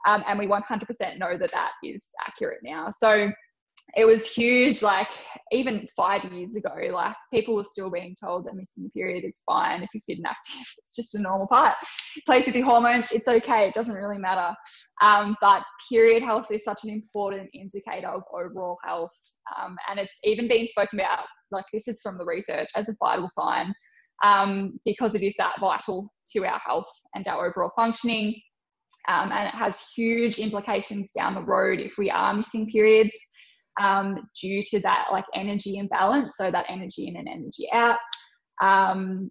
Um, 0.06 0.22
and 0.28 0.38
we 0.38 0.46
100% 0.46 1.18
know 1.18 1.38
that 1.38 1.52
that 1.52 1.72
is 1.82 2.08
accurate 2.26 2.58
now. 2.62 2.90
So 2.90 3.30
it 3.96 4.04
was 4.04 4.32
huge 4.32 4.82
like 4.82 5.08
even 5.50 5.86
five 5.94 6.24
years 6.32 6.56
ago 6.56 6.74
like 6.92 7.14
people 7.32 7.54
were 7.54 7.64
still 7.64 7.90
being 7.90 8.16
told 8.22 8.46
that 8.46 8.54
missing 8.54 8.86
a 8.86 8.90
period 8.90 9.24
is 9.24 9.42
fine 9.44 9.82
if 9.82 9.90
you're 9.92 10.00
fit 10.06 10.18
and 10.18 10.26
active 10.26 10.66
it's 10.78 10.96
just 10.96 11.14
a 11.14 11.20
normal 11.20 11.46
part. 11.46 11.74
Plays 12.26 12.46
with 12.46 12.56
your 12.56 12.66
hormones 12.66 13.12
it's 13.12 13.28
okay 13.28 13.68
it 13.68 13.74
doesn't 13.74 13.94
really 13.94 14.18
matter. 14.18 14.54
Um, 15.02 15.36
but 15.40 15.62
period 15.90 16.22
health 16.22 16.50
is 16.50 16.64
such 16.64 16.84
an 16.84 16.90
important 16.90 17.50
indicator 17.54 18.08
of 18.08 18.22
overall 18.32 18.78
health. 18.84 19.12
Um, 19.60 19.76
and 19.90 19.98
it's 19.98 20.14
even 20.24 20.48
being 20.48 20.66
spoken 20.66 21.00
about 21.00 21.24
like 21.50 21.66
this 21.72 21.88
is 21.88 22.00
from 22.00 22.18
the 22.18 22.24
research 22.24 22.68
as 22.74 22.88
a 22.88 22.94
vital 22.98 23.28
sign 23.28 23.74
um, 24.24 24.78
because 24.84 25.14
it 25.14 25.22
is 25.22 25.34
that 25.38 25.60
vital 25.60 26.08
to 26.32 26.46
our 26.46 26.60
health 26.64 26.90
and 27.14 27.26
our 27.28 27.46
overall 27.46 27.72
functioning. 27.76 28.34
Um, 29.08 29.32
and 29.32 29.48
it 29.48 29.54
has 29.54 29.88
huge 29.96 30.38
implications 30.38 31.10
down 31.10 31.34
the 31.34 31.42
road 31.42 31.80
if 31.80 31.98
we 31.98 32.08
are 32.08 32.32
missing 32.32 32.68
periods 32.70 33.14
um, 33.80 34.28
due 34.40 34.62
to 34.64 34.80
that 34.80 35.08
like 35.12 35.24
energy 35.34 35.78
imbalance. 35.78 36.36
So 36.36 36.50
that 36.50 36.66
energy 36.68 37.08
in 37.08 37.16
and 37.16 37.28
energy 37.28 37.70
out. 37.72 37.98
Um, 38.60 39.30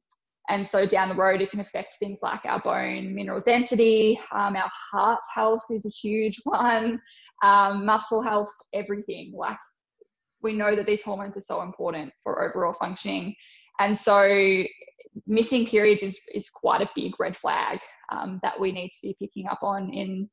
and 0.50 0.68
so 0.68 0.86
down 0.86 1.10
the 1.10 1.16
road, 1.16 1.42
it 1.42 1.52
can 1.52 1.60
affect 1.60 1.94
things 1.94 2.20
like 2.22 2.42
our 2.46 2.62
bone 2.62 3.14
mineral 3.16 3.42
density, 3.42 4.20
um, 4.34 4.56
our 4.56 4.70
heart 4.92 5.22
health 5.34 5.64
is 5.70 5.86
a 5.86 5.90
huge 5.90 6.40
one, 6.44 7.02
um, 7.44 7.86
muscle 7.86 8.22
health, 8.22 8.52
everything. 8.74 9.34
Like 9.36 9.58
we 10.42 10.54
know 10.54 10.76
that 10.76 10.86
these 10.86 11.04
hormones 11.04 11.38
are 11.38 11.42
so 11.42 11.62
important 11.62 12.12
for 12.24 12.44
overall 12.44 12.74
functioning. 12.74 13.36
And 13.80 13.98
so 13.98 14.64
missing 15.28 15.66
periods 15.66 16.04
is, 16.04 16.20
is 16.34 16.50
quite 16.50 16.82
a 16.82 16.90
big 16.96 17.14
red 17.20 17.36
flag 17.38 17.80
um, 18.12 18.40
that 18.44 18.60
we 18.60 18.72
need 18.72 18.90
to 18.90 18.98
be 19.02 19.16
picking 19.20 19.48
up 19.48 19.60
on 19.62 19.94
in 19.94 20.30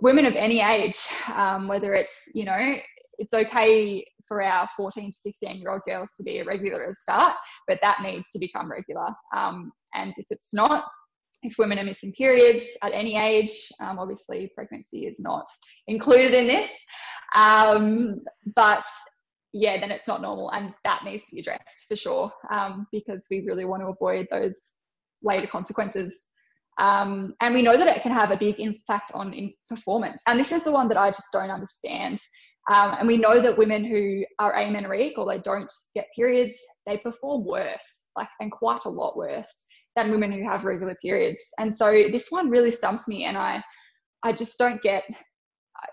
women 0.00 0.26
of 0.26 0.36
any 0.36 0.60
age, 0.60 0.98
um, 1.34 1.68
whether 1.68 1.94
it's, 1.94 2.24
you 2.34 2.44
know, 2.44 2.76
it's 3.18 3.34
okay 3.34 4.04
for 4.26 4.42
our 4.42 4.68
14 4.76 5.10
to 5.10 5.16
16 5.16 5.58
year 5.58 5.70
old 5.70 5.82
girls 5.86 6.14
to 6.14 6.22
be 6.22 6.38
irregular 6.38 6.84
at 6.84 6.90
the 6.90 6.94
start, 6.94 7.32
but 7.68 7.78
that 7.82 8.02
needs 8.02 8.30
to 8.32 8.38
become 8.38 8.70
regular. 8.70 9.08
Um, 9.34 9.72
and 9.94 10.12
if 10.16 10.26
it's 10.30 10.52
not, 10.52 10.86
if 11.42 11.58
women 11.58 11.78
are 11.78 11.84
missing 11.84 12.12
periods 12.12 12.64
at 12.82 12.92
any 12.92 13.16
age, 13.16 13.68
um, 13.80 13.98
obviously 13.98 14.50
pregnancy 14.54 15.06
is 15.06 15.20
not 15.20 15.44
included 15.86 16.34
in 16.34 16.48
this. 16.48 16.70
Um, 17.34 18.20
but 18.54 18.84
yeah, 19.52 19.80
then 19.80 19.90
it's 19.90 20.08
not 20.08 20.22
normal, 20.22 20.50
and 20.50 20.74
that 20.84 21.04
needs 21.04 21.24
to 21.26 21.36
be 21.36 21.40
addressed 21.40 21.86
for 21.88 21.96
sure 21.96 22.32
um, 22.50 22.86
because 22.92 23.26
we 23.30 23.44
really 23.46 23.64
want 23.64 23.82
to 23.82 23.88
avoid 23.88 24.26
those 24.30 24.72
later 25.22 25.46
consequences. 25.46 26.26
Um, 26.78 27.34
and 27.40 27.54
we 27.54 27.62
know 27.62 27.76
that 27.76 27.96
it 27.96 28.02
can 28.02 28.12
have 28.12 28.30
a 28.30 28.36
big 28.36 28.60
impact 28.60 29.12
on 29.14 29.34
performance. 29.68 30.22
And 30.26 30.38
this 30.38 30.52
is 30.52 30.64
the 30.64 30.72
one 30.72 30.88
that 30.88 30.98
I 30.98 31.10
just 31.10 31.32
don't 31.32 31.50
understand. 31.50 32.18
Um, 32.72 32.96
and 32.98 33.06
we 33.06 33.16
know 33.16 33.40
that 33.40 33.56
women 33.56 33.84
who 33.84 34.24
are 34.38 34.58
amenorrheic 34.58 35.18
or 35.18 35.26
they 35.26 35.38
don't 35.38 35.72
get 35.94 36.08
periods, 36.16 36.54
they 36.86 36.96
perform 36.98 37.44
worse, 37.44 38.04
like 38.16 38.28
and 38.40 38.50
quite 38.50 38.84
a 38.86 38.88
lot 38.90 39.16
worse 39.16 39.64
than 39.94 40.10
women 40.10 40.32
who 40.32 40.42
have 40.42 40.64
regular 40.64 40.96
periods. 41.00 41.40
And 41.58 41.72
so 41.72 41.90
this 42.10 42.28
one 42.30 42.50
really 42.50 42.72
stumps 42.72 43.06
me, 43.06 43.24
and 43.24 43.36
I, 43.38 43.62
I 44.22 44.32
just 44.32 44.58
don't 44.58 44.82
get. 44.82 45.04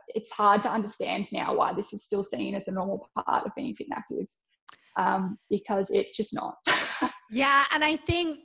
It's 0.09 0.31
hard 0.31 0.61
to 0.63 0.71
understand 0.71 1.27
now 1.31 1.53
why 1.55 1.73
this 1.73 1.93
is 1.93 2.05
still 2.05 2.23
seen 2.23 2.55
as 2.55 2.67
a 2.67 2.73
normal 2.73 3.07
part 3.27 3.45
of 3.45 3.51
being 3.55 3.75
fit 3.75 3.87
and 3.89 3.97
active, 3.97 4.27
um, 4.97 5.37
because 5.49 5.91
it's 5.91 6.17
just 6.17 6.33
not. 6.33 6.55
yeah, 7.29 7.65
and 7.73 7.83
I 7.83 7.97
think 7.97 8.39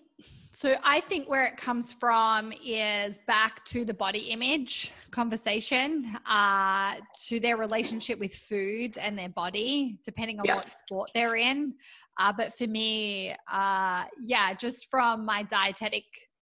so 0.51 0.75
I 0.83 1.01
think 1.01 1.29
where 1.29 1.45
it 1.45 1.57
comes 1.57 1.93
from 1.93 2.53
is 2.65 3.21
back 3.27 3.65
to 3.67 3.85
the 3.85 3.95
body 3.95 4.31
image 4.31 4.93
conversation, 5.11 6.17
uh, 6.27 6.97
to 7.27 7.39
their 7.39 7.57
relationship 7.57 8.19
with 8.19 8.35
food 8.35 8.99
and 8.99 9.17
their 9.17 9.29
body, 9.29 10.01
depending 10.05 10.41
on 10.41 10.47
yeah. 10.47 10.57
what 10.57 10.73
sport 10.73 11.11
they're 11.15 11.37
in. 11.37 11.75
Uh, 12.19 12.33
but 12.37 12.57
for 12.59 12.67
me, 12.67 13.37
uh, 13.53 14.05
yeah, 14.25 14.53
just 14.53 14.91
from 14.91 15.25
my 15.25 15.45
dietetic 15.45 16.05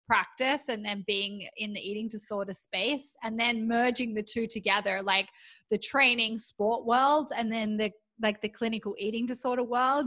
practice 0.09 0.69
and 0.69 0.85
then 0.85 1.05
being 1.07 1.47
in 1.59 1.73
the 1.73 1.81
eating 1.81 2.09
disorder 2.09 2.53
space 2.53 3.15
and 3.23 3.39
then 3.39 3.69
merging 3.69 4.13
the 4.13 4.23
two 4.23 4.47
together, 4.47 5.01
like 5.03 5.29
the 5.71 5.79
training 5.79 6.37
sport 6.37 6.85
world 6.85 7.31
and 7.37 7.53
then 7.53 7.77
the 7.77 7.93
like 8.23 8.41
the 8.41 8.49
clinical 8.49 8.95
eating 8.99 9.25
disorder 9.25 9.63
world 9.63 10.07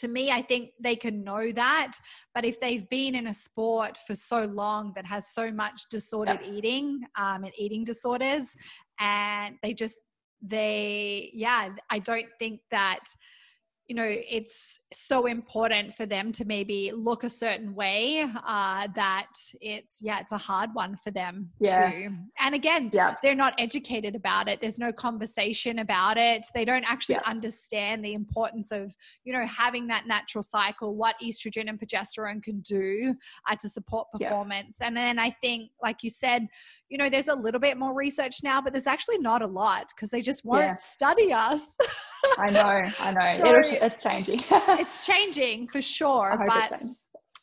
to 0.00 0.08
me, 0.08 0.30
I 0.30 0.42
think 0.42 0.70
they 0.80 0.96
can 0.96 1.24
know 1.24 1.52
that. 1.52 1.92
But 2.34 2.44
if 2.44 2.60
they've 2.60 2.88
been 2.88 3.14
in 3.14 3.28
a 3.28 3.34
sport 3.34 3.98
for 4.06 4.14
so 4.14 4.44
long 4.44 4.92
that 4.96 5.06
has 5.06 5.28
so 5.28 5.50
much 5.50 5.88
disordered 5.90 6.40
yeah. 6.42 6.52
eating 6.52 7.00
um, 7.16 7.44
and 7.44 7.52
eating 7.56 7.84
disorders, 7.84 8.54
and 8.98 9.56
they 9.62 9.72
just, 9.74 10.02
they, 10.42 11.30
yeah, 11.34 11.70
I 11.90 11.98
don't 11.98 12.28
think 12.38 12.60
that 12.70 13.04
you 13.90 13.96
know 13.96 14.06
it's 14.06 14.78
so 14.92 15.26
important 15.26 15.92
for 15.96 16.06
them 16.06 16.30
to 16.30 16.44
maybe 16.44 16.92
look 16.94 17.24
a 17.24 17.28
certain 17.28 17.74
way 17.74 18.24
uh, 18.46 18.86
that 18.94 19.32
it's 19.60 19.98
yeah 20.00 20.20
it's 20.20 20.30
a 20.30 20.38
hard 20.38 20.70
one 20.74 20.96
for 21.02 21.10
them 21.10 21.50
yeah. 21.58 21.90
too 21.90 22.14
and 22.38 22.54
again 22.54 22.88
yeah. 22.92 23.16
they're 23.20 23.34
not 23.34 23.52
educated 23.58 24.14
about 24.14 24.48
it 24.48 24.60
there's 24.60 24.78
no 24.78 24.92
conversation 24.92 25.80
about 25.80 26.16
it 26.16 26.46
they 26.54 26.64
don't 26.64 26.84
actually 26.84 27.16
yeah. 27.16 27.22
understand 27.26 28.04
the 28.04 28.14
importance 28.14 28.70
of 28.70 28.94
you 29.24 29.32
know 29.32 29.44
having 29.44 29.88
that 29.88 30.06
natural 30.06 30.44
cycle 30.44 30.94
what 30.94 31.16
estrogen 31.20 31.68
and 31.68 31.80
progesterone 31.80 32.40
can 32.40 32.60
do 32.60 33.12
uh, 33.50 33.56
to 33.56 33.68
support 33.68 34.06
performance 34.12 34.78
yeah. 34.80 34.86
and 34.86 34.96
then 34.96 35.18
i 35.18 35.30
think 35.42 35.68
like 35.82 36.04
you 36.04 36.10
said 36.10 36.46
you 36.90 36.96
know 36.96 37.10
there's 37.10 37.26
a 37.26 37.34
little 37.34 37.60
bit 37.60 37.76
more 37.76 37.92
research 37.92 38.36
now 38.44 38.60
but 38.60 38.72
there's 38.72 38.86
actually 38.86 39.18
not 39.18 39.42
a 39.42 39.46
lot 39.46 39.90
because 39.96 40.10
they 40.10 40.22
just 40.22 40.44
won't 40.44 40.80
study 40.80 41.32
us 41.32 41.76
I 42.38 42.50
know, 42.50 42.82
I 43.00 43.12
know. 43.12 43.62
So 43.70 43.79
it's 43.80 44.02
changing. 44.02 44.40
it's 44.50 45.06
changing 45.06 45.68
for 45.68 45.82
sure. 45.82 46.42
but 46.46 46.80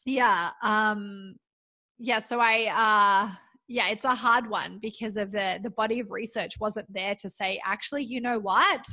yeah, 0.05 0.51
um, 0.61 1.35
yeah. 1.97 2.19
So 2.19 2.39
I, 2.39 2.65
uh, 2.71 3.35
yeah, 3.67 3.89
it's 3.89 4.05
a 4.05 4.15
hard 4.15 4.49
one 4.49 4.79
because 4.81 5.17
of 5.17 5.31
the 5.31 5.59
the 5.61 5.69
body 5.69 5.99
of 5.99 6.11
research 6.11 6.59
wasn't 6.59 6.91
there 6.93 7.15
to 7.15 7.29
say 7.29 7.59
actually, 7.65 8.03
you 8.03 8.21
know 8.21 8.39
what? 8.39 8.85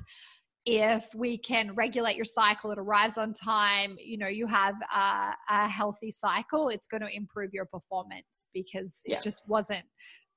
If 0.66 1.14
we 1.14 1.36
can 1.36 1.74
regulate 1.74 2.16
your 2.16 2.24
cycle, 2.24 2.70
it 2.70 2.78
arrives 2.78 3.18
on 3.18 3.34
time. 3.34 3.96
You 4.02 4.16
know, 4.16 4.28
you 4.28 4.46
have 4.46 4.74
a, 4.94 5.34
a 5.50 5.68
healthy 5.68 6.10
cycle. 6.10 6.70
It's 6.70 6.86
going 6.86 7.02
to 7.02 7.14
improve 7.14 7.50
your 7.52 7.66
performance 7.66 8.48
because 8.54 9.02
yeah. 9.04 9.16
it 9.16 9.22
just 9.22 9.42
wasn't 9.46 9.84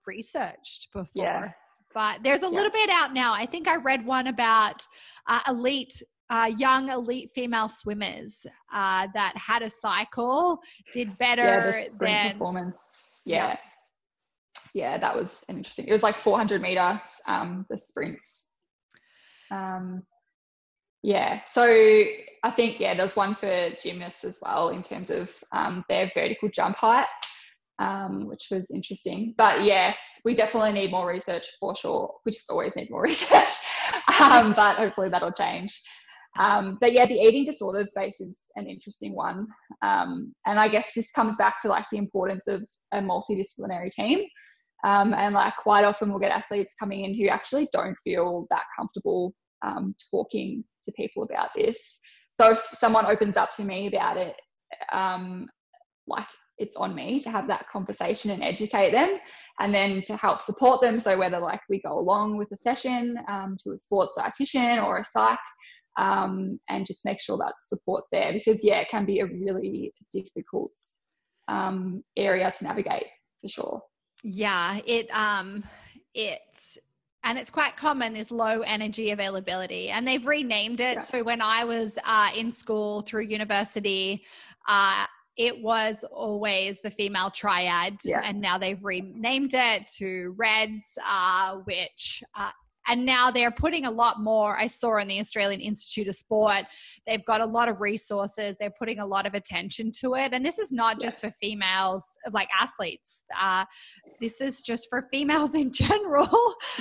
researched 0.06 0.90
before. 0.94 1.24
Yeah 1.24 1.52
but 1.94 2.20
there's 2.24 2.44
a 2.44 2.46
yeah. 2.46 2.52
little 2.52 2.72
bit 2.72 2.92
out 2.92 3.12
now. 3.12 3.34
I 3.34 3.48
think 3.48 3.68
I 3.68 3.78
read 3.78 4.06
one 4.06 4.28
about 4.28 4.86
uh, 5.26 5.40
elite 5.48 6.04
uh, 6.30 6.52
young 6.58 6.90
elite 6.90 7.32
female 7.34 7.70
swimmers 7.70 8.46
uh, 8.74 9.08
that 9.14 9.34
had 9.36 9.62
a 9.62 9.70
cycle 9.70 10.60
did 10.94 11.18
better 11.18 11.42
yeah, 11.44 11.88
than 12.00 12.32
performance. 12.34 13.06
Yeah. 13.26 13.48
yeah. 13.48 13.58
yeah, 14.74 14.98
that 14.98 15.16
was 15.16 15.44
an 15.50 15.58
interesting. 15.58 15.88
It 15.88 15.92
was 15.92 16.04
like 16.04 16.16
400 16.16 16.62
meters, 16.62 17.00
um, 17.28 17.66
the 17.70 17.78
sprints. 17.78 18.48
Um, 19.52 20.04
yeah, 21.04 21.42
so 21.48 21.64
I 21.64 22.52
think 22.56 22.80
yeah, 22.80 22.94
there's 22.94 23.16
one 23.16 23.36
for 23.36 23.70
gymnasts 23.82 24.24
as 24.24 24.40
well 24.42 24.70
in 24.70 24.82
terms 24.82 25.10
of 25.10 25.32
um, 25.52 25.86
their 25.88 26.12
vertical 26.14 26.50
jump 26.50 26.78
height 26.78 27.06
um, 27.80 28.28
which 28.28 28.48
was 28.52 28.72
interesting. 28.72 29.34
But 29.38 29.64
yes, 29.64 30.00
we 30.26 30.34
definitely 30.34 30.74
need 30.74 30.92
more 30.92 31.08
research 31.08 31.46
for 31.60 31.76
sure. 31.76 32.14
We 32.26 32.32
just 32.32 32.50
always 32.50 32.76
need 32.76 32.90
more 32.90 33.02
research, 33.04 33.50
um, 34.20 34.54
but 34.54 34.78
hopefully 34.78 35.10
that'll 35.10 35.32
change. 35.32 35.80
Um, 36.40 36.78
but 36.80 36.94
yeah, 36.94 37.06
the 37.06 37.16
eating 37.16 37.46
disorder 37.46 37.84
space 37.84 38.20
is 38.20 38.46
an 38.56 38.68
interesting 38.68 39.16
one. 39.16 39.48
Um, 39.82 40.34
and 40.46 40.60
I 40.60 40.68
guess 40.68 40.92
this 40.96 41.12
comes 41.12 41.36
back 41.36 41.62
to 41.62 41.68
like 41.68 41.86
the 41.92 41.98
importance 41.98 42.48
of 42.48 42.64
a 42.94 43.00
multidisciplinary 43.00 43.92
team. 43.92 44.26
Um, 44.86 45.14
and 45.14 45.34
like 45.34 45.56
quite 45.58 45.86
often 45.86 46.10
we'll 46.10 46.20
get 46.20 46.32
athletes 46.32 46.76
coming 46.80 47.06
in 47.06 47.16
who 47.16 47.30
actually 47.30 47.68
don't 47.74 47.98
feel 48.04 48.46
that 48.52 48.64
comfortable 48.78 49.34
um, 49.66 49.96
talking 50.12 50.64
to 50.84 50.92
people 50.94 51.24
about 51.24 51.50
this. 51.56 52.00
So 52.30 52.52
if 52.52 52.64
someone 52.74 53.06
opens 53.08 53.38
up 53.38 53.50
to 53.58 53.64
me 53.64 53.88
about 53.88 54.18
it, 54.18 54.36
like 56.08 56.28
it's 56.58 56.76
on 56.76 56.96
me 56.96 57.20
to 57.20 57.30
have 57.30 57.48
that 57.48 57.68
conversation 57.70 58.32
and 58.32 58.44
educate 58.44 58.92
them 58.92 59.18
and 59.60 59.74
then 59.74 60.02
to 60.04 60.16
help 60.16 60.42
support 60.42 60.82
them 60.82 61.00
so 61.00 61.18
whether 61.18 61.40
like 61.40 61.62
we 61.70 61.80
go 61.82 61.98
along 62.00 62.38
with 62.38 62.52
a 62.52 62.58
session 62.58 63.18
um, 63.28 63.56
to 63.64 63.72
a 63.72 63.78
sports 63.78 64.18
dietitian 64.18 64.84
or 64.84 64.98
a 64.98 65.06
psych 65.06 65.38
um, 65.98 66.60
and 66.70 66.86
just 66.86 67.06
make 67.06 67.20
sure 67.20 67.38
that 67.38 67.54
support's 67.60 68.08
there 68.12 68.32
because 68.34 68.64
yeah 68.64 68.80
it 68.80 68.90
can 68.90 69.06
be 69.06 69.20
a 69.20 69.26
really 69.26 69.94
difficult 70.12 70.72
um, 71.48 72.04
area 72.16 72.52
to 72.52 72.64
navigate 72.64 73.08
for 73.42 73.50
sure 73.50 73.82
yeah 74.24 74.80
it 74.86 75.10
um 75.12 75.64
it's 76.14 76.78
and 77.24 77.38
it's 77.38 77.50
quite 77.50 77.76
common 77.76 78.16
is 78.16 78.32
low 78.32 78.62
energy 78.62 79.12
availability 79.12 79.90
and 79.90 80.08
they've 80.08 80.26
renamed 80.26 80.80
it 80.80 80.96
yeah. 80.96 81.02
so 81.02 81.24
when 81.24 81.42
i 81.42 81.64
was 81.64 81.98
uh, 82.06 82.30
in 82.36 82.52
school 82.52 83.02
through 83.02 83.24
university 83.24 84.24
uh, 84.68 85.06
it 85.38 85.62
was 85.62 86.04
always 86.12 86.82
the 86.82 86.90
female 86.90 87.30
triad, 87.30 87.98
yeah. 88.04 88.22
and 88.24 88.42
now 88.42 88.58
they've 88.58 88.84
renamed 88.84 89.54
it 89.54 89.88
to 89.98 90.34
RED-S, 90.36 90.98
uh, 91.08 91.58
which 91.58 92.24
uh, 92.36 92.50
and 92.88 93.06
now 93.06 93.32
they're 93.32 93.52
putting 93.52 93.86
a 93.86 93.92
lot 93.92 94.22
more 94.22 94.58
i 94.58 94.68
saw 94.68 94.98
in 94.98 95.08
the 95.08 95.20
australian 95.20 95.62
institute 95.62 96.08
of 96.08 96.16
sport 96.16 96.66
they've 97.06 97.26
got 97.26 97.42
a 97.42 97.46
lot 97.46 97.70
of 97.70 97.82
resources 97.82 98.56
they're 98.60 98.74
putting 98.78 99.00
a 99.00 99.06
lot 99.06 99.26
of 99.26 99.34
attention 99.34 99.92
to 100.02 100.16
it. 100.16 100.34
And 100.34 100.46
this 100.46 100.60
is 100.60 100.72
not 100.72 101.00
just 101.00 101.22
for 101.22 101.32
females 101.32 102.04
like 102.32 102.50
athletes 102.60 103.24
uh, 103.40 103.66
this 104.20 104.42
is 104.42 104.62
just 104.62 104.88
for 104.90 105.04
females 105.12 105.54
in 105.64 105.72
general. 105.72 106.28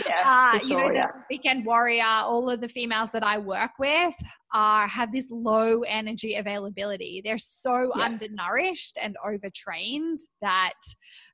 Yeah, 0.07 0.23
uh, 0.25 0.59
sure, 0.59 0.69
you 0.69 0.77
know 0.77 0.93
yeah. 0.93 1.09
weekend 1.31 1.67
warrior 1.67 2.03
all 2.05 2.49
of 2.51 2.61
the 2.61 2.69
females 2.69 3.11
that 3.13 3.25
i 3.25 3.39
work 3.39 3.73
with 3.79 4.15
are 4.53 4.87
have 4.87 5.13
this 5.13 5.29
low 5.31 5.81
energy 5.83 6.37
availability 6.37 7.21
they're 7.25 7.39
so 7.39 7.91
yeah. 7.97 8.05
undernourished 8.05 8.99
and 9.01 9.17
overtrained 9.25 10.21
that 10.41 10.75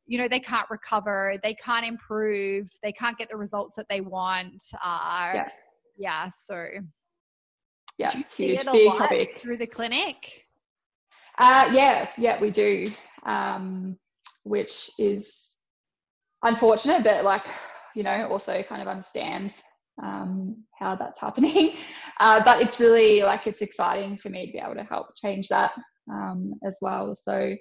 you 0.06 0.18
know 0.18 0.28
they 0.28 0.40
can't 0.40 0.68
recover 0.70 1.34
they 1.42 1.54
can't 1.54 1.86
improve 1.86 2.68
they 2.82 2.92
can't 2.92 3.18
get 3.18 3.28
the 3.28 3.36
results 3.36 3.76
that 3.76 3.86
they 3.88 4.00
want 4.00 4.62
uh, 4.84 5.32
yeah. 5.34 5.48
yeah 5.98 6.30
so 6.34 6.66
yeah 7.98 8.10
do 8.10 8.18
you 8.18 8.24
see 8.26 8.56
it 8.56 8.66
a 8.66 8.72
lot 8.72 8.98
topic. 8.98 9.38
through 9.40 9.56
the 9.56 9.66
clinic 9.66 10.44
uh, 11.38 11.68
yeah 11.72 12.08
yeah 12.16 12.40
we 12.40 12.50
do 12.50 12.90
um, 13.24 13.96
which 14.44 14.90
is 14.98 15.58
unfortunate 16.44 17.04
but 17.04 17.24
like 17.24 17.44
you 17.94 18.02
know 18.02 18.26
also 18.28 18.62
kind 18.62 18.80
of 18.80 18.88
understands 18.88 19.62
um, 20.02 20.56
how 20.78 20.96
that's 20.96 21.20
happening 21.20 21.74
uh, 22.20 22.42
but 22.44 22.60
it's 22.60 22.80
really 22.80 23.22
like 23.22 23.46
it's 23.46 23.62
exciting 23.62 24.16
for 24.16 24.28
me 24.28 24.46
to 24.46 24.52
be 24.52 24.58
able 24.58 24.74
to 24.74 24.84
help 24.84 25.06
change 25.16 25.48
that 25.48 25.72
um, 26.12 26.54
as 26.66 26.78
well 26.82 27.14
so 27.14 27.54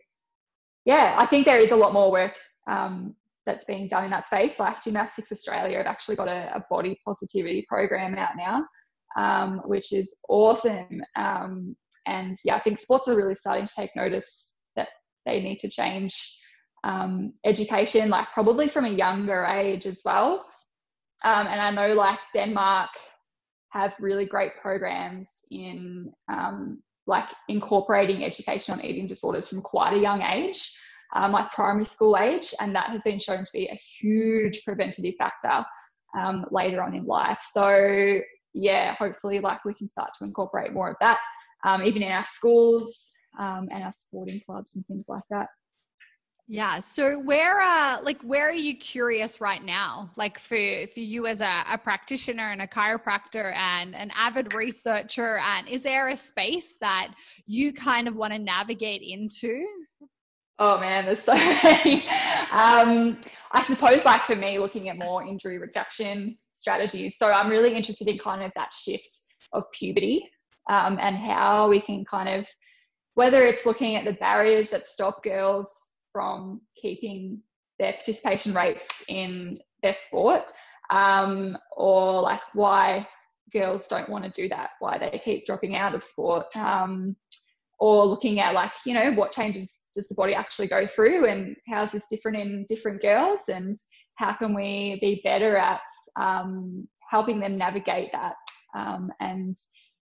yeah, 0.86 1.16
I 1.18 1.26
think 1.26 1.46
there 1.46 1.60
is 1.60 1.72
a 1.72 1.76
lot 1.76 1.94
more 1.94 2.12
work 2.12 2.36
um, 2.70 3.16
that's 3.46 3.66
being 3.66 3.88
done 3.88 4.06
in 4.06 4.12
that 4.12 4.26
space. 4.26 4.60
Like 4.60 4.84
Gymnastics 4.84 5.32
Australia 5.32 5.78
have 5.78 5.86
actually 5.86 6.16
got 6.16 6.28
a, 6.28 6.56
a 6.56 6.66
body 6.70 7.00
positivity 7.06 7.66
program 7.70 8.16
out 8.16 8.32
now, 8.38 8.66
um, 9.18 9.62
which 9.66 9.94
is 9.94 10.14
awesome. 10.28 11.02
Um, 11.16 11.76
and 12.08 12.34
yeah, 12.44 12.56
I 12.56 12.60
think 12.60 12.80
sports 12.80 13.08
are 13.08 13.16
really 13.16 13.36
starting 13.36 13.68
to 13.68 13.74
take 13.76 13.96
notice 13.96 14.56
that 14.76 14.90
they 15.26 15.42
need 15.42 15.60
to 15.60 15.70
change 15.70 16.16
um, 16.84 17.34
education, 17.46 18.10
like 18.10 18.28
probably 18.34 18.68
from 18.68 18.86
a 18.86 18.90
younger 18.90 19.46
age 19.46 19.86
as 19.86 20.02
well. 20.04 20.44
Um, 21.24 21.48
and 21.48 21.62
I 21.62 21.72
know 21.72 21.94
like 21.94 22.20
Denmark 22.34 22.90
have 23.70 23.96
really 24.00 24.26
great 24.26 24.52
programs 24.62 25.44
in 25.50 26.12
um, 26.30 26.82
like 27.08 27.30
incorporating 27.48 28.24
education 28.24 28.74
on 28.74 28.86
eating 28.86 29.08
disorders 29.08 29.48
from 29.48 29.62
quite 29.62 29.94
a 29.94 30.00
young 30.00 30.22
age, 30.22 30.76
um, 31.16 31.32
like 31.32 31.52
primary 31.52 31.86
school 31.86 32.18
age, 32.18 32.54
and 32.60 32.76
that 32.76 32.90
has 32.90 33.04
been 33.04 33.20
shown 33.20 33.44
to 33.44 33.52
be 33.54 33.68
a 33.68 33.80
huge 34.00 34.64
preventative 34.64 35.16
factor 35.18 35.66
um, 36.18 36.46
later 36.52 36.82
on 36.84 36.96
in 36.96 37.06
life. 37.06 37.42
So 37.52 38.20
yeah, 38.54 38.96
hopefully, 38.96 39.40
like 39.40 39.64
we 39.64 39.74
can 39.74 39.88
start 39.88 40.12
to 40.20 40.26
incorporate 40.26 40.74
more 40.74 40.90
of 40.90 40.98
that, 41.00 41.20
um, 41.64 41.84
even 41.84 42.04
in 42.04 42.12
our 42.12 42.26
schools 42.26 43.12
um, 43.40 43.70
and 43.72 43.84
our 43.84 43.94
sporting 43.94 44.42
clubs 44.42 44.76
and 44.76 44.86
things 44.86 45.06
like 45.08 45.24
that. 45.30 45.48
Yeah. 46.54 46.82
So 46.82 47.18
where 47.18 47.62
uh 47.62 48.00
like 48.04 48.22
where 48.24 48.50
are 48.50 48.52
you 48.52 48.76
curious 48.76 49.40
right 49.40 49.64
now? 49.64 50.12
Like 50.18 50.38
for 50.38 50.86
for 50.94 51.00
you 51.00 51.26
as 51.26 51.40
a, 51.40 51.64
a 51.72 51.78
practitioner 51.78 52.52
and 52.52 52.62
a 52.62 52.68
chiropractor 52.68 53.56
and 53.56 53.96
an 53.96 54.12
avid 54.14 54.54
researcher 54.54 55.38
and 55.38 55.70
is 55.70 55.82
there 55.82 56.10
a 56.10 56.18
space 56.18 56.76
that 56.82 57.14
you 57.48 57.72
kind 57.72 58.06
of 58.06 58.18
want 58.18 58.34
to 58.34 58.40
navigate 58.40 59.02
into? 59.02 59.66
Oh 60.60 60.78
man, 60.78 61.06
there's 61.06 61.22
so 61.22 61.34
many. 61.64 62.04
um, 62.52 63.18
I 63.54 63.64
suppose 63.66 64.04
like 64.04 64.24
for 64.24 64.36
me 64.36 64.60
looking 64.60 64.90
at 64.90 64.98
more 64.98 65.26
injury 65.26 65.58
reduction 65.58 66.38
strategies. 66.52 67.18
So 67.18 67.32
I'm 67.32 67.50
really 67.50 67.76
interested 67.76 68.10
in 68.10 68.18
kind 68.18 68.44
of 68.44 68.52
that 68.58 68.74
shift 68.74 69.16
of 69.54 69.64
puberty 69.72 70.30
um, 70.70 70.98
and 71.00 71.16
how 71.16 71.70
we 71.70 71.80
can 71.80 72.04
kind 72.04 72.28
of 72.28 72.46
whether 73.14 73.42
it's 73.42 73.66
looking 73.66 73.96
at 73.96 74.04
the 74.04 74.14
barriers 74.20 74.70
that 74.72 74.86
stop 74.86 75.24
girls 75.24 75.91
from 76.12 76.62
keeping 76.76 77.42
their 77.80 77.94
participation 77.94 78.54
rates 78.54 79.04
in 79.08 79.60
their 79.82 79.94
sport 79.94 80.44
um, 80.92 81.58
or 81.76 82.22
like 82.22 82.42
why 82.54 83.08
girls 83.52 83.88
don't 83.88 84.10
want 84.10 84.24
to 84.24 84.42
do 84.42 84.48
that, 84.50 84.72
why 84.80 84.98
they 84.98 85.20
keep 85.24 85.46
dropping 85.46 85.76
out 85.76 85.96
of 85.96 86.04
sport. 86.04 86.46
Um, 86.56 87.16
or 87.80 88.06
looking 88.06 88.40
at 88.40 88.54
like 88.54 88.72
you 88.86 88.94
know 88.94 89.12
what 89.14 89.32
changes 89.32 89.82
does 89.96 90.08
the 90.08 90.14
body 90.14 90.36
actually 90.36 90.68
go 90.68 90.86
through 90.86 91.26
and 91.26 91.56
how 91.68 91.82
is 91.82 91.92
this 91.92 92.08
different 92.10 92.38
in 92.38 92.64
different 92.70 93.02
girls 93.02 93.50
and 93.50 93.76
how 94.16 94.32
can 94.34 94.54
we 94.54 95.00
be 95.02 95.20
better 95.24 95.58
at 95.58 95.82
um, 96.16 96.88
helping 97.10 97.40
them 97.40 97.58
navigate 97.58 98.12
that 98.12 98.36
um, 98.76 99.12
and 99.20 99.56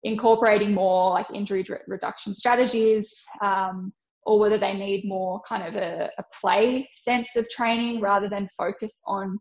incorporating 0.04 0.74
more 0.74 1.12
like 1.12 1.28
injury 1.34 1.66
reduction 1.88 2.34
strategies, 2.34 3.14
um, 3.42 3.92
or 4.30 4.38
whether 4.38 4.60
they 4.60 4.74
need 4.74 5.06
more 5.08 5.42
kind 5.42 5.64
of 5.64 5.76
a, 5.76 6.08
a 6.20 6.24
play 6.40 6.88
sense 6.94 7.36
of 7.36 7.50
training 7.50 8.00
rather 8.00 8.30
than 8.30 8.48
focus 8.56 9.02
on 9.08 9.40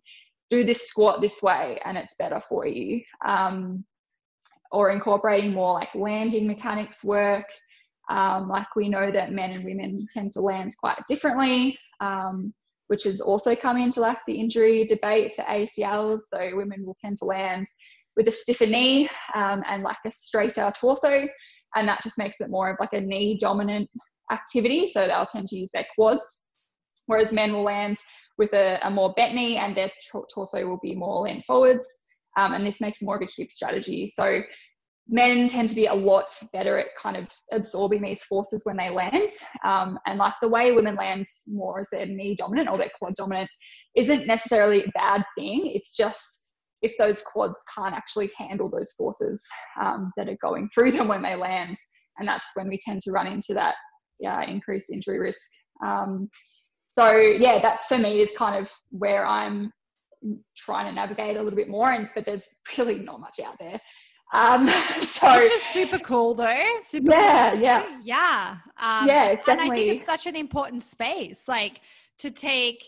do 0.48 0.64
this 0.64 0.88
squat 0.88 1.20
this 1.20 1.42
way 1.42 1.78
and 1.84 1.98
it's 1.98 2.14
better 2.18 2.40
for 2.48 2.66
you. 2.66 3.02
Um, 3.22 3.84
or 4.72 4.88
incorporating 4.88 5.52
more 5.52 5.74
like 5.74 5.94
landing 5.94 6.46
mechanics 6.46 7.04
work. 7.04 7.44
Um, 8.08 8.48
like 8.48 8.74
we 8.76 8.88
know 8.88 9.10
that 9.10 9.30
men 9.30 9.50
and 9.50 9.62
women 9.62 10.06
tend 10.10 10.32
to 10.32 10.40
land 10.40 10.74
quite 10.80 10.96
differently, 11.06 11.76
um, 12.00 12.54
which 12.86 13.04
has 13.04 13.20
also 13.20 13.54
come 13.54 13.76
into 13.76 14.00
like 14.00 14.20
the 14.26 14.40
injury 14.40 14.86
debate 14.86 15.34
for 15.36 15.42
ACLs. 15.42 16.22
So 16.30 16.56
women 16.56 16.86
will 16.86 16.96
tend 16.98 17.18
to 17.18 17.26
land 17.26 17.66
with 18.16 18.26
a 18.26 18.32
stiffer 18.32 18.64
knee 18.64 19.10
um, 19.34 19.62
and 19.68 19.82
like 19.82 19.98
a 20.06 20.10
straighter 20.10 20.72
torso, 20.80 21.28
and 21.74 21.86
that 21.86 22.02
just 22.02 22.16
makes 22.16 22.40
it 22.40 22.48
more 22.48 22.70
of 22.70 22.78
like 22.80 22.94
a 22.94 23.00
knee 23.02 23.36
dominant 23.38 23.90
activity. 24.30 24.88
So 24.88 25.06
they'll 25.06 25.26
tend 25.26 25.48
to 25.48 25.56
use 25.56 25.70
their 25.72 25.86
quads, 25.94 26.48
whereas 27.06 27.32
men 27.32 27.52
will 27.52 27.64
land 27.64 27.98
with 28.38 28.52
a, 28.52 28.78
a 28.86 28.90
more 28.90 29.12
bent 29.14 29.34
knee 29.34 29.56
and 29.56 29.76
their 29.76 29.90
torso 30.32 30.66
will 30.66 30.80
be 30.82 30.94
more 30.94 31.22
lean 31.22 31.42
forwards. 31.42 31.86
Um, 32.38 32.54
and 32.54 32.64
this 32.64 32.80
makes 32.80 33.02
more 33.02 33.16
of 33.16 33.22
a 33.22 33.28
hip 33.36 33.50
strategy. 33.50 34.08
So 34.08 34.42
men 35.08 35.48
tend 35.48 35.70
to 35.70 35.74
be 35.74 35.86
a 35.86 35.94
lot 35.94 36.26
better 36.52 36.78
at 36.78 36.86
kind 37.00 37.16
of 37.16 37.26
absorbing 37.50 38.02
these 38.02 38.22
forces 38.24 38.60
when 38.64 38.76
they 38.76 38.90
land. 38.90 39.28
Um, 39.64 39.98
and 40.06 40.18
like 40.18 40.34
the 40.40 40.48
way 40.48 40.72
women 40.72 40.94
land 40.94 41.24
more 41.48 41.80
as 41.80 41.88
their 41.90 42.06
knee 42.06 42.36
dominant 42.36 42.68
or 42.68 42.76
their 42.76 42.90
quad 42.98 43.14
dominant 43.16 43.50
isn't 43.96 44.26
necessarily 44.26 44.84
a 44.84 44.90
bad 44.94 45.24
thing. 45.36 45.72
It's 45.74 45.96
just 45.96 46.50
if 46.82 46.94
those 46.98 47.22
quads 47.22 47.60
can't 47.74 47.94
actually 47.94 48.30
handle 48.36 48.70
those 48.70 48.92
forces 48.92 49.44
um, 49.82 50.12
that 50.16 50.28
are 50.28 50.38
going 50.40 50.68
through 50.72 50.92
them 50.92 51.08
when 51.08 51.22
they 51.22 51.34
land. 51.34 51.76
And 52.18 52.28
that's 52.28 52.46
when 52.54 52.68
we 52.68 52.78
tend 52.84 53.00
to 53.02 53.10
run 53.10 53.26
into 53.26 53.54
that 53.54 53.74
yeah, 54.18 54.42
increased 54.42 54.90
injury 54.90 55.18
risk. 55.18 55.40
Um, 55.82 56.28
so 56.90 57.16
yeah, 57.16 57.60
that 57.60 57.84
for 57.84 57.98
me 57.98 58.20
is 58.20 58.32
kind 58.36 58.56
of 58.56 58.70
where 58.90 59.26
I'm 59.26 59.72
trying 60.56 60.86
to 60.86 60.92
navigate 60.92 61.36
a 61.36 61.42
little 61.42 61.56
bit 61.56 61.68
more. 61.68 61.92
And 61.92 62.08
but 62.14 62.24
there's 62.24 62.48
really 62.76 62.98
not 62.98 63.20
much 63.20 63.40
out 63.40 63.56
there. 63.58 63.78
Um, 64.32 64.68
so 65.00 65.36
which 65.36 65.52
is 65.52 65.62
super 65.72 65.98
cool 65.98 66.34
though. 66.34 66.64
Super 66.80 67.12
yeah, 67.12 67.50
cool. 67.50 67.60
yeah, 67.60 67.98
yeah, 68.02 68.56
um, 68.78 69.08
yeah. 69.08 69.26
It's 69.26 69.48
and 69.48 69.60
I 69.60 69.68
think 69.68 69.96
it's 69.96 70.06
such 70.06 70.26
an 70.26 70.36
important 70.36 70.82
space, 70.82 71.46
like 71.48 71.80
to 72.18 72.30
take 72.30 72.84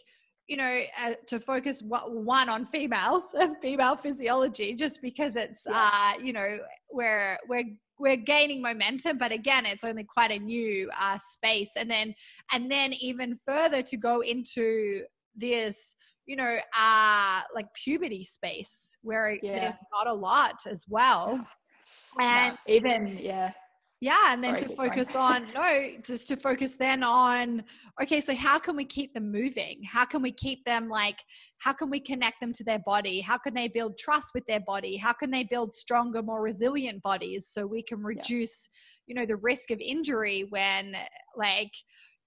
you 0.50 0.56
know, 0.56 0.82
uh, 1.00 1.14
to 1.28 1.38
focus 1.38 1.80
one 1.80 2.48
on 2.48 2.66
females 2.66 3.34
and 3.38 3.56
female 3.62 3.96
physiology, 3.96 4.74
just 4.74 5.00
because 5.00 5.36
it's, 5.36 5.64
yeah. 5.64 5.90
uh, 5.92 6.20
you 6.20 6.32
know, 6.32 6.58
we're 6.90 7.38
we're 7.48 7.64
we're 8.00 8.16
gaining 8.16 8.62
momentum, 8.62 9.18
but 9.18 9.30
again, 9.30 9.66
it's 9.66 9.84
only 9.84 10.04
quite 10.04 10.30
a 10.30 10.38
new 10.38 10.90
uh, 10.98 11.18
space, 11.20 11.72
and 11.76 11.90
then 11.90 12.14
and 12.52 12.70
then 12.70 12.92
even 12.94 13.38
further 13.46 13.82
to 13.82 13.96
go 13.96 14.22
into 14.22 15.02
this, 15.36 15.94
you 16.26 16.36
know, 16.36 16.58
uh, 16.78 17.42
like 17.54 17.66
puberty 17.74 18.24
space 18.24 18.96
where 19.02 19.38
yeah. 19.42 19.60
there's 19.60 19.80
not 19.92 20.08
a 20.08 20.14
lot 20.14 20.56
as 20.66 20.84
well, 20.88 21.46
and 22.20 22.56
no, 22.66 22.74
even 22.74 23.18
yeah 23.20 23.52
yeah 24.00 24.32
and 24.32 24.42
then 24.42 24.56
Sorry, 24.56 24.68
to 24.68 24.76
focus 24.76 25.14
on 25.14 25.44
no 25.54 25.90
just 26.02 26.26
to 26.28 26.36
focus 26.36 26.74
then 26.74 27.02
on 27.02 27.62
okay 28.00 28.20
so 28.20 28.34
how 28.34 28.58
can 28.58 28.74
we 28.74 28.84
keep 28.84 29.12
them 29.12 29.30
moving? 29.30 29.82
How 29.84 30.04
can 30.04 30.22
we 30.22 30.32
keep 30.32 30.64
them 30.64 30.88
like 30.88 31.18
how 31.58 31.72
can 31.72 31.90
we 31.90 32.00
connect 32.00 32.40
them 32.40 32.52
to 32.54 32.64
their 32.64 32.78
body? 32.78 33.20
How 33.20 33.36
can 33.36 33.52
they 33.54 33.68
build 33.68 33.98
trust 33.98 34.30
with 34.34 34.46
their 34.46 34.60
body? 34.60 34.96
How 34.96 35.12
can 35.12 35.30
they 35.30 35.44
build 35.44 35.74
stronger 35.74 36.22
more 36.22 36.42
resilient 36.42 37.02
bodies 37.02 37.48
so 37.50 37.66
we 37.66 37.82
can 37.82 38.02
reduce 38.02 38.68
yeah. 39.06 39.14
you 39.14 39.14
know 39.20 39.26
the 39.26 39.36
risk 39.36 39.70
of 39.70 39.78
injury 39.80 40.46
when 40.48 40.96
like 41.36 41.72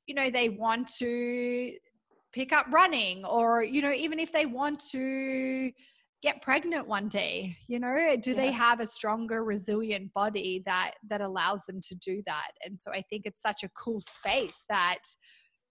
you 0.06 0.14
know 0.14 0.30
they 0.30 0.50
want 0.50 0.88
to 1.00 1.74
pick 2.34 2.52
up 2.52 2.66
running 2.72 3.26
or 3.26 3.64
you 3.64 3.82
know 3.82 3.92
even 3.92 4.20
if 4.20 4.32
they 4.32 4.46
want 4.46 4.80
to 4.92 5.72
get 6.24 6.42
pregnant 6.42 6.88
one 6.88 7.08
day 7.10 7.56
you 7.68 7.80
know? 7.80 8.16
Do 8.22 8.32
yeah. 8.32 8.38
they 8.38 8.52
have 8.52 8.80
a 8.80 8.88
stronger 8.88 9.44
resilient 9.44 10.14
body 10.14 10.64
that 10.66 10.94
that 11.10 11.22
allows 11.22 11.66
them 11.66 11.82
to 11.82 11.96
do 11.96 12.24
that? 12.26 12.52
And 12.66 12.82
so 12.82 12.92
i 12.92 13.04
think 13.10 13.26
it's 13.26 13.42
such 13.42 13.64
a 13.64 13.70
cool 13.70 14.02
space 14.02 14.66
that 14.70 15.00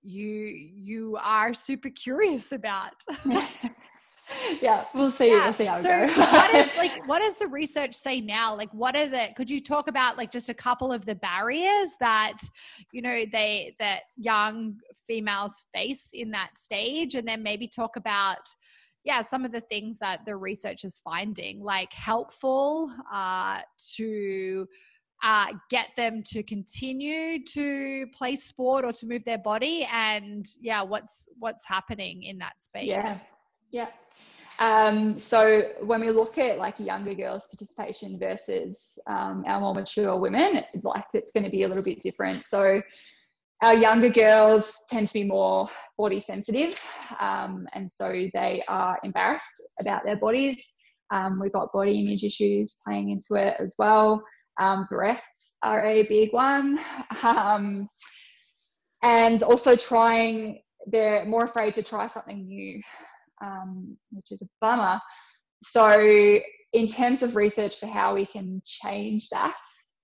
you 0.02 0.28
you 0.28 1.18
are 1.20 1.54
super 1.54 1.90
curious 1.90 2.52
about. 2.52 2.92
Yeah 4.60 4.84
we'll 4.94 5.10
see 5.10 5.30
yeah. 5.30 5.44
we'll 5.44 5.52
see 5.52 5.64
how 5.64 5.80
so 5.80 5.90
it 5.90 6.06
goes 6.06 6.16
what 6.16 6.54
is 6.54 6.70
like 6.78 7.06
what 7.08 7.18
does 7.18 7.36
the 7.36 7.48
research 7.48 7.94
say 7.94 8.20
now? 8.20 8.54
Like 8.54 8.72
what 8.72 8.96
are 8.96 9.08
the 9.08 9.28
could 9.36 9.50
you 9.50 9.60
talk 9.60 9.88
about 9.88 10.16
like 10.16 10.30
just 10.30 10.48
a 10.48 10.54
couple 10.54 10.92
of 10.92 11.04
the 11.04 11.16
barriers 11.16 11.90
that 11.98 12.38
you 12.92 13.02
know 13.02 13.24
they 13.32 13.74
that 13.80 14.02
young 14.16 14.76
females 15.08 15.64
face 15.74 16.10
in 16.14 16.30
that 16.30 16.56
stage? 16.56 17.16
And 17.16 17.26
then 17.26 17.42
maybe 17.42 17.66
talk 17.66 17.96
about 17.96 18.38
yeah, 19.04 19.22
some 19.22 19.44
of 19.44 19.52
the 19.52 19.60
things 19.60 19.98
that 19.98 20.24
the 20.24 20.36
research 20.36 20.84
is 20.84 21.00
finding, 21.02 21.62
like 21.62 21.92
helpful 21.92 22.94
uh, 23.12 23.60
to 23.96 24.66
uh, 25.22 25.46
get 25.70 25.88
them 25.96 26.22
to 26.26 26.42
continue 26.42 27.44
to 27.44 28.06
play 28.14 28.36
sport 28.36 28.84
or 28.84 28.92
to 28.92 29.06
move 29.06 29.24
their 29.24 29.38
body, 29.38 29.86
and 29.92 30.46
yeah, 30.60 30.82
what's 30.82 31.28
what's 31.38 31.66
happening 31.66 32.22
in 32.24 32.38
that 32.38 32.60
space? 32.60 32.88
Yeah, 32.88 33.18
yeah. 33.70 33.88
Um, 34.58 35.18
so 35.18 35.62
when 35.80 36.00
we 36.00 36.10
look 36.10 36.38
at 36.38 36.58
like 36.58 36.78
younger 36.78 37.14
girls' 37.14 37.46
participation 37.48 38.18
versus 38.18 38.98
um, 39.06 39.44
our 39.46 39.60
more 39.60 39.74
mature 39.74 40.16
women, 40.18 40.62
like 40.82 41.06
it's 41.14 41.32
going 41.32 41.44
to 41.44 41.50
be 41.50 41.62
a 41.64 41.68
little 41.68 41.82
bit 41.82 42.00
different. 42.02 42.44
So 42.44 42.82
our 43.62 43.74
younger 43.74 44.08
girls 44.08 44.74
tend 44.88 45.06
to 45.06 45.14
be 45.14 45.24
more 45.24 45.68
body 45.96 46.20
sensitive, 46.20 46.78
um, 47.20 47.66
and 47.74 47.90
so 47.90 48.10
they 48.34 48.62
are 48.66 48.98
embarrassed 49.04 49.62
about 49.80 50.04
their 50.04 50.16
bodies. 50.16 50.74
Um, 51.12 51.38
we've 51.40 51.52
got 51.52 51.72
body 51.72 52.00
image 52.00 52.24
issues 52.24 52.78
playing 52.84 53.10
into 53.10 53.40
it 53.40 53.54
as 53.60 53.74
well. 53.78 54.22
Um, 54.60 54.86
breasts 54.90 55.56
are 55.62 55.84
a 55.86 56.02
big 56.08 56.32
one, 56.32 56.80
um, 57.22 57.88
and 59.02 59.42
also 59.42 59.76
trying. 59.76 60.60
They're 60.88 61.24
more 61.24 61.44
afraid 61.44 61.74
to 61.74 61.82
try 61.84 62.08
something 62.08 62.44
new, 62.44 62.82
um, 63.44 63.96
which 64.10 64.32
is 64.32 64.42
a 64.42 64.46
bummer. 64.60 65.00
So, 65.62 66.40
in 66.72 66.86
terms 66.88 67.22
of 67.22 67.36
research 67.36 67.78
for 67.78 67.86
how 67.86 68.16
we 68.16 68.26
can 68.26 68.60
change 68.64 69.28
that, 69.30 69.60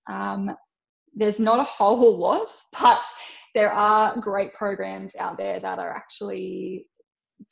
um, 0.09 0.53
there's 1.17 1.41
not 1.41 1.59
a 1.59 1.65
whole 1.65 2.17
lot, 2.17 2.49
but 2.81 3.05
there 3.59 3.73
are 3.73 4.17
great 4.21 4.55
programs 4.55 5.17
out 5.17 5.37
there 5.37 5.59
that 5.59 5.81
are 5.81 5.91
actually 5.91 6.87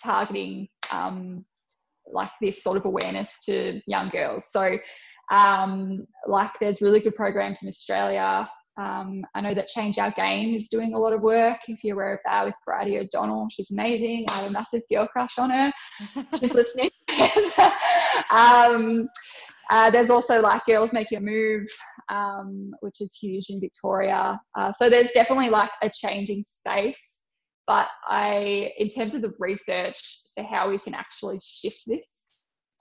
targeting 0.01 0.69
um, 0.93 1.45
like 2.07 2.31
this 2.41 2.63
sort 2.63 2.77
of 2.77 2.85
awareness 2.85 3.45
to 3.45 3.81
young 3.89 4.09
girls. 4.11 4.53
So, 4.53 4.79
um, 5.35 6.07
like, 6.29 6.53
there's 6.61 6.81
really 6.81 7.01
good 7.01 7.17
programs 7.17 7.65
in 7.65 7.69
Australia. 7.69 8.49
Um, 8.79 9.25
I 9.35 9.41
know 9.41 9.53
that 9.53 9.67
Change 9.67 9.99
Our 9.99 10.13
Game 10.13 10.55
is 10.55 10.69
doing 10.69 10.95
a 10.95 10.99
lot 10.99 11.13
of 11.13 11.23
work. 11.23 11.59
If 11.67 11.83
you're 11.83 11.97
aware 11.97 12.15
of 12.15 12.21
that, 12.25 12.45
with 12.45 12.55
Bridie 12.65 13.01
O'Donnell, 13.01 13.49
she's 13.51 13.73
amazing. 13.73 14.27
I 14.31 14.35
have 14.43 14.51
a 14.51 14.53
massive 14.53 14.83
girl 14.89 15.09
crush 15.09 15.39
on 15.39 15.51
her. 15.51 15.73
She's 16.39 16.55
listening. 16.61 16.91
um, 18.31 19.09
uh, 19.71 19.91
there's 19.91 20.11
also 20.11 20.41
like 20.41 20.65
Girls 20.67 20.93
Make 20.93 21.11
Your 21.11 21.21
Move, 21.21 21.67
um, 22.09 22.73
which 22.81 23.01
is 23.01 23.17
huge 23.21 23.47
in 23.49 23.61
Victoria. 23.61 24.41
Uh, 24.57 24.73
so 24.73 24.89
there's 24.89 25.13
definitely 25.13 25.51
like 25.51 25.71
a 25.83 25.91
changing 25.91 26.45
space. 26.45 27.23
But 27.67 27.89
I, 28.07 28.73
in 28.79 28.89
terms 28.89 29.15
of 29.15 29.23
the 29.23 29.35
research 29.41 29.99
for 30.37 30.45
how 30.45 30.71
we 30.71 30.79
can 30.79 30.95
actually 30.95 31.41
shift 31.43 31.83
this, 31.87 32.27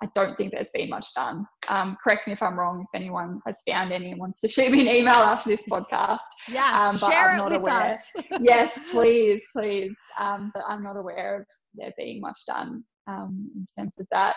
I 0.03 0.07
don't 0.13 0.35
think 0.35 0.51
there's 0.51 0.69
been 0.73 0.89
much 0.89 1.07
done. 1.15 1.45
Um, 1.69 1.97
correct 2.03 2.27
me 2.27 2.33
if 2.33 2.43
I'm 2.43 2.59
wrong. 2.59 2.81
If 2.81 2.99
anyone 2.99 3.39
has 3.47 3.61
found 3.67 3.93
any 3.93 4.11
and 4.11 4.19
wants 4.19 4.39
to 4.41 4.47
shoot 4.47 4.71
me 4.71 4.81
an 4.81 4.93
email 4.93 5.15
after 5.15 5.49
this 5.49 5.63
podcast, 5.69 6.19
yeah, 6.49 6.87
um, 6.87 6.97
share 6.97 7.29
I'm 7.29 7.39
it 7.39 7.45
with 7.45 7.61
aware. 7.61 8.03
us. 8.17 8.25
yes, 8.41 8.77
please, 8.91 9.43
please. 9.55 9.95
Um, 10.19 10.51
but 10.53 10.63
I'm 10.67 10.81
not 10.81 10.97
aware 10.97 11.41
of 11.41 11.45
there 11.75 11.93
being 11.97 12.19
much 12.19 12.37
done 12.45 12.83
um, 13.07 13.49
in 13.55 13.65
terms 13.77 13.97
of 13.97 14.05
that. 14.11 14.35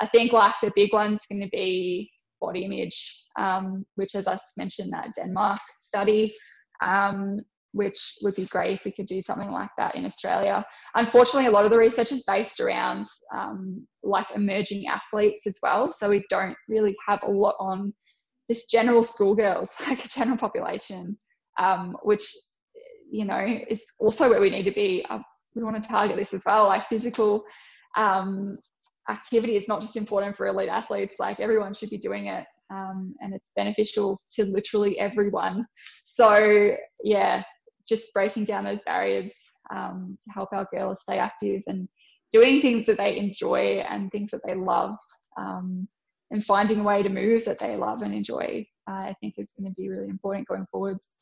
I 0.00 0.06
think 0.06 0.32
like 0.32 0.54
the 0.62 0.72
big 0.74 0.92
one's 0.92 1.22
going 1.30 1.42
to 1.42 1.48
be 1.48 2.10
body 2.40 2.64
image, 2.64 3.24
um, 3.38 3.84
which 3.96 4.14
as 4.14 4.26
I 4.26 4.38
mentioned 4.56 4.92
that 4.92 5.14
Denmark 5.16 5.60
study, 5.80 6.34
um, 6.82 7.40
which 7.72 8.14
would 8.22 8.34
be 8.34 8.46
great 8.46 8.70
if 8.70 8.84
we 8.84 8.92
could 8.92 9.06
do 9.06 9.20
something 9.20 9.50
like 9.50 9.70
that 9.76 9.94
in 9.94 10.04
Australia. 10.04 10.64
Unfortunately, 10.94 11.46
a 11.46 11.50
lot 11.50 11.64
of 11.64 11.70
the 11.70 11.78
research 11.78 12.12
is 12.12 12.22
based 12.22 12.60
around 12.60 13.04
um, 13.34 13.86
like 14.02 14.26
emerging 14.34 14.86
athletes 14.86 15.46
as 15.46 15.58
well, 15.62 15.92
so 15.92 16.08
we 16.08 16.24
don't 16.30 16.56
really 16.68 16.96
have 17.06 17.20
a 17.22 17.30
lot 17.30 17.56
on 17.58 17.92
just 18.48 18.70
general 18.70 19.02
schoolgirls, 19.02 19.70
like 19.88 20.04
a 20.04 20.08
general 20.08 20.38
population, 20.38 21.18
um, 21.58 21.96
which 22.02 22.26
you 23.10 23.24
know 23.24 23.44
is 23.68 23.84
also 24.00 24.28
where 24.30 24.40
we 24.40 24.50
need 24.50 24.64
to 24.64 24.72
be. 24.72 25.04
We 25.54 25.62
want 25.64 25.82
to 25.82 25.88
target 25.88 26.16
this 26.16 26.34
as 26.34 26.44
well, 26.46 26.66
like 26.66 26.88
physical 26.88 27.42
um, 27.96 28.58
activity 29.08 29.56
is 29.56 29.68
not 29.68 29.80
just 29.80 29.96
important 29.96 30.36
for 30.36 30.46
elite 30.46 30.68
athletes, 30.68 31.16
like 31.18 31.40
everyone 31.40 31.74
should 31.74 31.90
be 31.90 31.98
doing 31.98 32.26
it. 32.26 32.46
um, 32.70 33.14
and 33.20 33.32
it's 33.32 33.50
beneficial 33.56 34.20
to 34.32 34.44
literally 34.44 34.98
everyone. 34.98 35.64
So 36.04 36.76
yeah, 37.02 37.42
just 37.88 38.12
breaking 38.12 38.44
down 38.44 38.64
those 38.64 38.82
barriers 38.82 39.32
um, 39.74 40.18
to 40.22 40.30
help 40.32 40.52
our 40.52 40.66
girls 40.72 41.02
stay 41.02 41.18
active 41.18 41.62
and 41.66 41.88
doing 42.32 42.60
things 42.60 42.86
that 42.86 42.98
they 42.98 43.16
enjoy 43.16 43.82
and 43.88 44.10
things 44.10 44.30
that 44.30 44.42
they 44.46 44.54
love 44.54 44.96
um, 45.38 45.88
and 46.30 46.44
finding 46.44 46.80
a 46.80 46.82
way 46.82 47.02
to 47.02 47.08
move 47.08 47.44
that 47.46 47.58
they 47.58 47.76
love 47.76 48.02
and 48.02 48.12
enjoy 48.12 48.66
uh, 48.90 48.94
i 48.94 49.14
think 49.20 49.34
is 49.38 49.52
going 49.58 49.70
to 49.70 49.74
be 49.74 49.88
really 49.88 50.08
important 50.08 50.46
going 50.46 50.66
forwards 50.70 51.14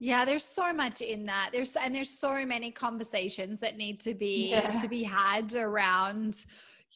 yeah, 0.00 0.24
there's 0.24 0.44
so 0.44 0.72
much 0.72 1.00
in 1.00 1.26
that. 1.26 1.50
There's 1.52 1.74
and 1.74 1.94
there's 1.94 2.10
so 2.10 2.46
many 2.46 2.70
conversations 2.70 3.58
that 3.60 3.76
need 3.76 4.00
to 4.00 4.14
be 4.14 4.50
yeah. 4.50 4.80
to 4.80 4.88
be 4.88 5.02
had 5.02 5.54
around 5.54 6.44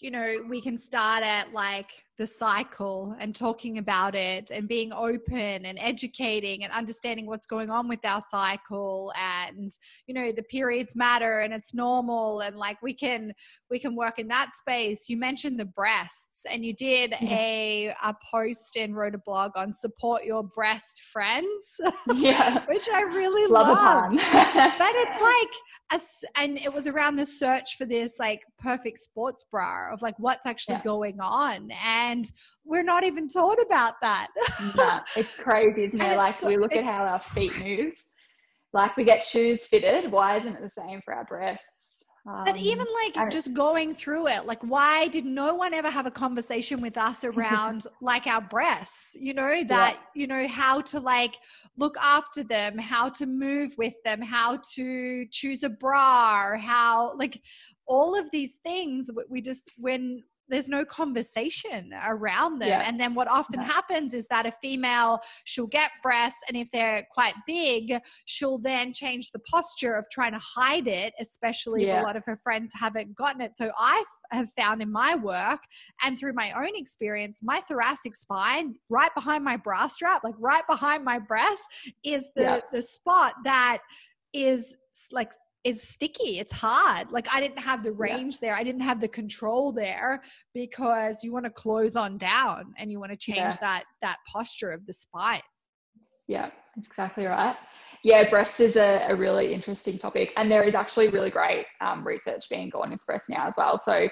you 0.02 0.10
know, 0.10 0.44
we 0.48 0.60
can 0.60 0.76
start 0.76 1.22
at 1.22 1.52
like 1.52 1.90
the 2.18 2.26
cycle 2.26 3.16
and 3.20 3.34
talking 3.34 3.78
about 3.78 4.14
it 4.16 4.50
and 4.50 4.68
being 4.68 4.92
open 4.92 5.64
and 5.64 5.78
educating 5.78 6.64
and 6.64 6.72
understanding 6.72 7.26
what's 7.26 7.46
going 7.46 7.70
on 7.70 7.88
with 7.88 8.04
our 8.04 8.20
cycle 8.30 9.12
and 9.16 9.78
you 10.06 10.14
know 10.14 10.30
the 10.30 10.42
periods 10.42 10.94
matter 10.94 11.40
and 11.40 11.54
it's 11.54 11.72
normal 11.72 12.40
and 12.40 12.56
like 12.56 12.80
we 12.82 12.92
can 12.92 13.32
we 13.70 13.78
can 13.78 13.96
work 13.96 14.18
in 14.18 14.28
that 14.28 14.54
space. 14.54 15.08
You 15.08 15.16
mentioned 15.16 15.58
the 15.58 15.64
breasts 15.64 16.32
and 16.50 16.64
you 16.64 16.74
did 16.74 17.14
yeah. 17.20 17.30
a 17.30 17.94
a 18.02 18.16
post 18.30 18.76
and 18.76 18.96
wrote 18.96 19.14
a 19.14 19.18
blog 19.18 19.52
on 19.54 19.72
support 19.72 20.24
your 20.24 20.42
breast 20.42 21.02
friends 21.12 21.80
yeah. 22.14 22.64
which 22.68 22.88
i 22.92 23.02
really 23.02 23.50
love 23.50 24.10
but 24.32 24.92
it's 24.94 25.22
like 25.22 26.00
a, 26.00 26.40
and 26.40 26.58
it 26.58 26.72
was 26.72 26.86
around 26.86 27.16
the 27.16 27.26
search 27.26 27.76
for 27.76 27.84
this 27.84 28.18
like 28.18 28.44
perfect 28.58 29.00
sports 29.00 29.44
bra 29.50 29.91
of 29.92 30.02
like 30.02 30.18
what's 30.18 30.46
actually 30.46 30.76
yeah. 30.76 30.82
going 30.84 31.20
on 31.20 31.70
and 31.84 32.30
we're 32.64 32.82
not 32.82 33.04
even 33.04 33.28
taught 33.28 33.58
about 33.64 33.94
that. 34.02 34.28
no, 34.76 35.00
it's 35.16 35.36
crazy, 35.38 35.84
isn't 35.84 36.00
it? 36.00 36.16
Like 36.16 36.34
so, 36.34 36.48
we 36.48 36.56
look 36.56 36.74
at 36.74 36.84
how 36.84 37.04
our 37.04 37.20
feet 37.20 37.56
move. 37.58 37.94
Like 38.72 38.96
we 38.96 39.04
get 39.04 39.22
shoes 39.22 39.66
fitted. 39.66 40.10
Why 40.10 40.36
isn't 40.36 40.54
it 40.54 40.62
the 40.62 40.70
same 40.70 41.00
for 41.02 41.14
our 41.14 41.24
breasts? 41.24 41.82
Um, 42.24 42.44
but 42.44 42.56
even 42.56 42.86
like 43.04 43.32
just 43.32 43.52
going 43.52 43.94
through 43.94 44.28
it, 44.28 44.46
like 44.46 44.62
why 44.62 45.08
did 45.08 45.24
no 45.24 45.56
one 45.56 45.74
ever 45.74 45.90
have 45.90 46.06
a 46.06 46.10
conversation 46.10 46.80
with 46.80 46.96
us 46.96 47.24
around 47.24 47.86
like 48.00 48.28
our 48.28 48.40
breasts? 48.40 49.16
You 49.18 49.34
know, 49.34 49.64
that, 49.64 49.96
yeah. 49.96 49.96
you 50.14 50.26
know, 50.28 50.46
how 50.46 50.82
to 50.82 51.00
like 51.00 51.36
look 51.76 51.96
after 51.98 52.44
them, 52.44 52.78
how 52.78 53.08
to 53.10 53.26
move 53.26 53.74
with 53.76 53.94
them, 54.04 54.22
how 54.22 54.60
to 54.74 55.26
choose 55.32 55.64
a 55.64 55.70
bra, 55.70 56.56
how 56.58 57.16
like 57.16 57.40
all 57.86 58.18
of 58.18 58.30
these 58.30 58.56
things 58.64 59.08
we 59.28 59.40
just 59.40 59.70
when 59.78 60.22
there's 60.52 60.68
no 60.68 60.84
conversation 60.84 61.94
around 62.06 62.58
them. 62.58 62.68
Yeah. 62.68 62.82
And 62.86 63.00
then 63.00 63.14
what 63.14 63.26
often 63.28 63.60
yeah. 63.60 63.66
happens 63.66 64.12
is 64.12 64.26
that 64.26 64.44
a 64.44 64.52
female, 64.52 65.20
she'll 65.44 65.66
get 65.66 65.90
breasts, 66.02 66.40
and 66.46 66.56
if 66.56 66.70
they're 66.70 67.06
quite 67.10 67.34
big, 67.46 67.94
she'll 68.26 68.58
then 68.58 68.92
change 68.92 69.30
the 69.30 69.38
posture 69.50 69.94
of 69.94 70.06
trying 70.10 70.32
to 70.32 70.38
hide 70.38 70.88
it, 70.88 71.14
especially 71.18 71.86
yeah. 71.86 71.96
if 71.96 72.02
a 72.02 72.06
lot 72.06 72.16
of 72.16 72.24
her 72.26 72.36
friends 72.36 72.72
haven't 72.74 73.16
gotten 73.16 73.40
it. 73.40 73.56
So 73.56 73.72
I 73.78 74.04
have 74.30 74.50
found 74.52 74.82
in 74.82 74.92
my 74.92 75.14
work 75.14 75.60
and 76.02 76.18
through 76.18 76.34
my 76.34 76.52
own 76.52 76.74
experience, 76.74 77.40
my 77.42 77.60
thoracic 77.60 78.14
spine, 78.14 78.74
right 78.90 79.14
behind 79.14 79.44
my 79.44 79.56
bra 79.56 79.86
strap, 79.86 80.22
like 80.22 80.34
right 80.38 80.66
behind 80.68 81.04
my 81.04 81.18
breast, 81.18 81.62
is 82.04 82.28
the, 82.36 82.62
the 82.72 82.82
spot 82.82 83.34
that 83.44 83.78
is 84.34 84.74
like 85.10 85.30
is 85.64 85.88
sticky 85.88 86.38
it's 86.38 86.52
hard. 86.52 87.12
Like 87.12 87.28
i 87.32 87.40
didn't 87.40 87.58
have 87.58 87.82
the 87.82 87.92
range 87.92 88.34
yeah. 88.34 88.48
there. 88.48 88.56
I 88.56 88.64
didn't 88.64 88.80
have 88.80 89.00
the 89.00 89.08
control 89.08 89.72
there 89.72 90.22
because 90.54 91.22
you 91.22 91.32
want 91.32 91.44
to 91.44 91.50
close 91.50 91.96
on 91.96 92.18
down 92.18 92.74
and 92.78 92.90
you 92.90 92.98
want 92.98 93.12
to 93.12 93.18
change 93.18 93.38
yeah. 93.38 93.56
that 93.60 93.84
that 94.00 94.16
posture 94.30 94.70
of 94.70 94.86
the 94.86 94.94
spine. 94.94 95.42
Yeah 96.28 96.50
that's 96.74 96.88
exactly 96.88 97.26
right. 97.26 97.56
Yeah 98.02 98.28
breasts 98.28 98.60
is 98.60 98.76
a, 98.76 99.06
a 99.08 99.14
really 99.14 99.52
interesting 99.52 99.98
topic 99.98 100.32
and 100.36 100.50
there 100.50 100.62
is 100.62 100.74
actually 100.74 101.08
really 101.08 101.30
great 101.30 101.66
um, 101.80 102.06
research 102.06 102.48
being 102.48 102.68
gone 102.70 102.90
into 102.90 103.04
breasts 103.06 103.28
now 103.28 103.46
as 103.46 103.54
well. 103.56 103.78
So 103.78 104.08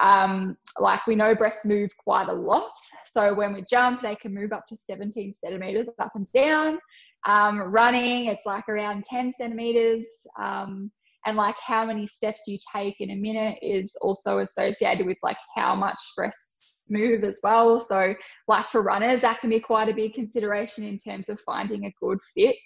um, 0.00 0.56
like 0.78 1.06
we 1.06 1.14
know 1.14 1.34
breasts 1.34 1.64
move 1.64 1.90
quite 1.98 2.28
a 2.28 2.32
lot 2.32 2.70
so 3.06 3.32
when 3.34 3.52
we 3.52 3.64
jump 3.70 4.00
they 4.00 4.16
can 4.16 4.34
move 4.34 4.52
up 4.52 4.66
to 4.66 4.76
17 4.76 5.32
centimeters 5.32 5.88
up 5.98 6.10
and 6.14 6.26
down 6.32 6.78
um, 7.26 7.60
running, 7.60 8.26
it's 8.26 8.44
like 8.44 8.68
around 8.68 9.04
10 9.04 9.32
centimeters. 9.32 10.06
Um, 10.40 10.90
and 11.26 11.36
like 11.38 11.56
how 11.58 11.86
many 11.86 12.06
steps 12.06 12.42
you 12.46 12.58
take 12.74 12.96
in 13.00 13.10
a 13.10 13.16
minute 13.16 13.58
is 13.62 13.96
also 14.02 14.40
associated 14.40 15.06
with 15.06 15.16
like 15.22 15.38
how 15.56 15.74
much 15.74 15.98
breasts 16.16 16.82
move 16.90 17.24
as 17.24 17.40
well. 17.42 17.80
So, 17.80 18.14
like 18.46 18.68
for 18.68 18.82
runners, 18.82 19.22
that 19.22 19.40
can 19.40 19.48
be 19.48 19.60
quite 19.60 19.88
a 19.88 19.94
big 19.94 20.12
consideration 20.12 20.84
in 20.84 20.98
terms 20.98 21.30
of 21.30 21.40
finding 21.40 21.86
a 21.86 21.94
good 21.98 22.18
fit. 22.34 22.56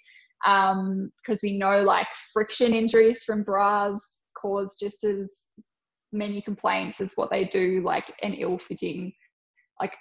Because 0.43 0.73
um, 0.75 1.39
we 1.41 1.57
know 1.57 1.83
like 1.83 2.07
friction 2.33 2.73
injuries 2.73 3.23
from 3.23 3.43
bras 3.43 4.01
cause 4.41 4.77
just 4.79 5.03
as 5.03 5.31
many 6.11 6.41
complaints 6.41 6.99
is 6.99 7.13
what 7.15 7.29
they 7.29 7.45
do 7.45 7.81
like 7.83 8.13
an 8.23 8.33
ill 8.33 8.57
fitting, 8.57 9.13
like 9.79 9.95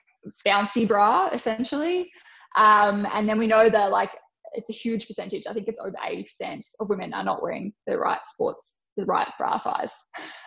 bouncy 0.46 0.86
bra 0.86 1.28
essentially. 1.32 2.10
Um, 2.56 3.06
and 3.12 3.28
then 3.28 3.38
we 3.38 3.46
know 3.46 3.68
that 3.68 3.90
like 3.90 4.10
it's 4.54 4.70
a 4.70 4.74
huge 4.74 5.06
percentage. 5.06 5.46
I 5.46 5.52
think 5.52 5.68
it's 5.68 5.80
over 5.80 5.96
80% 6.04 6.64
of 6.80 6.88
women 6.88 7.12
are 7.14 7.24
not 7.24 7.42
wearing 7.42 7.72
the 7.86 7.98
right 7.98 8.24
sports, 8.24 8.78
the 8.96 9.04
right 9.04 9.28
bra 9.38 9.58
size, 9.58 9.92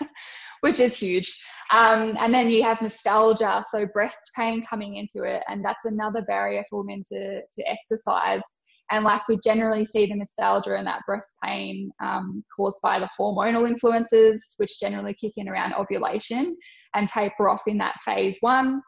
which 0.62 0.80
is 0.80 0.98
huge. 0.98 1.40
Um, 1.74 2.18
and 2.20 2.34
then 2.34 2.50
you 2.50 2.64
have 2.64 2.80
mastalgia, 2.80 3.64
so 3.72 3.86
breast 3.86 4.32
pain 4.36 4.64
coming 4.66 4.98
into 4.98 5.24
it, 5.24 5.42
and 5.48 5.64
that's 5.64 5.86
another 5.86 6.22
barrier 6.24 6.64
for 6.70 6.80
women 6.84 7.04
to, 7.10 7.42
to 7.42 7.70
exercise. 7.70 8.44
And 8.92 9.04
like 9.04 9.28
we 9.28 9.40
generally 9.44 9.86
see 9.86 10.06
the 10.06 10.16
mastalgia 10.16 10.78
and 10.78 10.86
that 10.88 11.02
breast 11.08 11.38
pain 11.44 11.92
um, 12.04 12.44
caused 12.56 12.82
by 12.82 13.00
the 13.00 13.10
hormonal 13.18 13.68
influences, 13.68 14.56
which 14.58 14.80
generally 14.80 15.14
kick 15.14 15.34
in 15.38 15.48
around 15.48 15.74
ovulation 15.74 16.58
and 16.94 17.08
taper 17.08 17.50
off 17.50 17.64
in 17.68 17.78
that 17.78 18.00
phase 18.02 18.38
one. 18.42 18.82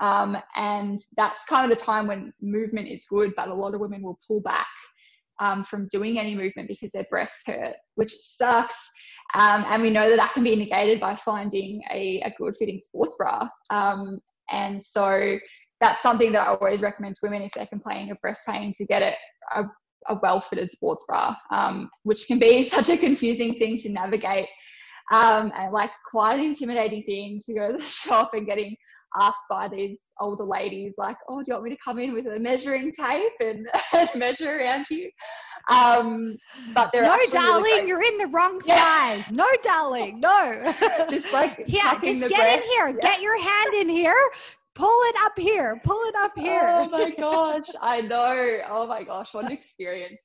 Um, 0.00 0.36
and 0.56 0.98
that's 1.16 1.44
kind 1.44 1.70
of 1.70 1.76
the 1.76 1.84
time 1.84 2.06
when 2.06 2.32
movement 2.40 2.88
is 2.88 3.06
good, 3.08 3.32
but 3.36 3.48
a 3.48 3.54
lot 3.54 3.74
of 3.74 3.80
women 3.80 4.02
will 4.02 4.18
pull 4.26 4.40
back 4.40 4.66
um, 5.40 5.64
from 5.64 5.88
doing 5.88 6.18
any 6.18 6.34
movement 6.34 6.68
because 6.68 6.92
their 6.92 7.06
breasts 7.10 7.42
hurt, 7.46 7.74
which 7.96 8.12
sucks. 8.12 8.76
Um, 9.34 9.64
and 9.68 9.82
we 9.82 9.90
know 9.90 10.08
that 10.08 10.16
that 10.16 10.32
can 10.32 10.44
be 10.44 10.54
negated 10.54 11.00
by 11.00 11.16
finding 11.16 11.82
a, 11.90 12.20
a 12.24 12.32
good 12.38 12.54
fitting 12.56 12.80
sports 12.80 13.16
bra. 13.16 13.48
Um, 13.70 14.20
and 14.50 14.82
so 14.82 15.38
that's 15.84 16.00
something 16.00 16.32
that 16.32 16.48
I 16.48 16.54
always 16.54 16.80
recommend 16.80 17.14
to 17.16 17.20
women 17.24 17.42
if 17.42 17.52
they're 17.52 17.66
complaining 17.66 18.10
of 18.10 18.18
breast 18.22 18.40
pain 18.48 18.72
to 18.76 18.86
get 18.86 19.02
it 19.02 19.16
a, 19.54 19.64
a 20.08 20.18
well 20.22 20.40
fitted 20.40 20.72
sports 20.72 21.04
bra, 21.06 21.36
um, 21.50 21.90
which 22.04 22.26
can 22.26 22.38
be 22.38 22.64
such 22.68 22.88
a 22.88 22.96
confusing 22.96 23.58
thing 23.58 23.76
to 23.78 23.90
navigate. 23.90 24.48
Um, 25.12 25.52
and 25.54 25.70
like 25.70 25.90
quite 26.10 26.38
an 26.38 26.46
intimidating 26.46 27.02
thing 27.02 27.38
to 27.44 27.54
go 27.54 27.72
to 27.72 27.76
the 27.76 27.84
shop 28.02 28.32
and 28.32 28.46
getting 28.46 28.74
asked 29.20 29.46
by 29.50 29.68
these 29.68 29.98
older 30.18 30.44
ladies, 30.44 30.94
like, 30.96 31.18
"Oh, 31.28 31.40
do 31.40 31.44
you 31.48 31.54
want 31.54 31.64
me 31.64 31.70
to 31.70 31.82
come 31.84 31.98
in 31.98 32.14
with 32.14 32.26
a 32.26 32.40
measuring 32.40 32.90
tape 32.90 33.32
and, 33.40 33.68
and 33.92 34.08
measure 34.14 34.60
around 34.60 34.86
you?" 34.90 35.10
Um, 35.68 36.34
but 36.72 36.90
they're 36.92 37.02
no, 37.02 37.18
darling, 37.30 37.62
really 37.62 37.88
you're 37.88 38.02
in 38.02 38.16
the 38.16 38.28
wrong 38.28 38.58
yeah. 38.64 39.20
size. 39.22 39.30
No, 39.30 39.46
darling, 39.62 40.20
no. 40.20 40.74
just 41.10 41.30
like 41.34 41.62
yeah, 41.66 42.00
just 42.02 42.20
get 42.22 42.30
breath. 42.30 42.56
in 42.56 42.62
here. 42.62 42.88
Yeah. 42.88 42.96
Get 43.02 43.20
your 43.20 43.38
hand 43.38 43.74
in 43.74 43.90
here. 43.90 44.16
Pull 44.74 44.98
it 45.04 45.16
up 45.22 45.38
here. 45.38 45.80
Pull 45.84 46.02
it 46.08 46.14
up 46.16 46.32
here. 46.36 46.68
Oh 46.72 46.88
my 46.88 47.10
gosh, 47.18 47.68
I 47.80 48.00
know. 48.00 48.58
Oh 48.68 48.86
my 48.86 49.04
gosh, 49.04 49.32
what 49.32 49.44
an 49.44 49.52
experience. 49.52 50.20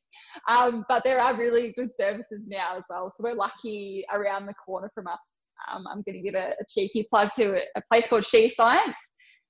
Um, 0.47 0.86
but 0.89 1.04
there 1.04 1.20
are 1.20 1.38
really 1.38 1.74
good 1.78 1.93
services 1.93 2.47
now 2.47 2.78
as 2.78 2.86
well. 2.89 3.12
So 3.12 3.24
we're 3.24 3.36
lucky 3.36 4.04
around 4.12 4.47
the 4.47 4.56
corner 4.56 4.89
from 4.93 5.08
us 5.08 5.39
um, 5.72 5.86
I'm 5.88 6.02
going 6.02 6.16
to 6.16 6.22
give 6.22 6.36
a, 6.36 6.50
a, 6.50 6.66
cheeky 6.68 7.06
plug 7.10 7.30
to 7.36 7.58
a, 7.58 7.62
a 7.76 7.82
place 7.91 8.10
called 8.10 8.26
She 8.26 8.50
Science. 8.50 8.95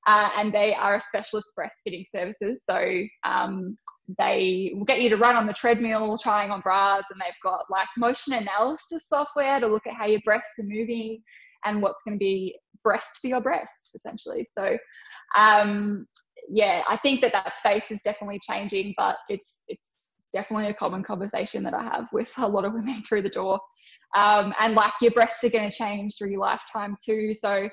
Uh, 0.07 0.29
and 0.37 0.53
they 0.53 0.73
are 0.73 0.95
a 0.95 1.01
specialist 1.01 1.53
breast 1.55 1.81
fitting 1.83 2.05
services. 2.07 2.63
So 2.67 3.03
um, 3.25 3.77
they 4.17 4.71
will 4.73 4.85
get 4.85 5.01
you 5.01 5.09
to 5.09 5.17
run 5.17 5.35
on 5.35 5.45
the 5.45 5.53
treadmill, 5.53 6.17
trying 6.17 6.51
on 6.51 6.61
bras, 6.61 7.03
and 7.11 7.19
they've 7.19 7.33
got 7.43 7.65
like 7.69 7.87
motion 7.97 8.33
analysis 8.33 9.07
software 9.07 9.59
to 9.59 9.67
look 9.67 9.85
at 9.85 9.93
how 9.93 10.05
your 10.05 10.21
breasts 10.23 10.53
are 10.59 10.63
moving 10.63 11.21
and 11.65 11.81
what's 11.81 12.01
going 12.03 12.15
to 12.15 12.19
be 12.19 12.55
breast 12.83 13.19
for 13.21 13.27
your 13.27 13.41
breast, 13.41 13.91
essentially. 13.95 14.45
So, 14.49 14.77
um, 15.37 16.07
yeah, 16.49 16.83
I 16.89 16.97
think 16.97 17.21
that 17.21 17.33
that 17.33 17.55
space 17.55 17.91
is 17.91 18.01
definitely 18.01 18.39
changing, 18.49 18.93
but 18.97 19.17
it's 19.29 19.61
it's 19.67 19.99
definitely 20.31 20.67
a 20.67 20.73
common 20.73 21.03
conversation 21.03 21.63
that 21.63 21.73
I 21.73 21.83
have 21.83 22.07
with 22.13 22.31
a 22.37 22.47
lot 22.47 22.65
of 22.65 22.73
women 22.73 23.01
through 23.07 23.23
the 23.23 23.29
door. 23.29 23.59
Um, 24.15 24.53
and 24.59 24.73
like 24.73 24.93
your 25.01 25.11
breasts 25.11 25.43
are 25.43 25.49
going 25.49 25.69
to 25.69 25.75
change 25.75 26.15
through 26.17 26.31
your 26.31 26.41
lifetime 26.41 26.95
too. 27.03 27.33
So 27.33 27.69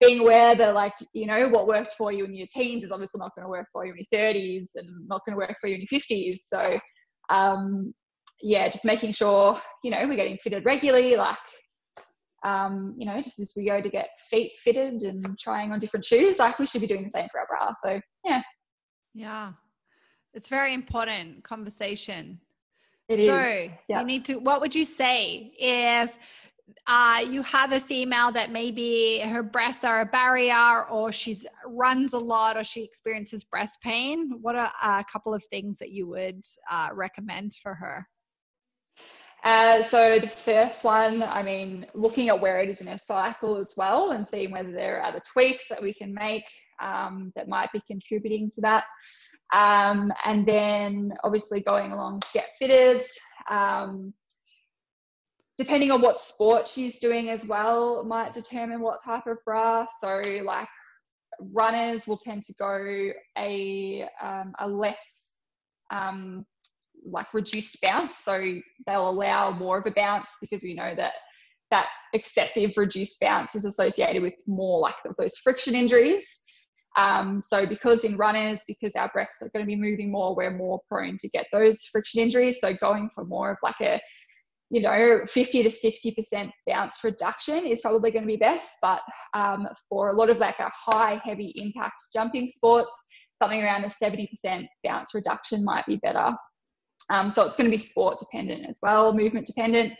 being 0.00 0.20
aware 0.20 0.54
that 0.54 0.74
like, 0.74 0.94
you 1.12 1.26
know, 1.26 1.48
what 1.48 1.66
worked 1.66 1.94
for 1.96 2.12
you 2.12 2.24
in 2.24 2.34
your 2.34 2.46
teens 2.50 2.84
is 2.84 2.90
obviously 2.90 3.18
not 3.18 3.34
going 3.34 3.44
to 3.44 3.50
work 3.50 3.66
for 3.72 3.86
you 3.86 3.92
in 3.92 4.04
your 4.10 4.20
30s 4.20 4.70
and 4.74 4.88
not 5.06 5.22
going 5.24 5.34
to 5.34 5.38
work 5.38 5.56
for 5.60 5.68
you 5.68 5.76
in 5.76 5.84
your 5.88 6.00
50s. 6.00 6.40
So, 6.46 6.78
um, 7.30 7.94
yeah, 8.42 8.68
just 8.68 8.84
making 8.84 9.12
sure, 9.12 9.58
you 9.82 9.90
know, 9.90 10.06
we're 10.06 10.16
getting 10.16 10.38
fitted 10.38 10.64
regularly, 10.64 11.16
like, 11.16 11.38
um, 12.44 12.94
you 12.96 13.06
know, 13.06 13.20
just 13.22 13.38
as 13.38 13.52
we 13.56 13.64
go 13.64 13.80
to 13.80 13.88
get 13.88 14.10
feet 14.30 14.52
fitted 14.62 15.02
and 15.02 15.38
trying 15.38 15.72
on 15.72 15.78
different 15.78 16.04
shoes, 16.04 16.38
like 16.38 16.58
we 16.58 16.66
should 16.66 16.82
be 16.82 16.86
doing 16.86 17.02
the 17.02 17.10
same 17.10 17.28
for 17.30 17.40
our 17.40 17.46
bra. 17.46 17.72
So 17.82 18.00
yeah. 18.24 18.42
Yeah. 19.14 19.52
It's 20.34 20.48
very 20.48 20.74
important 20.74 21.42
conversation. 21.42 22.40
It 23.08 23.26
so 23.26 23.38
is. 23.38 23.70
Yep. 23.88 24.00
you 24.00 24.06
need 24.06 24.24
to 24.26 24.36
what 24.36 24.60
would 24.60 24.74
you 24.74 24.84
say 24.84 25.52
if 25.58 26.18
uh, 26.86 27.22
you 27.28 27.42
have 27.42 27.72
a 27.72 27.80
female 27.80 28.32
that 28.32 28.50
maybe 28.50 29.20
her 29.20 29.42
breasts 29.42 29.84
are 29.84 30.00
a 30.00 30.06
barrier 30.06 30.84
or 30.88 31.12
she's 31.12 31.46
runs 31.66 32.14
a 32.14 32.18
lot 32.18 32.56
or 32.56 32.64
she 32.64 32.82
experiences 32.82 33.44
breast 33.44 33.78
pain 33.82 34.38
what 34.40 34.56
are 34.56 34.72
a 34.82 35.04
couple 35.10 35.34
of 35.34 35.44
things 35.50 35.78
that 35.78 35.90
you 35.90 36.06
would 36.06 36.42
uh, 36.70 36.88
recommend 36.94 37.52
for 37.54 37.74
her 37.74 38.06
uh, 39.44 39.82
so 39.82 40.18
the 40.18 40.26
first 40.26 40.84
one, 40.84 41.22
I 41.22 41.42
mean, 41.42 41.86
looking 41.94 42.30
at 42.30 42.40
where 42.40 42.60
it 42.60 42.70
is 42.70 42.80
in 42.80 42.86
her 42.86 42.98
cycle 42.98 43.58
as 43.58 43.74
well, 43.76 44.12
and 44.12 44.26
seeing 44.26 44.50
whether 44.50 44.72
there 44.72 44.98
are 44.98 45.04
other 45.04 45.20
tweaks 45.32 45.68
that 45.68 45.82
we 45.82 45.92
can 45.92 46.14
make 46.14 46.44
um, 46.82 47.32
that 47.36 47.48
might 47.48 47.70
be 47.72 47.82
contributing 47.86 48.50
to 48.54 48.60
that. 48.62 48.84
Um, 49.54 50.12
and 50.24 50.46
then 50.46 51.12
obviously 51.22 51.60
going 51.60 51.92
along 51.92 52.20
to 52.20 52.28
get 52.32 52.48
fitted. 52.58 53.02
Um, 53.48 54.14
depending 55.56 55.92
on 55.92 56.00
what 56.00 56.18
sport 56.18 56.66
she's 56.66 56.98
doing 56.98 57.28
as 57.28 57.44
well, 57.44 58.04
might 58.04 58.32
determine 58.32 58.80
what 58.80 59.04
type 59.04 59.26
of 59.26 59.38
bra. 59.44 59.86
So 60.00 60.22
like 60.42 60.68
runners 61.38 62.06
will 62.06 62.18
tend 62.18 62.42
to 62.44 62.54
go 62.58 63.12
a 63.36 64.08
um, 64.22 64.54
a 64.58 64.68
less 64.68 65.34
um, 65.90 66.44
like 67.04 67.32
reduced 67.34 67.80
bounce. 67.80 68.18
So 68.18 68.40
they'll 68.86 69.08
allow 69.08 69.50
more 69.50 69.78
of 69.78 69.86
a 69.86 69.90
bounce 69.90 70.36
because 70.40 70.62
we 70.62 70.74
know 70.74 70.94
that 70.96 71.12
that 71.70 71.88
excessive 72.12 72.72
reduced 72.76 73.20
bounce 73.20 73.54
is 73.54 73.64
associated 73.64 74.22
with 74.22 74.34
more 74.46 74.80
like 74.80 74.96
those 75.18 75.36
friction 75.38 75.74
injuries. 75.74 76.26
Um, 76.96 77.40
so 77.40 77.66
because 77.66 78.04
in 78.04 78.16
runners, 78.16 78.60
because 78.68 78.94
our 78.94 79.08
breasts 79.12 79.42
are 79.42 79.48
going 79.52 79.64
to 79.64 79.66
be 79.66 79.76
moving 79.76 80.12
more, 80.12 80.36
we're 80.36 80.56
more 80.56 80.80
prone 80.88 81.16
to 81.18 81.28
get 81.28 81.46
those 81.52 81.82
friction 81.90 82.20
injuries. 82.20 82.60
So 82.60 82.72
going 82.74 83.10
for 83.10 83.24
more 83.24 83.50
of 83.50 83.58
like 83.62 83.80
a, 83.80 84.00
you 84.70 84.80
know, 84.80 85.22
50 85.26 85.62
to 85.64 85.70
60% 85.70 86.50
bounce 86.68 86.98
reduction 87.02 87.66
is 87.66 87.80
probably 87.80 88.12
going 88.12 88.22
to 88.22 88.28
be 88.28 88.36
best. 88.36 88.68
But 88.80 89.00
um, 89.34 89.66
for 89.88 90.08
a 90.08 90.12
lot 90.12 90.30
of 90.30 90.38
like 90.38 90.60
a 90.60 90.70
high, 90.72 91.20
heavy 91.24 91.52
impact 91.56 92.00
jumping 92.12 92.46
sports, 92.46 92.94
something 93.42 93.62
around 93.62 93.84
a 93.84 93.88
70% 93.88 94.28
bounce 94.84 95.14
reduction 95.14 95.64
might 95.64 95.86
be 95.86 95.96
better. 95.96 96.32
Um, 97.10 97.30
so 97.30 97.44
it's 97.44 97.56
going 97.56 97.70
to 97.70 97.76
be 97.76 97.82
sport 97.82 98.18
dependent 98.18 98.66
as 98.68 98.78
well, 98.82 99.12
movement 99.12 99.46
dependent. 99.46 99.92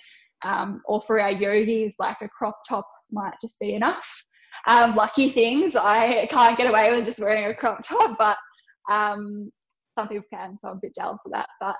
Um, 0.44 0.82
or 0.86 1.00
for 1.00 1.20
our 1.20 1.30
yogis, 1.30 1.94
like 1.98 2.18
a 2.20 2.28
crop 2.28 2.58
top 2.68 2.86
might 3.10 3.34
just 3.40 3.58
be 3.60 3.74
enough. 3.74 4.06
Um, 4.66 4.94
lucky 4.94 5.28
things, 5.30 5.76
I 5.76 6.26
can't 6.26 6.56
get 6.56 6.68
away 6.68 6.90
with 6.90 7.06
just 7.06 7.18
wearing 7.18 7.44
a 7.44 7.54
crop 7.54 7.82
top, 7.82 8.16
but 8.18 8.36
um, 8.90 9.50
some 9.98 10.08
people 10.08 10.24
can, 10.32 10.56
so 10.58 10.68
I'm 10.68 10.76
a 10.76 10.80
bit 10.80 10.94
jealous 10.94 11.20
of 11.24 11.32
that. 11.32 11.48
But 11.60 11.76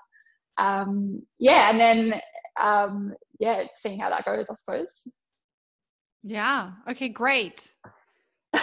um, 0.58 1.22
yeah, 1.38 1.70
and 1.70 1.80
then 1.80 2.20
um, 2.62 3.14
yeah, 3.38 3.64
seeing 3.76 3.98
how 3.98 4.10
that 4.10 4.24
goes, 4.24 4.48
I 4.50 4.54
suppose. 4.54 5.08
Yeah. 6.22 6.72
Okay. 6.88 7.08
Great. 7.08 7.72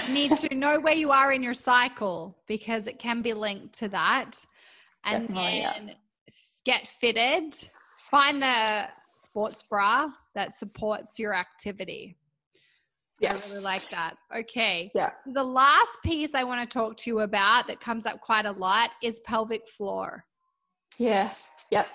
You 0.08 0.14
need 0.14 0.38
to 0.38 0.56
know 0.56 0.80
where 0.80 0.96
you 0.96 1.12
are 1.12 1.32
in 1.32 1.44
your 1.44 1.54
cycle 1.54 2.38
because 2.48 2.88
it 2.88 2.98
can 2.98 3.22
be 3.22 3.34
linked 3.34 3.78
to 3.80 3.88
that, 3.90 4.44
and 5.04 5.28
Definitely, 5.28 5.62
then 5.62 5.88
yeah 5.88 5.94
get 6.66 6.88
fitted, 6.88 7.58
find 8.10 8.42
the 8.42 8.88
sports 9.20 9.64
bra 9.64 10.08
that 10.36 10.56
supports 10.56 11.20
your 11.20 11.34
activity. 11.34 12.18
Yeah. 13.20 13.34
I 13.36 13.50
really 13.50 13.64
like 13.64 13.88
that. 13.92 14.16
Okay. 14.36 14.92
Yeah. 14.96 15.12
The 15.28 15.44
last 15.44 16.00
piece 16.04 16.34
I 16.34 16.44
want 16.44 16.68
to 16.68 16.74
talk 16.74 16.98
to 16.98 17.10
you 17.10 17.20
about 17.20 17.68
that 17.68 17.80
comes 17.80 18.08
up 18.08 18.20
quite 18.20 18.46
a 18.46 18.52
lot 18.52 18.90
is 19.04 19.20
pelvic 19.22 19.68
floor. 19.68 20.26
Yeah. 20.98 21.32
Yep. 21.70 21.88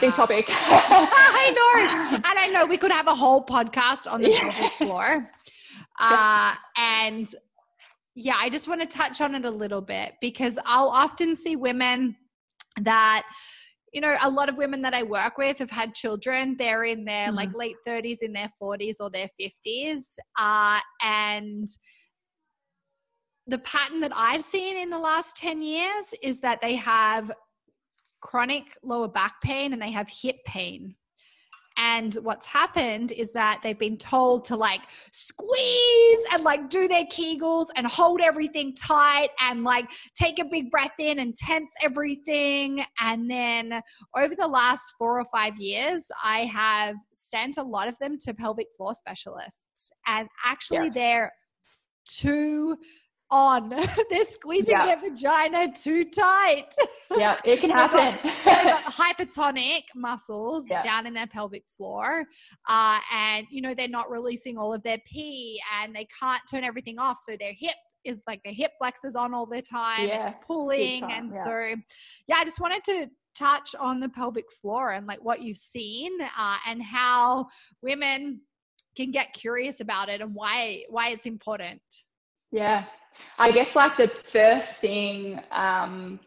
Big 0.00 0.14
topic. 0.14 0.46
I 0.48 1.52
know. 1.54 2.16
And 2.16 2.38
I 2.38 2.48
know 2.48 2.64
we 2.64 2.78
could 2.78 2.90
have 2.90 3.08
a 3.08 3.14
whole 3.14 3.44
podcast 3.44 4.10
on 4.10 4.22
the 4.22 4.30
yeah. 4.30 4.50
pelvic 4.50 4.72
floor. 4.74 5.30
Uh, 5.98 6.52
and 6.76 7.34
yeah, 8.14 8.34
I 8.38 8.50
just 8.50 8.68
want 8.68 8.82
to 8.82 8.86
touch 8.86 9.22
on 9.22 9.34
it 9.34 9.46
a 9.46 9.50
little 9.50 9.80
bit 9.80 10.12
because 10.20 10.58
I'll 10.66 10.88
often 10.88 11.36
see 11.36 11.56
women 11.56 12.16
that 12.82 13.26
you 13.92 14.00
know 14.00 14.16
a 14.22 14.30
lot 14.30 14.48
of 14.48 14.56
women 14.56 14.82
that 14.82 14.94
i 14.94 15.02
work 15.02 15.38
with 15.38 15.58
have 15.58 15.70
had 15.70 15.94
children. 15.94 16.56
They're 16.58 16.84
in 16.84 17.04
their 17.04 17.28
mm 17.28 17.36
like 17.36 17.54
late 17.54 17.76
30s 17.86 18.22
in 18.22 18.32
their 18.32 18.50
40s 18.60 18.96
or 19.00 19.10
their 19.10 19.28
50s 19.40 20.16
uh, 20.38 20.80
and 21.02 21.68
the 23.46 23.58
pattern 23.58 24.00
that 24.00 24.12
i've 24.14 24.42
seen 24.42 24.76
in 24.76 24.90
the 24.90 24.98
last 24.98 25.36
10 25.36 25.62
years 25.62 26.06
is 26.22 26.40
that 26.40 26.60
they 26.60 26.74
have 26.74 27.30
chronic 28.20 28.64
lower 28.82 29.08
back 29.08 29.40
pain 29.42 29.72
and 29.72 29.80
they 29.80 29.90
have 29.90 30.08
hip 30.08 30.36
pain 30.44 30.94
and 31.76 32.14
what's 32.22 32.46
happened 32.46 33.12
is 33.12 33.30
that 33.32 33.60
they've 33.62 33.78
been 33.78 33.98
told 33.98 34.44
to 34.46 34.56
like 34.56 34.82
squeeze 35.10 36.24
and 36.32 36.42
like 36.42 36.70
do 36.70 36.88
their 36.88 37.04
Kegels 37.04 37.66
and 37.76 37.86
hold 37.86 38.20
everything 38.20 38.74
tight 38.74 39.28
and 39.40 39.62
like 39.64 39.90
take 40.14 40.38
a 40.38 40.44
big 40.44 40.70
breath 40.70 40.94
in 40.98 41.18
and 41.18 41.36
tense 41.36 41.72
everything. 41.82 42.84
And 43.00 43.30
then 43.30 43.80
over 44.16 44.34
the 44.34 44.48
last 44.48 44.94
four 44.98 45.20
or 45.20 45.26
five 45.32 45.58
years, 45.58 46.10
I 46.24 46.44
have 46.44 46.96
sent 47.12 47.58
a 47.58 47.62
lot 47.62 47.88
of 47.88 47.98
them 47.98 48.18
to 48.20 48.34
pelvic 48.34 48.68
floor 48.76 48.94
specialists. 48.94 49.90
And 50.06 50.28
actually, 50.44 50.86
yeah. 50.86 50.92
they're 50.94 51.32
too 52.06 52.76
on. 53.30 53.68
They're 54.10 54.24
squeezing 54.24 54.72
yeah. 54.72 54.86
their 54.86 55.10
vagina 55.10 55.72
too 55.72 56.04
tight. 56.04 56.74
Yeah, 57.16 57.36
it 57.44 57.60
can 57.60 57.70
happen. 57.70 58.18
hypertonic 58.28 59.82
muscles 59.94 60.66
yeah. 60.68 60.80
down 60.80 61.06
in 61.06 61.14
their 61.14 61.26
pelvic 61.26 61.64
floor. 61.76 62.24
Uh, 62.68 62.98
and, 63.12 63.46
you 63.50 63.60
know, 63.60 63.74
they're 63.74 63.88
not 63.88 64.10
releasing 64.10 64.56
all 64.58 64.72
of 64.72 64.82
their 64.82 64.98
pee 65.06 65.60
and 65.80 65.94
they 65.94 66.06
can't 66.18 66.42
turn 66.50 66.64
everything 66.64 66.98
off. 66.98 67.18
So 67.26 67.36
their 67.38 67.52
hip 67.58 67.76
is 68.04 68.22
like 68.26 68.40
their 68.44 68.54
hip 68.54 68.72
flexors 68.78 69.16
on 69.16 69.34
all 69.34 69.46
the 69.46 69.62
time. 69.62 70.06
Yes, 70.06 70.30
it's 70.30 70.44
pulling. 70.44 71.02
And 71.10 71.32
yeah. 71.34 71.44
so, 71.44 71.74
yeah, 72.28 72.36
I 72.36 72.44
just 72.44 72.60
wanted 72.60 72.84
to 72.84 73.08
touch 73.36 73.74
on 73.78 74.00
the 74.00 74.08
pelvic 74.08 74.50
floor 74.50 74.92
and 74.92 75.06
like 75.06 75.22
what 75.22 75.42
you've 75.42 75.56
seen 75.56 76.12
uh, 76.38 76.56
and 76.66 76.82
how 76.82 77.46
women 77.82 78.40
can 78.96 79.10
get 79.10 79.32
curious 79.34 79.80
about 79.80 80.08
it 80.08 80.20
and 80.20 80.34
why 80.34 80.82
why 80.88 81.10
it's 81.10 81.26
important. 81.26 81.82
Yeah, 82.50 82.84
I 83.38 83.52
guess 83.52 83.76
like 83.76 83.96
the 83.96 84.08
first 84.08 84.76
thing, 84.76 85.40
um, 85.52 86.20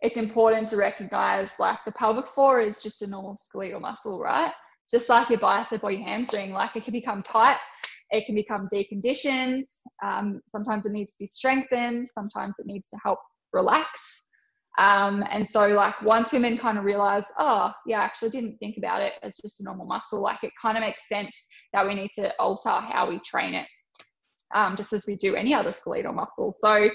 it's 0.00 0.16
important 0.16 0.68
to 0.68 0.76
recognize 0.76 1.52
like 1.58 1.78
the 1.84 1.92
pelvic 1.92 2.26
floor 2.26 2.60
is 2.60 2.82
just 2.82 3.02
a 3.02 3.06
normal 3.06 3.36
skeletal 3.36 3.80
muscle, 3.80 4.20
right? 4.20 4.52
Just 4.90 5.08
like 5.08 5.30
your 5.30 5.38
bicep 5.38 5.82
or 5.84 5.90
your 5.90 6.04
hamstring, 6.04 6.52
like 6.52 6.76
it 6.76 6.84
can 6.84 6.92
become 6.92 7.22
tight, 7.22 7.56
it 8.10 8.26
can 8.26 8.34
become 8.34 8.68
deconditioned. 8.72 9.64
Um, 10.04 10.40
sometimes 10.46 10.86
it 10.86 10.92
needs 10.92 11.12
to 11.12 11.16
be 11.18 11.26
strengthened, 11.26 12.06
sometimes 12.06 12.58
it 12.58 12.66
needs 12.66 12.88
to 12.90 12.98
help 13.02 13.18
relax. 13.52 14.24
Um, 14.78 15.24
and 15.30 15.46
so, 15.46 15.68
like, 15.68 16.02
once 16.02 16.32
women 16.32 16.58
kind 16.58 16.76
of 16.76 16.84
realize, 16.84 17.24
oh, 17.38 17.72
yeah, 17.86 18.00
I 18.00 18.04
actually 18.04 18.28
didn't 18.28 18.58
think 18.58 18.76
about 18.76 19.00
it 19.00 19.14
as 19.22 19.38
just 19.38 19.60
a 19.60 19.64
normal 19.64 19.86
muscle, 19.86 20.20
like, 20.20 20.44
it 20.44 20.52
kind 20.60 20.76
of 20.76 20.82
makes 20.82 21.08
sense 21.08 21.34
that 21.72 21.86
we 21.86 21.94
need 21.94 22.10
to 22.16 22.34
alter 22.38 22.68
how 22.68 23.08
we 23.08 23.18
train 23.20 23.54
it 23.54 23.66
um, 24.54 24.76
just 24.76 24.92
as 24.92 25.04
we 25.06 25.16
do 25.16 25.34
any 25.34 25.54
other 25.54 25.72
skeletal 25.72 26.12
muscle. 26.12 26.52
So 26.52 26.90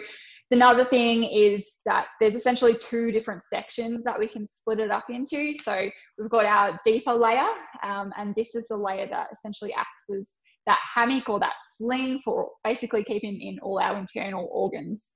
another 0.51 0.85
thing 0.85 1.23
is 1.23 1.79
that 1.85 2.07
there's 2.19 2.35
essentially 2.35 2.75
two 2.75 3.11
different 3.11 3.43
sections 3.43 4.03
that 4.03 4.19
we 4.19 4.27
can 4.27 4.45
split 4.47 4.79
it 4.79 4.91
up 4.91 5.05
into. 5.09 5.55
So 5.57 5.89
we've 6.17 6.29
got 6.29 6.45
our 6.45 6.79
deeper 6.83 7.13
layer, 7.13 7.47
um, 7.83 8.11
and 8.17 8.35
this 8.35 8.55
is 8.55 8.67
the 8.67 8.77
layer 8.77 9.07
that 9.07 9.27
essentially 9.33 9.73
acts 9.73 10.09
as 10.15 10.37
that 10.67 10.79
hammock 10.93 11.27
or 11.27 11.39
that 11.39 11.55
sling 11.77 12.19
for 12.23 12.49
basically 12.63 13.03
keeping 13.03 13.41
in 13.41 13.59
all 13.59 13.79
our 13.79 13.97
internal 13.97 14.47
organs. 14.51 15.13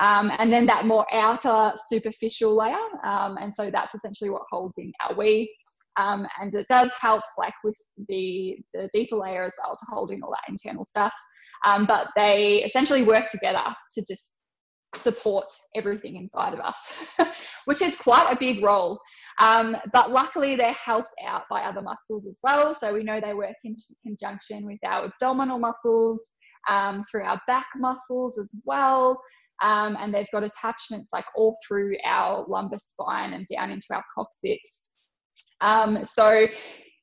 Um, 0.00 0.30
and 0.38 0.52
then 0.52 0.64
that 0.66 0.86
more 0.86 1.06
outer 1.12 1.72
superficial 1.88 2.56
layer, 2.56 2.76
um, 3.04 3.36
and 3.38 3.52
so 3.52 3.70
that's 3.70 3.94
essentially 3.94 4.30
what 4.30 4.42
holds 4.50 4.78
in 4.78 4.92
our 5.00 5.16
wee. 5.16 5.52
Um, 5.98 6.26
and 6.40 6.54
it 6.54 6.66
does 6.68 6.92
help 7.00 7.22
like 7.36 7.54
with 7.64 7.76
the, 8.08 8.56
the 8.72 8.88
deeper 8.92 9.16
layer 9.16 9.44
as 9.44 9.54
well 9.62 9.76
to 9.76 9.86
hold 9.88 10.10
in 10.12 10.22
all 10.22 10.30
that 10.30 10.48
internal 10.48 10.84
stuff. 10.84 11.12
Um, 11.66 11.86
but 11.86 12.08
they 12.16 12.62
essentially 12.64 13.02
work 13.02 13.28
together 13.30 13.64
to 13.94 14.04
just 14.06 14.34
support 14.96 15.46
everything 15.74 16.16
inside 16.16 16.54
of 16.54 16.60
us, 16.60 16.76
which 17.66 17.82
is 17.82 17.96
quite 17.96 18.32
a 18.32 18.38
big 18.38 18.62
role. 18.62 18.98
Um, 19.40 19.76
but 19.92 20.10
luckily, 20.10 20.56
they're 20.56 20.72
helped 20.72 21.14
out 21.26 21.42
by 21.50 21.62
other 21.62 21.82
muscles 21.82 22.26
as 22.26 22.38
well. 22.42 22.74
So 22.74 22.94
we 22.94 23.02
know 23.02 23.20
they 23.20 23.34
work 23.34 23.56
in 23.64 23.76
conjunction 24.06 24.64
with 24.64 24.78
our 24.84 25.06
abdominal 25.06 25.58
muscles, 25.58 26.24
um, 26.68 27.04
through 27.10 27.24
our 27.24 27.40
back 27.46 27.66
muscles 27.76 28.38
as 28.38 28.50
well. 28.64 29.20
Um, 29.62 29.96
and 30.00 30.14
they've 30.14 30.30
got 30.32 30.44
attachments 30.44 31.08
like 31.12 31.24
all 31.34 31.56
through 31.66 31.96
our 32.04 32.46
lumbar 32.48 32.78
spine 32.78 33.32
and 33.32 33.46
down 33.46 33.70
into 33.70 33.86
our 33.92 34.04
coccyx. 34.14 34.97
Um, 35.60 36.04
so 36.04 36.46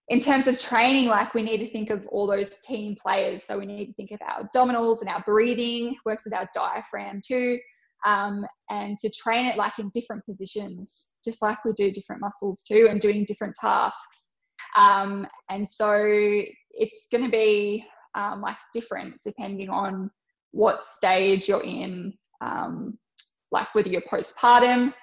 in 0.10 0.20
terms 0.20 0.48
of 0.48 0.60
training, 0.60 1.08
like 1.08 1.34
we 1.34 1.42
need 1.42 1.58
to 1.58 1.68
think 1.68 1.90
of 1.90 2.06
all 2.08 2.28
those 2.28 2.58
team 2.60 2.96
players. 3.02 3.44
So 3.44 3.58
we 3.58 3.66
need 3.66 3.88
to 3.88 3.94
think 3.94 4.12
of 4.12 4.20
our 4.22 4.48
abdominals 4.48 5.02
and 5.02 5.10
our 5.10 5.24
breathing, 5.26 5.96
works 6.06 6.26
with 6.26 6.34
our 6.34 6.48
diaphragm 6.54 7.22
too. 7.28 7.58
Um, 8.06 8.46
and 8.70 8.98
to 9.00 9.10
train 9.10 9.48
it 9.48 9.58
like 9.58 9.80
in 9.80 9.90
different 9.94 10.24
positions, 10.26 11.08
just 11.26 11.42
like 11.42 11.64
we 11.66 11.72
do 11.74 11.90
different 11.92 12.22
muscles 12.22 12.64
too, 12.68 12.88
and 12.90 13.02
doing 13.02 13.26
different 13.26 13.56
tasks. 13.60 14.28
Um, 14.78 15.26
and 15.50 15.68
so 15.68 15.96
it's 16.72 17.08
going 17.12 17.24
to 17.24 17.32
be 17.32 17.84
um, 18.14 18.42
like 18.42 18.58
different 18.74 19.16
depending 19.24 19.70
on 19.70 20.12
what 20.52 20.82
stage 20.82 21.48
you're 21.50 21.64
in, 21.64 22.14
um, 22.42 22.98
like 23.52 23.74
whether 23.74 23.90
you're 23.90 24.04
postpartum. 24.12 24.94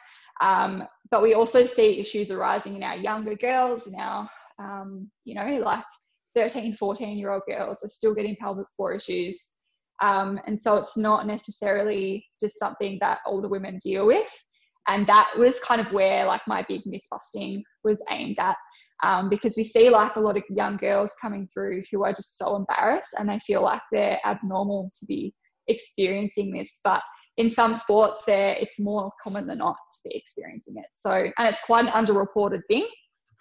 Um, 0.41 0.85
but 1.11 1.23
we 1.23 1.35
also 1.35 1.65
see 1.67 2.01
issues 2.01 2.31
arising 2.31 2.77
in 2.77 2.83
our 2.83 2.97
younger 2.97 3.35
girls, 3.35 3.87
in 3.87 3.95
our 3.95 4.29
um, 4.59 5.11
you 5.25 5.35
know, 5.35 5.47
like 5.59 5.85
13, 6.35 6.75
14 6.77 7.19
year 7.19 7.31
old 7.31 7.43
girls 7.47 7.81
are 7.83 7.89
still 7.89 8.15
getting 8.15 8.37
pelvic 8.37 8.67
floor 8.77 8.95
issues. 8.95 9.51
Um, 10.03 10.39
and 10.47 10.59
so 10.59 10.77
it's 10.77 10.97
not 10.97 11.27
necessarily 11.27 12.27
just 12.41 12.59
something 12.59 12.99
that 13.01 13.19
older 13.27 13.49
women 13.49 13.79
deal 13.83 14.07
with. 14.07 14.29
And 14.89 15.07
that 15.07 15.31
was 15.39 15.61
kind 15.61 15.81
of 15.81 15.93
where 15.93 16.27
like 16.27 16.43
my 16.49 16.65
big 16.69 16.83
myth 16.87 17.03
busting 17.11 17.63
was 17.85 18.03
aimed 18.11 18.39
at. 18.41 18.57
Um, 19.05 19.29
because 19.29 19.57
we 19.57 19.65
see 19.65 19.91
like 19.91 20.15
a 20.15 20.21
lot 20.21 20.37
of 20.37 20.45
young 20.49 20.77
girls 20.77 21.17
coming 21.21 21.47
through 21.53 21.83
who 21.91 22.05
are 22.05 22.13
just 22.13 22.39
so 22.39 22.57
embarrassed 22.57 23.15
and 23.19 23.29
they 23.29 23.39
feel 23.41 23.63
like 23.63 23.83
they're 23.91 24.21
abnormal 24.25 24.91
to 24.99 25.07
be 25.07 25.35
experiencing 25.69 26.53
this. 26.53 26.81
But 26.83 27.03
in 27.37 27.49
some 27.49 27.75
sports, 27.75 28.23
there 28.27 28.57
it's 28.61 28.79
more 28.79 29.11
common 29.23 29.47
than 29.47 29.59
not 29.59 29.77
to 29.95 30.09
be 30.09 30.17
experiencing 30.17 30.77
it. 30.77 30.87
So, 30.93 31.13
and 31.13 31.49
it's 31.49 31.65
quite 31.65 31.87
an 31.87 31.91
underreported 31.93 32.61
thing. 32.69 32.87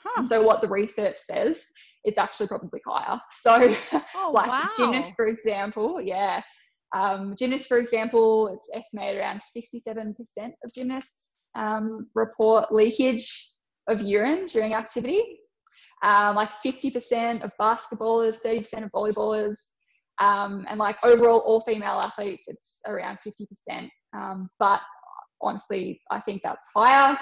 Huh. 0.04 0.24
So 0.24 0.42
what 0.42 0.62
the 0.62 0.68
research 0.68 1.18
says, 1.18 1.64
it's 2.04 2.18
actually 2.18 2.48
probably 2.48 2.82
higher. 2.88 3.20
So 3.42 3.76
oh, 4.16 4.32
like 4.34 4.48
wow. 4.48 4.70
gymnasts, 4.78 5.14
for 5.16 5.28
example, 5.28 6.02
yeah. 6.02 6.42
Um, 6.94 7.36
gymnasts, 7.38 7.68
for 7.68 7.78
example, 7.78 8.50
it's 8.50 8.70
estimated 8.74 9.20
around 9.20 9.42
67% 9.56 10.14
of 10.64 10.74
gymnasts 10.74 11.32
um, 11.56 12.08
report 12.16 12.72
leakage 12.72 13.50
of 13.88 14.02
urine 14.02 14.48
during 14.48 14.74
activity. 14.74 15.24
Um, 16.04 16.36
like 16.36 16.50
50% 16.66 17.44
of 17.44 17.52
basketballers, 17.60 18.38
30% 18.44 18.84
of 18.84 18.92
volleyballers, 18.92 19.58
um, 20.22 20.66
and 20.70 20.78
like 20.78 20.98
overall 21.04 21.40
all 21.40 21.62
female 21.62 22.00
athletes, 22.00 22.44
it's 22.48 22.80
around 22.86 23.18
50%. 23.28 23.90
Um, 24.14 24.50
but 24.60 24.82
honestly, 25.42 26.00
I 26.12 26.22
think 26.22 26.42
that's 26.44 26.68
higher 26.76 27.18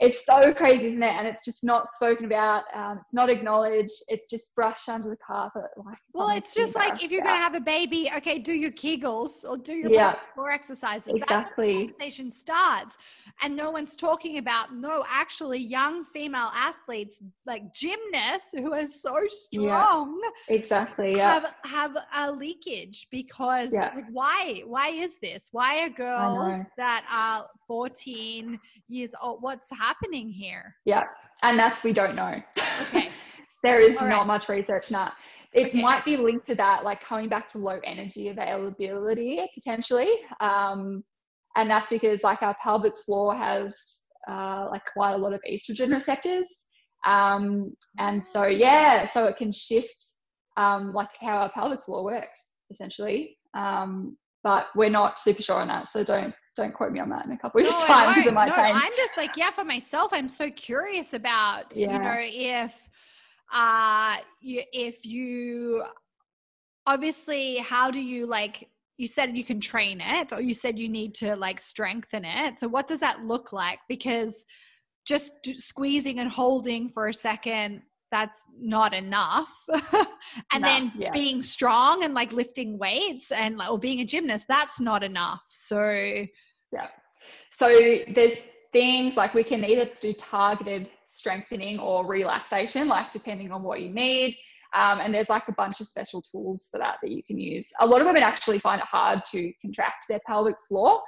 because 0.00 0.18
we 0.18 0.28
know 0.28 0.28
it's. 0.28 0.28
So 0.28 0.38
it 0.38 0.48
is 0.48 0.54
huge. 0.54 0.54
That's 0.54 0.54
crazy. 0.54 0.54
And 0.54 0.54
again, 0.54 0.54
it's 0.54 0.54
just 0.54 0.54
it's 0.54 0.54
so 0.54 0.54
crazy, 0.54 0.86
isn't 0.88 1.02
it? 1.02 1.12
And 1.12 1.26
it's 1.26 1.44
just 1.44 1.64
not 1.64 1.88
spoken 1.88 2.24
about. 2.24 2.64
Um, 2.74 2.98
it's 3.00 3.14
not 3.14 3.30
acknowledged. 3.30 4.04
It's 4.08 4.28
just 4.30 4.54
brushed 4.54 4.88
under 4.88 5.08
the 5.08 5.16
carpet. 5.16 5.64
Like, 5.76 5.98
well, 6.14 6.30
it's 6.30 6.54
just 6.54 6.74
like 6.74 7.02
if 7.02 7.10
you're 7.10 7.22
going 7.22 7.34
to 7.34 7.40
have 7.40 7.54
a 7.54 7.60
baby, 7.60 8.10
okay, 8.16 8.38
do 8.38 8.52
your 8.52 8.70
Kegels 8.70 9.48
or 9.48 9.56
do 9.56 9.74
your 9.74 9.92
yeah, 9.92 10.16
floor 10.34 10.50
exercises. 10.50 11.14
Exactly. 11.14 11.86
That's 11.86 11.92
conversation 11.92 12.32
starts, 12.32 12.98
and 13.42 13.56
no 13.56 13.70
one's 13.70 13.96
talking 13.96 14.38
about. 14.38 14.74
No, 14.74 15.04
actually, 15.08 15.58
young 15.58 16.04
female 16.04 16.50
athletes 16.54 17.22
like 17.46 17.74
gymnasts 17.74 18.52
who 18.52 18.72
are 18.72 18.86
so 18.86 19.18
strong. 19.28 20.20
Yeah, 20.48 20.54
exactly. 20.54 21.16
Yeah. 21.16 21.34
Have 21.34 21.54
have 21.64 21.96
a 22.16 22.32
leakage 22.32 23.08
because 23.10 23.72
yeah. 23.72 23.92
like, 23.94 24.06
why? 24.12 24.62
Why 24.66 24.88
is 24.88 25.18
this? 25.18 25.48
Why 25.52 25.80
are 25.84 25.90
girls 25.90 26.56
that 26.76 27.06
are 27.10 27.48
14 27.68 28.58
years 28.88 29.14
old? 29.22 29.42
What's 29.42 29.70
happening? 29.70 30.28
here? 30.30 30.74
Yeah, 30.84 31.04
and 31.42 31.58
that's 31.58 31.84
we 31.84 31.92
don't 31.92 32.16
know. 32.16 32.42
Okay. 32.82 33.10
there 33.62 33.78
is 33.78 33.96
All 33.98 34.08
not 34.08 34.26
much 34.26 34.48
research 34.48 34.90
now. 34.90 35.12
It 35.52 35.68
okay. 35.68 35.80
might 35.80 36.04
be 36.04 36.16
linked 36.16 36.46
to 36.46 36.54
that, 36.56 36.84
like 36.84 37.00
coming 37.00 37.28
back 37.28 37.48
to 37.50 37.58
low 37.58 37.78
energy 37.84 38.28
availability 38.28 39.40
potentially. 39.54 40.10
Um, 40.40 41.04
and 41.56 41.70
that's 41.70 41.88
because 41.88 42.22
like 42.22 42.42
our 42.42 42.56
pelvic 42.62 42.96
floor 43.04 43.34
has 43.34 43.76
uh, 44.28 44.68
like 44.70 44.82
quite 44.92 45.14
a 45.14 45.16
lot 45.16 45.32
of 45.32 45.40
estrogen 45.48 45.92
receptors. 45.92 46.66
Um, 47.06 47.74
and 47.98 48.22
so, 48.22 48.46
yeah, 48.46 49.04
so 49.04 49.26
it 49.26 49.36
can 49.36 49.52
shift 49.52 50.00
um, 50.56 50.92
like 50.92 51.08
how 51.20 51.38
our 51.38 51.50
pelvic 51.50 51.84
floor 51.84 52.04
works 52.04 52.52
essentially. 52.70 53.36
Um, 53.54 54.16
but 54.44 54.66
we're 54.76 54.90
not 54.90 55.18
super 55.18 55.42
sure 55.42 55.56
on 55.56 55.68
that. 55.68 55.90
So 55.90 56.04
don't 56.04 56.34
don't 56.58 56.74
quote 56.74 56.92
me 56.92 57.00
on 57.00 57.08
that 57.08 57.24
in 57.24 57.32
a 57.32 57.38
couple 57.38 57.60
of 57.60 57.66
no, 57.66 57.84
time 57.86 58.14
because 58.14 58.26
it 58.26 58.34
might 58.34 58.48
no, 58.48 58.54
change. 58.54 58.76
I'm 58.76 58.92
just 58.96 59.16
like, 59.16 59.36
yeah, 59.36 59.50
for 59.50 59.64
myself, 59.64 60.12
I'm 60.12 60.28
so 60.28 60.50
curious 60.50 61.14
about, 61.14 61.74
yeah. 61.74 61.92
you 61.92 61.98
know, 61.98 62.16
if 62.18 62.88
uh 63.52 64.16
you 64.40 64.62
if 64.72 65.06
you 65.06 65.82
obviously 66.86 67.56
how 67.56 67.90
do 67.90 68.00
you 68.00 68.26
like 68.26 68.68
you 68.98 69.06
said 69.06 69.36
you 69.36 69.44
can 69.44 69.60
train 69.60 70.00
it 70.00 70.32
or 70.32 70.40
you 70.40 70.54
said 70.54 70.78
you 70.78 70.88
need 70.88 71.14
to 71.14 71.34
like 71.36 71.60
strengthen 71.60 72.24
it 72.24 72.58
so 72.58 72.68
what 72.68 72.86
does 72.86 73.00
that 73.00 73.24
look 73.24 73.52
like 73.52 73.78
because 73.88 74.44
just 75.06 75.30
squeezing 75.56 76.18
and 76.18 76.30
holding 76.30 76.90
for 76.90 77.08
a 77.08 77.14
second 77.14 77.82
that's 78.10 78.42
not 78.58 78.94
enough 78.94 79.52
and 80.52 80.62
no, 80.62 80.68
then 80.68 80.92
yeah. 80.96 81.10
being 81.10 81.40
strong 81.42 82.04
and 82.04 82.14
like 82.14 82.32
lifting 82.32 82.78
weights 82.78 83.30
and 83.30 83.58
like, 83.58 83.70
or 83.70 83.78
being 83.78 84.00
a 84.00 84.04
gymnast 84.04 84.46
that's 84.48 84.80
not 84.80 85.02
enough 85.02 85.42
so 85.48 86.26
yeah. 86.72 86.88
So 87.50 87.68
there's 87.68 88.36
things 88.72 89.16
like 89.16 89.34
we 89.34 89.44
can 89.44 89.64
either 89.64 89.88
do 90.00 90.12
targeted 90.12 90.88
strengthening 91.06 91.78
or 91.78 92.06
relaxation, 92.06 92.86
like 92.88 93.12
depending 93.12 93.50
on 93.50 93.62
what 93.62 93.80
you 93.80 93.90
need. 93.90 94.36
Um, 94.74 95.00
and 95.00 95.14
there's 95.14 95.30
like 95.30 95.48
a 95.48 95.52
bunch 95.52 95.80
of 95.80 95.88
special 95.88 96.20
tools 96.20 96.68
for 96.70 96.78
that 96.78 96.98
that 97.02 97.10
you 97.10 97.22
can 97.22 97.38
use. 97.38 97.70
A 97.80 97.86
lot 97.86 98.00
of 98.00 98.06
women 98.06 98.22
actually 98.22 98.58
find 98.58 98.80
it 98.80 98.86
hard 98.86 99.20
to 99.32 99.52
contract 99.62 100.06
their 100.08 100.20
pelvic 100.26 100.56
floor. 100.68 101.00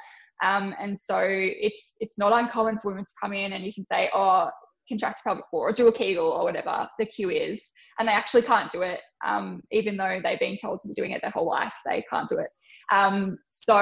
Um, 0.43 0.75
and 0.81 0.99
so 0.99 1.21
it's 1.23 1.97
it's 2.01 2.19
not 2.19 2.33
uncommon 2.33 2.79
for 2.79 2.89
women 2.89 3.05
to 3.05 3.13
come 3.21 3.35
in 3.35 3.53
and 3.53 3.65
you 3.65 3.75
can 3.75 3.85
say, 3.85 4.09
oh, 4.15 4.49
contract 4.89 5.21
pelvic 5.23 5.45
floor 5.51 5.69
or 5.69 5.73
do 5.73 5.89
a 5.89 5.93
Kegel 5.93 6.31
or 6.31 6.45
whatever 6.45 6.89
the 6.99 7.05
cue 7.05 7.31
is. 7.31 7.71
And 7.99 8.09
they 8.09 8.13
actually 8.13 8.43
can't 8.43 8.71
do 8.71 8.81
it, 8.83 9.01
um, 9.25 9.63
even 9.71 9.97
though 9.97 10.21
they've 10.23 10.41
been 10.41 10.57
told 10.57 10.81
to 10.81 10.89
be 10.89 10.95
doing 10.95 11.11
it 11.13 11.21
their 11.21 11.31
whole 11.31 11.47
life, 11.47 11.75
they 11.85 12.03
can't 12.11 12.29
do 12.29 12.39
it. 12.39 12.49
Um, 12.91 13.38
so 13.45 13.78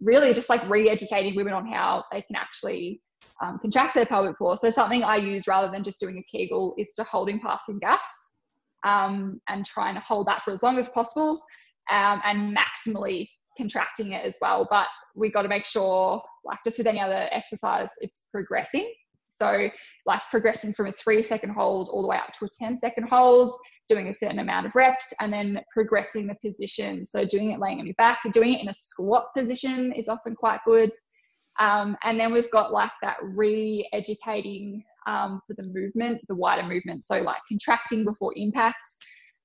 really 0.00 0.34
just 0.34 0.48
like 0.48 0.68
re-educating 0.68 1.36
women 1.36 1.52
on 1.52 1.66
how 1.66 2.04
they 2.10 2.22
can 2.22 2.36
actually 2.36 3.00
um, 3.42 3.58
contract 3.60 3.94
their 3.94 4.06
pelvic 4.06 4.36
floor. 4.36 4.56
So 4.56 4.70
something 4.70 5.02
I 5.02 5.16
use 5.16 5.46
rather 5.46 5.70
than 5.70 5.84
just 5.84 6.00
doing 6.00 6.18
a 6.18 6.36
Kegel 6.36 6.74
is 6.78 6.92
to 6.94 7.04
holding 7.04 7.40
passing 7.40 7.78
gas 7.78 8.04
um, 8.84 9.40
and 9.48 9.64
trying 9.64 9.94
to 9.94 10.00
hold 10.00 10.26
that 10.28 10.42
for 10.42 10.50
as 10.50 10.62
long 10.62 10.78
as 10.78 10.88
possible 10.90 11.42
um, 11.90 12.20
and 12.24 12.56
maximally 12.56 13.28
contracting 13.56 14.12
it 14.12 14.24
as 14.24 14.36
well. 14.40 14.66
But 14.70 14.86
we 15.14 15.30
got 15.30 15.42
to 15.42 15.48
make 15.48 15.64
sure, 15.64 16.22
like 16.44 16.58
just 16.64 16.78
with 16.78 16.86
any 16.86 17.00
other 17.00 17.28
exercise, 17.30 17.90
it's 18.00 18.24
progressing. 18.32 18.92
So 19.40 19.68
like 20.06 20.20
progressing 20.30 20.72
from 20.72 20.86
a 20.86 20.92
three 20.92 21.22
second 21.22 21.50
hold 21.50 21.88
all 21.90 22.02
the 22.02 22.08
way 22.08 22.16
up 22.16 22.32
to 22.38 22.44
a 22.44 22.48
10 22.48 22.76
second 22.76 23.08
hold, 23.08 23.52
doing 23.88 24.08
a 24.08 24.14
certain 24.14 24.38
amount 24.38 24.66
of 24.66 24.74
reps 24.74 25.12
and 25.20 25.32
then 25.32 25.60
progressing 25.72 26.26
the 26.26 26.36
position. 26.44 27.04
So 27.04 27.24
doing 27.24 27.52
it 27.52 27.60
laying 27.60 27.80
on 27.80 27.86
your 27.86 27.94
back, 27.98 28.20
doing 28.32 28.54
it 28.54 28.62
in 28.62 28.68
a 28.68 28.74
squat 28.74 29.26
position 29.36 29.92
is 29.92 30.08
often 30.08 30.34
quite 30.34 30.60
good. 30.66 30.90
Um, 31.60 31.96
and 32.02 32.18
then 32.18 32.32
we've 32.32 32.50
got 32.50 32.72
like 32.72 32.90
that 33.02 33.16
re-educating 33.22 34.82
um, 35.06 35.40
for 35.46 35.54
the 35.54 35.64
movement, 35.64 36.20
the 36.28 36.34
wider 36.34 36.66
movement. 36.66 37.04
So 37.04 37.20
like 37.20 37.38
contracting 37.48 38.04
before 38.04 38.32
impact 38.36 38.88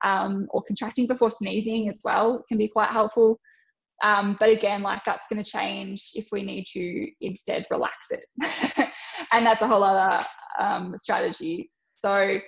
um, 0.04 0.48
or 0.52 0.64
contracting 0.64 1.08
before 1.08 1.30
sneezing 1.30 1.90
as 1.90 2.00
well 2.04 2.44
can 2.48 2.58
be 2.58 2.68
quite 2.68 2.90
helpful. 2.90 3.40
Um, 4.04 4.38
but 4.40 4.50
again, 4.50 4.82
like 4.82 5.04
that's 5.06 5.28
going 5.28 5.44
to 5.44 5.50
change 5.50 6.12
if 6.14 6.30
we 6.32 6.42
need 6.42 6.66
to 6.74 7.08
instead 7.22 7.66
relax 7.70 8.08
it. 8.12 8.26
and 9.32 9.46
that's 9.46 9.62
a 9.62 9.68
whole 9.68 9.84
other 9.84 10.24
um, 10.60 10.96
strategy. 10.98 11.72
So 11.98 12.40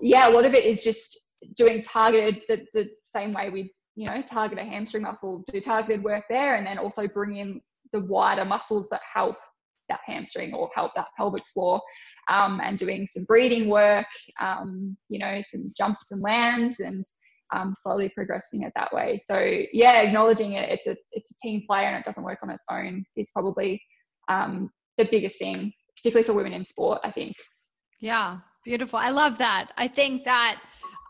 yeah, 0.00 0.28
a 0.28 0.30
lot 0.30 0.44
of 0.44 0.54
it 0.54 0.64
is 0.64 0.82
just 0.82 1.18
doing 1.56 1.82
targeted 1.82 2.42
the, 2.48 2.66
the 2.74 2.88
same 3.04 3.32
way 3.32 3.50
we 3.50 3.72
you 3.94 4.06
know 4.06 4.20
target 4.22 4.58
a 4.58 4.64
hamstring 4.64 5.02
muscle, 5.02 5.44
do 5.52 5.60
targeted 5.60 6.04
work 6.04 6.24
there, 6.28 6.56
and 6.56 6.66
then 6.66 6.78
also 6.78 7.06
bring 7.08 7.36
in 7.36 7.60
the 7.92 8.00
wider 8.00 8.44
muscles 8.44 8.88
that 8.90 9.00
help 9.12 9.36
that 9.88 10.00
hamstring 10.04 10.52
or 10.52 10.68
help 10.74 10.92
that 10.94 11.06
pelvic 11.16 11.44
floor 11.46 11.80
um, 12.28 12.60
and 12.62 12.78
doing 12.78 13.06
some 13.06 13.24
breathing 13.24 13.68
work, 13.68 14.06
um, 14.40 14.96
you 15.08 15.18
know, 15.18 15.40
some 15.42 15.72
jumps 15.76 16.10
and 16.10 16.22
lands 16.22 16.80
and 16.80 17.04
um, 17.54 17.72
slowly 17.74 18.10
progressing 18.14 18.62
it 18.62 18.72
that 18.74 18.92
way. 18.92 19.18
So 19.18 19.38
yeah, 19.72 20.02
acknowledging 20.02 20.52
it, 20.52 20.68
it's 20.68 20.86
a, 20.86 20.96
it's 21.12 21.30
a 21.30 21.34
team 21.40 21.62
player 21.68 21.86
and 21.86 21.96
it 21.96 22.04
doesn't 22.04 22.24
work 22.24 22.40
on 22.42 22.50
its 22.50 22.64
own 22.70 23.04
is 23.16 23.30
probably 23.30 23.80
um, 24.28 24.70
the 24.98 25.08
biggest 25.10 25.38
thing, 25.38 25.72
particularly 25.96 26.26
for 26.26 26.34
women 26.34 26.52
in 26.52 26.64
sport, 26.64 27.00
I 27.04 27.10
think. 27.10 27.34
Yeah, 28.00 28.38
beautiful. 28.64 28.98
I 28.98 29.10
love 29.10 29.38
that. 29.38 29.72
I 29.76 29.88
think 29.88 30.24
that 30.24 30.60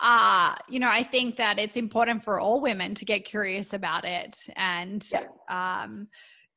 uh 0.00 0.54
you 0.68 0.78
know 0.78 0.90
i 0.90 1.02
think 1.02 1.36
that 1.36 1.58
it's 1.58 1.76
important 1.76 2.22
for 2.22 2.38
all 2.38 2.60
women 2.60 2.94
to 2.94 3.04
get 3.04 3.24
curious 3.24 3.72
about 3.72 4.04
it 4.04 4.36
and 4.54 5.08
um 5.48 6.06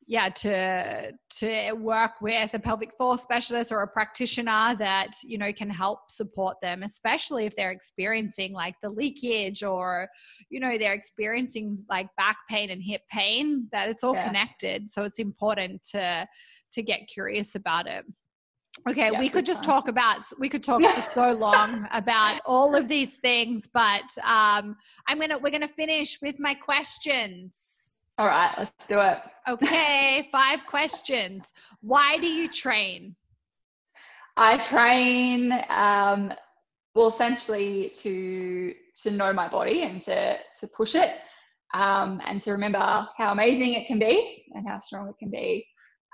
yeah 0.07 0.27
to 0.27 1.13
to 1.29 1.71
work 1.73 2.19
with 2.19 2.53
a 2.53 2.59
pelvic 2.59 2.97
floor 2.97 3.17
specialist 3.17 3.71
or 3.71 3.81
a 3.81 3.87
practitioner 3.87 4.75
that 4.75 5.11
you 5.23 5.37
know 5.37 5.53
can 5.53 5.69
help 5.69 6.11
support 6.11 6.59
them 6.61 6.83
especially 6.83 7.45
if 7.45 7.55
they're 7.55 7.71
experiencing 7.71 8.51
like 8.51 8.75
the 8.81 8.89
leakage 8.89 9.63
or 9.63 10.09
you 10.49 10.59
know 10.59 10.77
they're 10.77 10.93
experiencing 10.93 11.77
like 11.89 12.07
back 12.17 12.37
pain 12.49 12.71
and 12.71 12.81
hip 12.83 13.01
pain 13.09 13.67
that 13.71 13.87
it's 13.87 14.03
all 14.03 14.15
yeah. 14.15 14.27
connected 14.27 14.89
so 14.89 15.03
it's 15.03 15.19
important 15.19 15.81
to 15.83 16.27
to 16.71 16.83
get 16.83 17.07
curious 17.07 17.55
about 17.55 17.87
it 17.87 18.03
Okay, 18.87 19.11
yeah, 19.11 19.19
we 19.19 19.29
could 19.29 19.45
just 19.45 19.63
talk 19.63 19.87
about 19.87 20.21
we 20.39 20.49
could 20.49 20.63
talk 20.63 20.81
for 20.81 21.01
so 21.01 21.33
long 21.37 21.87
about 21.91 22.39
all 22.45 22.75
of 22.75 22.87
these 22.87 23.15
things, 23.15 23.67
but 23.67 24.17
um, 24.23 24.77
I'm 25.07 25.19
gonna 25.19 25.37
we're 25.37 25.51
gonna 25.51 25.67
finish 25.67 26.19
with 26.21 26.39
my 26.39 26.53
questions. 26.53 27.97
All 28.17 28.27
right, 28.27 28.53
let's 28.57 28.85
do 28.87 28.99
it. 28.99 29.19
Okay, 29.47 30.27
five 30.31 30.65
questions. 30.65 31.51
Why 31.81 32.17
do 32.17 32.27
you 32.27 32.49
train? 32.49 33.15
I 34.37 34.57
train 34.57 35.51
um, 35.69 36.33
well 36.95 37.09
essentially 37.09 37.91
to 37.95 38.73
to 39.03 39.11
know 39.11 39.33
my 39.33 39.47
body 39.47 39.83
and 39.83 40.01
to 40.01 40.37
to 40.37 40.67
push 40.75 40.95
it 40.95 41.11
um, 41.73 42.21
and 42.25 42.41
to 42.41 42.51
remember 42.51 43.07
how 43.17 43.31
amazing 43.31 43.73
it 43.73 43.87
can 43.87 43.99
be 43.99 44.45
and 44.53 44.67
how 44.67 44.79
strong 44.79 45.09
it 45.09 45.15
can 45.19 45.29
be. 45.29 45.65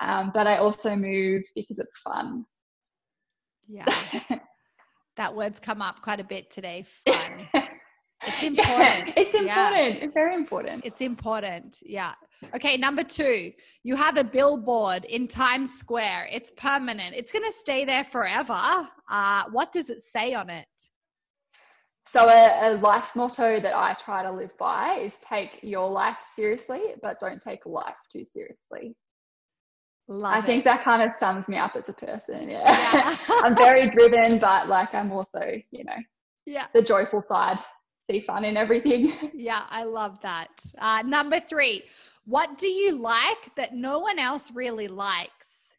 Um, 0.01 0.31
but 0.33 0.45
I 0.45 0.57
also 0.57 0.95
move 0.95 1.43
because 1.55 1.79
it's 1.79 1.97
fun. 1.99 2.45
Yeah. 3.67 3.85
that 5.17 5.35
word's 5.35 5.59
come 5.59 5.81
up 5.81 6.01
quite 6.01 6.19
a 6.19 6.23
bit 6.23 6.51
today. 6.51 6.85
Fun. 7.05 7.65
It's 8.27 8.43
important. 8.43 9.07
Yeah, 9.07 9.13
it's 9.17 9.33
important. 9.33 9.95
Yeah. 9.95 10.05
It's 10.05 10.13
very 10.13 10.35
important. 10.35 10.85
It's 10.85 11.01
important. 11.01 11.77
Yeah. 11.85 12.13
Okay, 12.55 12.77
number 12.77 13.03
two, 13.03 13.51
you 13.83 13.95
have 13.95 14.17
a 14.17 14.23
billboard 14.23 15.05
in 15.05 15.27
Times 15.27 15.73
Square. 15.77 16.29
It's 16.31 16.51
permanent. 16.51 17.15
It's 17.15 17.31
going 17.31 17.45
to 17.45 17.51
stay 17.51 17.85
there 17.85 18.03
forever. 18.03 18.87
Uh, 19.09 19.43
what 19.51 19.71
does 19.71 19.89
it 19.89 20.01
say 20.01 20.33
on 20.33 20.49
it? 20.49 20.67
So, 22.07 22.29
a, 22.29 22.69
a, 22.69 22.77
life 22.77 23.15
motto 23.15 23.59
that 23.59 23.75
I 23.75 23.93
try 23.93 24.23
to 24.23 24.31
live 24.31 24.55
by 24.57 24.95
is 24.95 25.19
take 25.19 25.59
your 25.63 25.89
life 25.89 26.17
seriously, 26.35 26.81
but 27.01 27.19
don't 27.19 27.41
take 27.41 27.65
life 27.65 27.97
too 28.11 28.23
seriously. 28.23 28.95
Love 30.07 30.33
I 30.35 30.41
think 30.41 30.63
that 30.65 30.81
kind 30.81 31.01
of 31.01 31.11
sums 31.11 31.49
me 31.49 31.57
up 31.57 31.75
as 31.75 31.89
a 31.89 31.93
person. 31.93 32.49
Yeah. 32.49 32.63
yeah. 32.93 33.17
I'm 33.43 33.55
very 33.55 33.89
driven, 33.89 34.37
but 34.37 34.67
like 34.67 34.93
I'm 34.93 35.11
also, 35.11 35.41
you 35.71 35.83
know, 35.83 35.97
yeah, 36.45 36.67
the 36.73 36.83
joyful 36.83 37.21
side, 37.21 37.57
see 38.09 38.19
fun 38.19 38.45
in 38.45 38.55
everything. 38.55 39.11
Yeah, 39.33 39.63
I 39.69 39.83
love 39.83 40.19
that. 40.21 40.63
Uh, 40.77 41.01
number 41.03 41.39
three, 41.39 41.83
what 42.25 42.57
do 42.57 42.67
you 42.67 42.93
like 42.93 43.55
that 43.57 43.73
no 43.73 43.99
one 43.99 44.19
else 44.19 44.51
really 44.51 44.87
likes? 44.87 45.69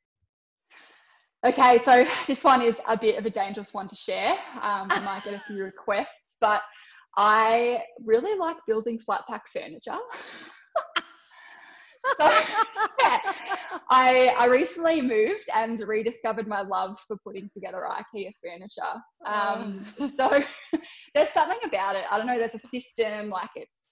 Okay, 1.44 1.78
so 1.78 2.04
this 2.26 2.42
one 2.42 2.62
is 2.62 2.80
a 2.88 2.98
bit 2.98 3.18
of 3.18 3.26
a 3.26 3.30
dangerous 3.30 3.72
one 3.72 3.86
to 3.88 3.94
share. 3.94 4.32
Um, 4.60 4.88
I 4.90 5.00
might 5.04 5.22
get 5.24 5.34
a 5.34 5.40
few 5.40 5.62
requests, 5.64 6.36
but 6.40 6.62
I 7.16 7.78
really 8.04 8.36
like 8.36 8.56
building 8.66 8.98
flat 8.98 9.22
pack 9.28 9.44
furniture. 9.52 9.98
So, 12.18 12.26
yeah, 13.00 13.18
I, 13.90 14.34
I 14.38 14.46
recently 14.46 15.00
moved 15.00 15.48
and 15.54 15.78
rediscovered 15.80 16.46
my 16.46 16.62
love 16.62 16.98
for 17.06 17.16
putting 17.24 17.48
together 17.52 17.82
IKEA 17.88 18.32
furniture. 18.42 18.82
Um, 19.24 19.86
oh. 19.98 20.10
so 20.16 20.42
there's 21.14 21.30
something 21.30 21.58
about 21.64 21.96
it. 21.96 22.04
I 22.10 22.18
don't 22.18 22.26
know, 22.26 22.38
there's 22.38 22.54
a 22.54 22.58
system, 22.58 23.30
like 23.30 23.50
it's, 23.54 23.84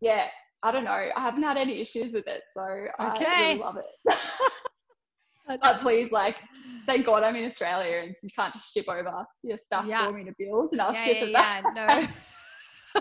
yeah, 0.00 0.26
I 0.62 0.72
don't 0.72 0.84
know. 0.84 0.90
I 0.90 1.20
haven't 1.20 1.42
had 1.42 1.56
any 1.56 1.80
issues 1.80 2.12
with 2.12 2.26
it. 2.26 2.42
So 2.52 2.62
okay. 2.62 3.26
I 3.26 3.40
really 3.40 3.58
love 3.60 3.76
it. 3.76 4.18
but 5.62 5.78
please, 5.78 6.10
like, 6.10 6.36
thank 6.86 7.06
God 7.06 7.22
I'm 7.22 7.36
in 7.36 7.44
Australia 7.44 8.02
and 8.02 8.14
you 8.22 8.30
can't 8.36 8.54
just 8.54 8.72
ship 8.72 8.86
over 8.88 9.24
your 9.42 9.58
stuff 9.58 9.84
yeah. 9.86 10.06
for 10.06 10.12
me 10.12 10.24
to 10.24 10.34
build 10.38 10.72
and 10.72 10.80
I'll 10.80 10.92
yeah, 10.92 11.04
ship 11.04 11.16
it 11.22 11.32
back. 11.32 11.64
Yeah, 11.76 12.06
no. 12.94 13.00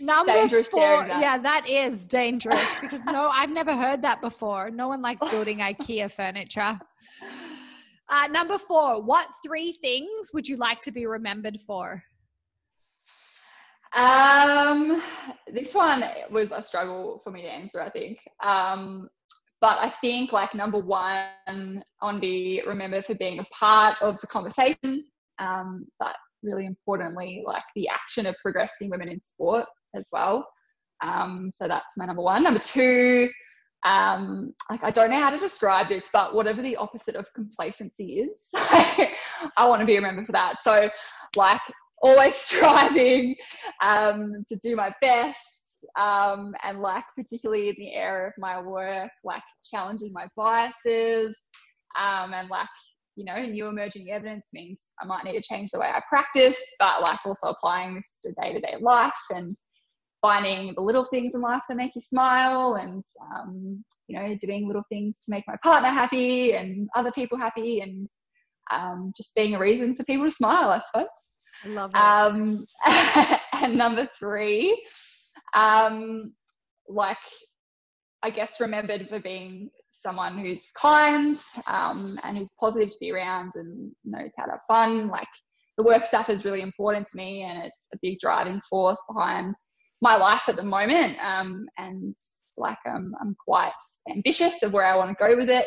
Number 0.00 0.32
dangerous 0.32 0.68
four, 0.68 0.80
yeah, 0.80 1.38
that 1.38 1.68
is 1.68 2.06
dangerous 2.06 2.66
because 2.80 3.04
no, 3.04 3.28
I've 3.28 3.50
never 3.50 3.74
heard 3.74 4.02
that 4.02 4.20
before. 4.20 4.70
No 4.70 4.88
one 4.88 5.02
likes 5.02 5.28
building 5.30 5.58
IKEA 5.58 6.10
furniture. 6.12 6.78
Uh, 8.08 8.26
number 8.28 8.58
four, 8.58 9.02
what 9.02 9.28
three 9.44 9.72
things 9.72 10.30
would 10.32 10.48
you 10.48 10.56
like 10.56 10.80
to 10.82 10.92
be 10.92 11.06
remembered 11.06 11.60
for? 11.60 12.02
Um, 13.96 15.02
this 15.52 15.74
one 15.74 16.04
was 16.30 16.52
a 16.52 16.62
struggle 16.62 17.20
for 17.24 17.30
me 17.30 17.42
to 17.42 17.48
answer, 17.48 17.80
I 17.80 17.90
think. 17.90 18.18
Um, 18.42 19.08
but 19.60 19.78
I 19.78 19.88
think 19.88 20.32
like 20.32 20.54
number 20.54 20.78
one 20.78 21.82
on 22.00 22.20
be 22.20 22.62
remembered 22.66 23.04
for 23.04 23.14
being 23.14 23.40
a 23.40 23.44
part 23.52 23.96
of 24.00 24.20
the 24.20 24.26
conversation. 24.26 25.04
Um, 25.38 25.86
but 25.98 26.14
really 26.42 26.66
importantly, 26.66 27.42
like 27.46 27.64
the 27.74 27.88
action 27.88 28.26
of 28.26 28.36
progressing 28.42 28.90
women 28.90 29.08
in 29.08 29.20
sport 29.20 29.66
as 29.94 30.08
well. 30.12 30.48
Um, 31.02 31.50
so 31.52 31.68
that's 31.68 31.96
my 31.96 32.06
number 32.06 32.22
one. 32.22 32.42
Number 32.42 32.60
two, 32.60 33.28
um, 33.84 34.52
like 34.70 34.82
I 34.82 34.90
don't 34.90 35.10
know 35.10 35.20
how 35.20 35.30
to 35.30 35.38
describe 35.38 35.88
this, 35.88 36.08
but 36.12 36.34
whatever 36.34 36.62
the 36.62 36.76
opposite 36.76 37.14
of 37.14 37.32
complacency 37.34 38.20
is, 38.20 38.48
I 38.54 39.66
want 39.66 39.80
to 39.80 39.86
be 39.86 39.94
remembered 39.94 40.26
for 40.26 40.32
that. 40.32 40.60
So, 40.62 40.90
like 41.36 41.60
always 42.02 42.34
striving 42.36 43.36
um, 43.82 44.32
to 44.48 44.56
do 44.62 44.74
my 44.74 44.92
best, 45.00 45.86
um, 45.98 46.54
and 46.64 46.80
like 46.80 47.04
particularly 47.16 47.68
in 47.68 47.76
the 47.78 47.94
area 47.94 48.28
of 48.28 48.32
my 48.38 48.60
work, 48.60 49.10
like 49.22 49.42
challenging 49.70 50.12
my 50.12 50.26
biases, 50.36 51.38
um, 51.96 52.34
and 52.34 52.48
like 52.48 52.68
you 53.14 53.24
know, 53.24 53.44
new 53.44 53.66
emerging 53.66 54.12
evidence 54.12 54.48
means 54.54 54.94
I 55.02 55.04
might 55.04 55.24
need 55.24 55.32
to 55.32 55.42
change 55.42 55.70
the 55.72 55.80
way 55.80 55.88
I 55.88 56.00
practice, 56.08 56.56
but 56.78 57.02
like 57.02 57.18
also 57.26 57.48
applying 57.48 57.96
this 57.96 58.20
to 58.22 58.32
day 58.40 58.52
to 58.52 58.60
day 58.60 58.76
life 58.80 59.12
and 59.30 59.50
finding 60.20 60.74
the 60.74 60.80
little 60.80 61.04
things 61.04 61.34
in 61.34 61.40
life 61.40 61.62
that 61.68 61.76
make 61.76 61.94
you 61.94 62.00
smile 62.00 62.74
and 62.74 63.02
um, 63.34 63.84
you 64.08 64.18
know 64.18 64.36
doing 64.40 64.66
little 64.66 64.82
things 64.88 65.22
to 65.24 65.30
make 65.30 65.44
my 65.46 65.56
partner 65.62 65.88
happy 65.88 66.54
and 66.54 66.88
other 66.96 67.12
people 67.12 67.38
happy 67.38 67.80
and 67.80 68.08
um, 68.72 69.12
just 69.16 69.34
being 69.34 69.54
a 69.54 69.58
reason 69.58 69.94
for 69.94 70.04
people 70.04 70.26
to 70.26 70.30
smile 70.30 70.70
i 70.70 70.80
suppose 70.80 71.08
I 71.64 71.68
love 71.68 71.90
it. 71.92 71.96
Um, 71.96 72.66
and 73.62 73.76
number 73.76 74.08
three 74.18 74.84
um, 75.54 76.34
like 76.88 77.18
i 78.22 78.30
guess 78.30 78.60
remembered 78.60 79.08
for 79.08 79.20
being 79.20 79.70
someone 79.92 80.38
who's 80.38 80.70
kind 80.80 81.36
um, 81.66 82.18
and 82.22 82.36
who's 82.36 82.54
positive 82.58 82.90
to 82.90 82.96
be 83.00 83.12
around 83.12 83.52
and 83.54 83.92
knows 84.04 84.32
how 84.36 84.44
to 84.44 84.52
have 84.52 84.60
fun 84.66 85.08
like 85.08 85.28
the 85.76 85.84
work 85.84 86.04
stuff 86.04 86.28
is 86.28 86.44
really 86.44 86.60
important 86.60 87.06
to 87.06 87.16
me 87.16 87.42
and 87.42 87.62
it's 87.64 87.88
a 87.94 87.98
big 88.02 88.18
driving 88.18 88.60
force 88.68 89.00
behind 89.08 89.54
my 90.00 90.16
life 90.16 90.48
at 90.48 90.56
the 90.56 90.64
moment. 90.64 91.16
Um, 91.22 91.66
and 91.78 92.14
like 92.56 92.78
um, 92.86 93.14
I'm 93.20 93.36
quite 93.44 93.72
ambitious 94.10 94.62
of 94.62 94.72
where 94.72 94.86
I 94.86 94.96
want 94.96 95.16
to 95.16 95.24
go 95.24 95.36
with 95.36 95.48
it. 95.48 95.66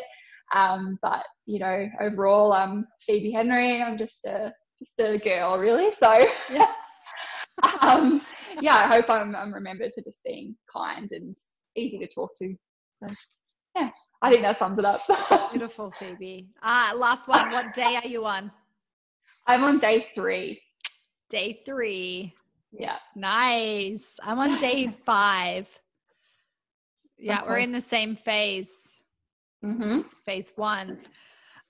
Um, 0.53 0.97
but 1.01 1.25
you 1.45 1.59
know, 1.59 1.87
overall, 2.01 2.53
I'm 2.53 2.85
Phoebe 3.05 3.31
Henry. 3.31 3.81
I'm 3.81 3.97
just 3.97 4.25
a 4.25 4.53
just 4.77 4.99
a 4.99 5.17
girl, 5.17 5.57
really. 5.57 5.91
So 5.91 6.27
yeah, 6.51 6.73
um, 7.81 8.21
yeah. 8.59 8.75
I 8.75 8.87
hope 8.87 9.09
I'm, 9.09 9.35
I'm 9.35 9.53
remembered 9.53 9.91
for 9.95 10.01
just 10.01 10.23
being 10.23 10.55
kind 10.73 11.07
and 11.11 11.35
easy 11.75 11.99
to 11.99 12.07
talk 12.07 12.31
to. 12.37 12.53
So, 13.03 13.11
yeah, 13.75 13.89
I 14.21 14.31
think 14.31 14.41
that 14.43 14.57
sums 14.57 14.77
it 14.77 14.85
up. 14.85 15.01
Beautiful, 15.51 15.91
Phoebe. 15.91 16.49
Ah, 16.61 16.91
last 16.95 17.27
one. 17.27 17.51
What 17.51 17.73
day 17.73 17.95
are 17.95 18.07
you 18.07 18.25
on? 18.25 18.51
I'm 19.47 19.63
on 19.63 19.79
day 19.79 20.07
three. 20.13 20.61
Day 21.29 21.61
three. 21.65 22.33
Yeah. 22.71 22.97
Nice. 23.15 24.17
I'm 24.23 24.39
on 24.39 24.59
day 24.59 24.87
five. 25.05 25.69
Yeah, 27.17 27.43
we're 27.47 27.59
in 27.59 27.71
the 27.71 27.81
same 27.81 28.15
phase. 28.15 29.01
Mm-hmm. 29.63 30.01
Phase 30.25 30.53
one. 30.55 30.97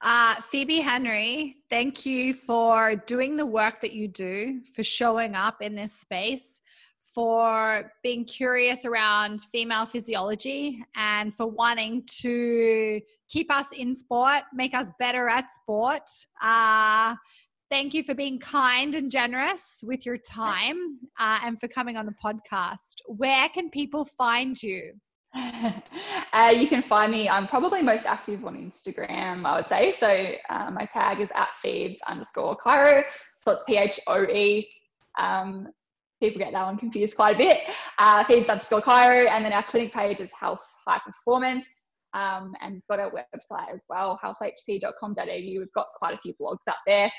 Uh, 0.02 0.36
Phoebe 0.36 0.80
Henry, 0.80 1.58
thank 1.70 2.06
you 2.06 2.34
for 2.34 2.96
doing 2.96 3.36
the 3.36 3.46
work 3.46 3.82
that 3.82 3.94
you 3.94 4.08
do, 4.08 4.62
for 4.74 4.82
showing 4.82 5.36
up 5.36 5.62
in 5.62 5.76
this 5.76 5.94
space, 5.94 6.62
for 7.04 7.92
being 8.02 8.26
curious 8.26 8.86
around 8.86 9.42
female 9.42 9.86
physiology, 9.86 10.84
and 10.96 11.36
for 11.36 11.48
wanting 11.48 12.04
to 12.22 13.00
keep 13.28 13.52
us 13.52 13.72
in 13.74 13.94
sport, 13.94 14.44
make 14.54 14.74
us 14.74 14.90
better 14.98 15.30
at 15.30 15.54
sport. 15.54 16.10
Uh, 16.42 17.14
Thank 17.72 17.94
you 17.94 18.04
for 18.04 18.14
being 18.14 18.38
kind 18.38 18.96
and 18.96 19.10
generous 19.10 19.82
with 19.82 20.06
your 20.06 20.18
time 20.18 21.00
uh, 21.18 21.40
and 21.42 21.58
for 21.58 21.70
coming 21.70 21.96
on 21.96 22.06
the 22.06 22.14
podcast. 22.22 22.96
Where 23.08 23.48
can 23.48 23.70
people 23.70 24.04
find 24.06 24.62
you? 24.62 24.92
Uh, 26.34 26.54
you 26.58 26.66
can 26.66 26.82
find 26.82 27.12
me. 27.12 27.28
I'm 27.28 27.46
probably 27.46 27.82
most 27.82 28.06
active 28.06 28.46
on 28.46 28.56
Instagram, 28.56 29.46
I 29.46 29.58
would 29.58 29.68
say. 29.68 29.92
So 30.00 30.08
uh, 30.50 30.72
my 30.72 30.86
tag 30.86 31.20
is 31.20 31.30
at 31.36 31.50
Phoebes 31.62 32.00
underscore 32.08 32.56
Cairo. 32.56 33.04
So 33.38 33.52
it's 33.52 33.64
P 33.64 33.76
H 33.76 34.00
O 34.08 34.24
E. 34.24 34.70
Um, 35.20 35.68
people 36.22 36.40
get 36.40 36.54
that 36.54 36.66
one 36.66 36.78
confused 36.78 37.18
quite 37.18 37.36
a 37.36 37.38
bit. 37.38 37.58
Uh, 38.00 38.24
Phoebes 38.24 38.48
underscore 38.48 38.82
Cairo. 38.82 39.28
And 39.28 39.44
then 39.44 39.52
our 39.52 39.64
clinic 39.64 39.92
page 39.92 40.22
is 40.22 40.32
Health 40.32 40.66
high 40.88 41.02
performance. 41.06 41.68
Um, 42.14 42.54
and 42.62 42.82
got 42.90 43.00
our 43.00 43.10
website 43.10 43.74
as 43.74 43.86
well, 43.90 44.20
healthhp.com.au. 44.22 45.26
We've 45.26 45.74
got 45.74 45.88
quite 45.96 46.14
a 46.14 46.18
few 46.18 46.34
blogs 46.42 46.68
up 46.68 46.80
there, 46.86 47.10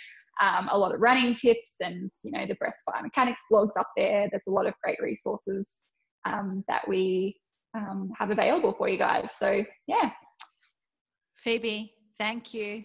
um, 0.43 0.69
a 0.71 0.77
lot 0.77 0.95
of 0.95 1.01
running 1.01 1.35
tips, 1.35 1.77
and 1.81 2.11
you 2.23 2.33
know 2.33 2.47
the 2.47 2.57
breast 2.57 2.83
biomechanics 2.87 3.41
blogs 3.51 3.77
up 3.79 3.89
there. 3.97 4.29
There's 4.31 4.49
a 4.49 4.53
lot 4.53 4.67
of 4.67 4.75
great 4.85 4.99
resources 5.01 5.79
um, 6.27 6.63
that 6.69 6.87
we 6.87 7.37
um, 7.75 8.11
have 8.19 8.31
available 8.31 8.75
for 8.75 8.89
you 8.89 8.99
guys. 8.99 9.31
So 9.39 9.65
yeah, 9.87 10.11
Phoebe, 11.39 11.95
thank 12.19 12.55
you. 12.55 12.85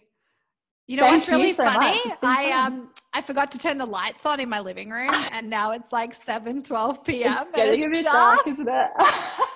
You 0.88 0.96
know 0.96 1.04
Thank 1.04 1.16
what's 1.16 1.28
really 1.28 1.52
so 1.52 1.66
funny? 1.66 2.00
I 2.24 2.52
um 2.52 2.90
I 3.14 3.22
forgot 3.22 3.52
to 3.52 3.58
turn 3.58 3.78
the 3.78 3.86
lights 3.86 4.26
on 4.26 4.40
in 4.40 4.48
my 4.48 4.62
living 4.62 4.90
room 4.90 5.12
and 5.34 5.50
now 5.50 5.72
it's 5.72 5.92
like 5.92 6.14
7 6.14 6.64
12 6.64 7.04
p.m. 7.04 7.38
It's 7.42 7.52
getting 7.52 7.82
it's 7.82 7.88
a 7.88 7.90
bit 7.90 8.06
dark 8.06 8.48
isn't 8.48 8.70
it? 8.70 8.90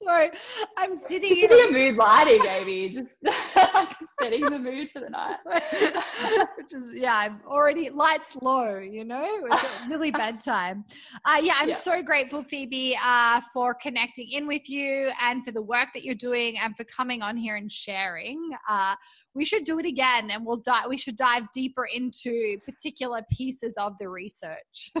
so 0.04 0.30
I'm 0.78 0.96
sitting 0.96 1.28
Just 1.28 1.52
in 1.52 1.68
a 1.68 1.72
mood 1.72 1.96
lighting, 1.96 2.40
maybe. 2.44 2.88
Just 2.94 3.10
setting 4.20 4.42
the 4.42 4.58
mood 4.58 4.88
for 4.92 5.00
the 5.00 5.10
night. 5.10 5.36
Which 6.56 6.72
is 6.72 6.90
yeah, 6.94 7.14
I'm 7.16 7.40
already 7.46 7.90
lights 7.90 8.36
low, 8.40 8.78
you 8.78 9.04
know, 9.04 9.26
it's 9.26 9.64
really 9.88 10.10
bedtime. 10.10 10.84
Uh, 11.24 11.40
yeah, 11.42 11.54
I'm 11.58 11.70
yeah. 11.70 11.74
so 11.74 12.02
grateful, 12.02 12.42
Phoebe, 12.42 12.98
uh, 13.02 13.42
for 13.52 13.74
connecting 13.74 14.30
in 14.30 14.46
with 14.46 14.68
you 14.70 15.10
and 15.20 15.44
for 15.44 15.52
the 15.52 15.62
work 15.62 15.88
that 15.94 16.02
you're 16.02 16.14
doing 16.14 16.58
and 16.58 16.74
for 16.76 16.84
coming 16.84 17.22
on 17.22 17.36
here 17.36 17.56
and 17.56 17.70
sharing. 17.70 18.50
Uh, 18.68 18.94
we 19.34 19.44
should 19.44 19.64
do 19.64 19.78
it 19.78 19.86
again, 19.86 20.30
and 20.30 20.46
we'll 20.46 20.58
dive. 20.58 20.86
We 20.88 20.96
should 20.96 21.16
dive 21.16 21.44
deeper 21.52 21.86
into 21.92 22.58
particular 22.64 23.20
pieces 23.30 23.74
of 23.76 23.94
the 24.00 24.08
research. 24.08 24.92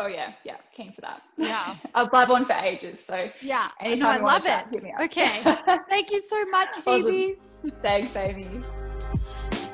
Oh 0.00 0.06
yeah, 0.06 0.32
yeah, 0.44 0.56
keen 0.72 0.92
for 0.92 1.00
that. 1.00 1.22
Yeah, 1.36 1.74
I've 1.94 2.12
loved 2.12 2.30
one 2.30 2.44
for 2.44 2.52
ages. 2.52 3.04
So 3.04 3.28
yeah, 3.40 3.70
anytime 3.80 4.20
no, 4.20 4.28
I 4.28 4.32
love 4.32 4.44
it. 4.44 4.80
Chat, 4.80 5.00
okay, 5.02 5.42
thank 5.88 6.12
you 6.12 6.20
so 6.20 6.44
much, 6.46 6.68
Phoebe. 6.84 7.36
Awesome. 7.64 7.80
Thanks, 7.82 8.14
Amy. 8.14 8.48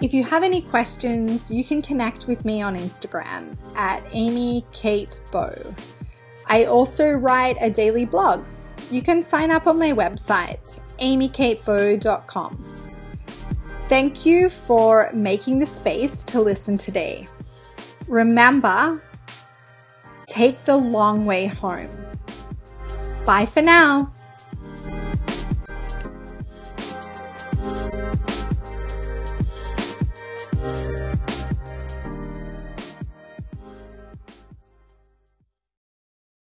If 0.00 0.14
you 0.14 0.24
have 0.24 0.42
any 0.42 0.62
questions, 0.62 1.50
you 1.50 1.62
can 1.62 1.82
connect 1.82 2.26
with 2.26 2.44
me 2.44 2.62
on 2.62 2.76
Instagram 2.76 3.56
at 3.76 4.02
Amy 4.12 4.64
Kate 4.72 5.20
Bow. 5.30 5.54
I 6.46 6.64
also 6.64 7.10
write 7.12 7.56
a 7.60 7.70
daily 7.70 8.04
blog. 8.06 8.46
You 8.90 9.02
can 9.02 9.22
sign 9.22 9.50
up 9.50 9.66
on 9.66 9.78
my 9.78 9.92
website, 9.92 10.80
amykatebow.com. 11.00 12.64
Thank 13.88 14.24
you 14.24 14.48
for 14.48 15.10
making 15.12 15.58
the 15.58 15.66
space 15.66 16.24
to 16.24 16.40
listen 16.40 16.78
today. 16.78 17.26
Remember, 18.08 19.02
take 20.26 20.64
the 20.64 20.76
long 20.76 21.26
way 21.26 21.46
home. 21.46 21.90
Bye 23.26 23.46
for 23.46 23.62
now. 23.62 24.13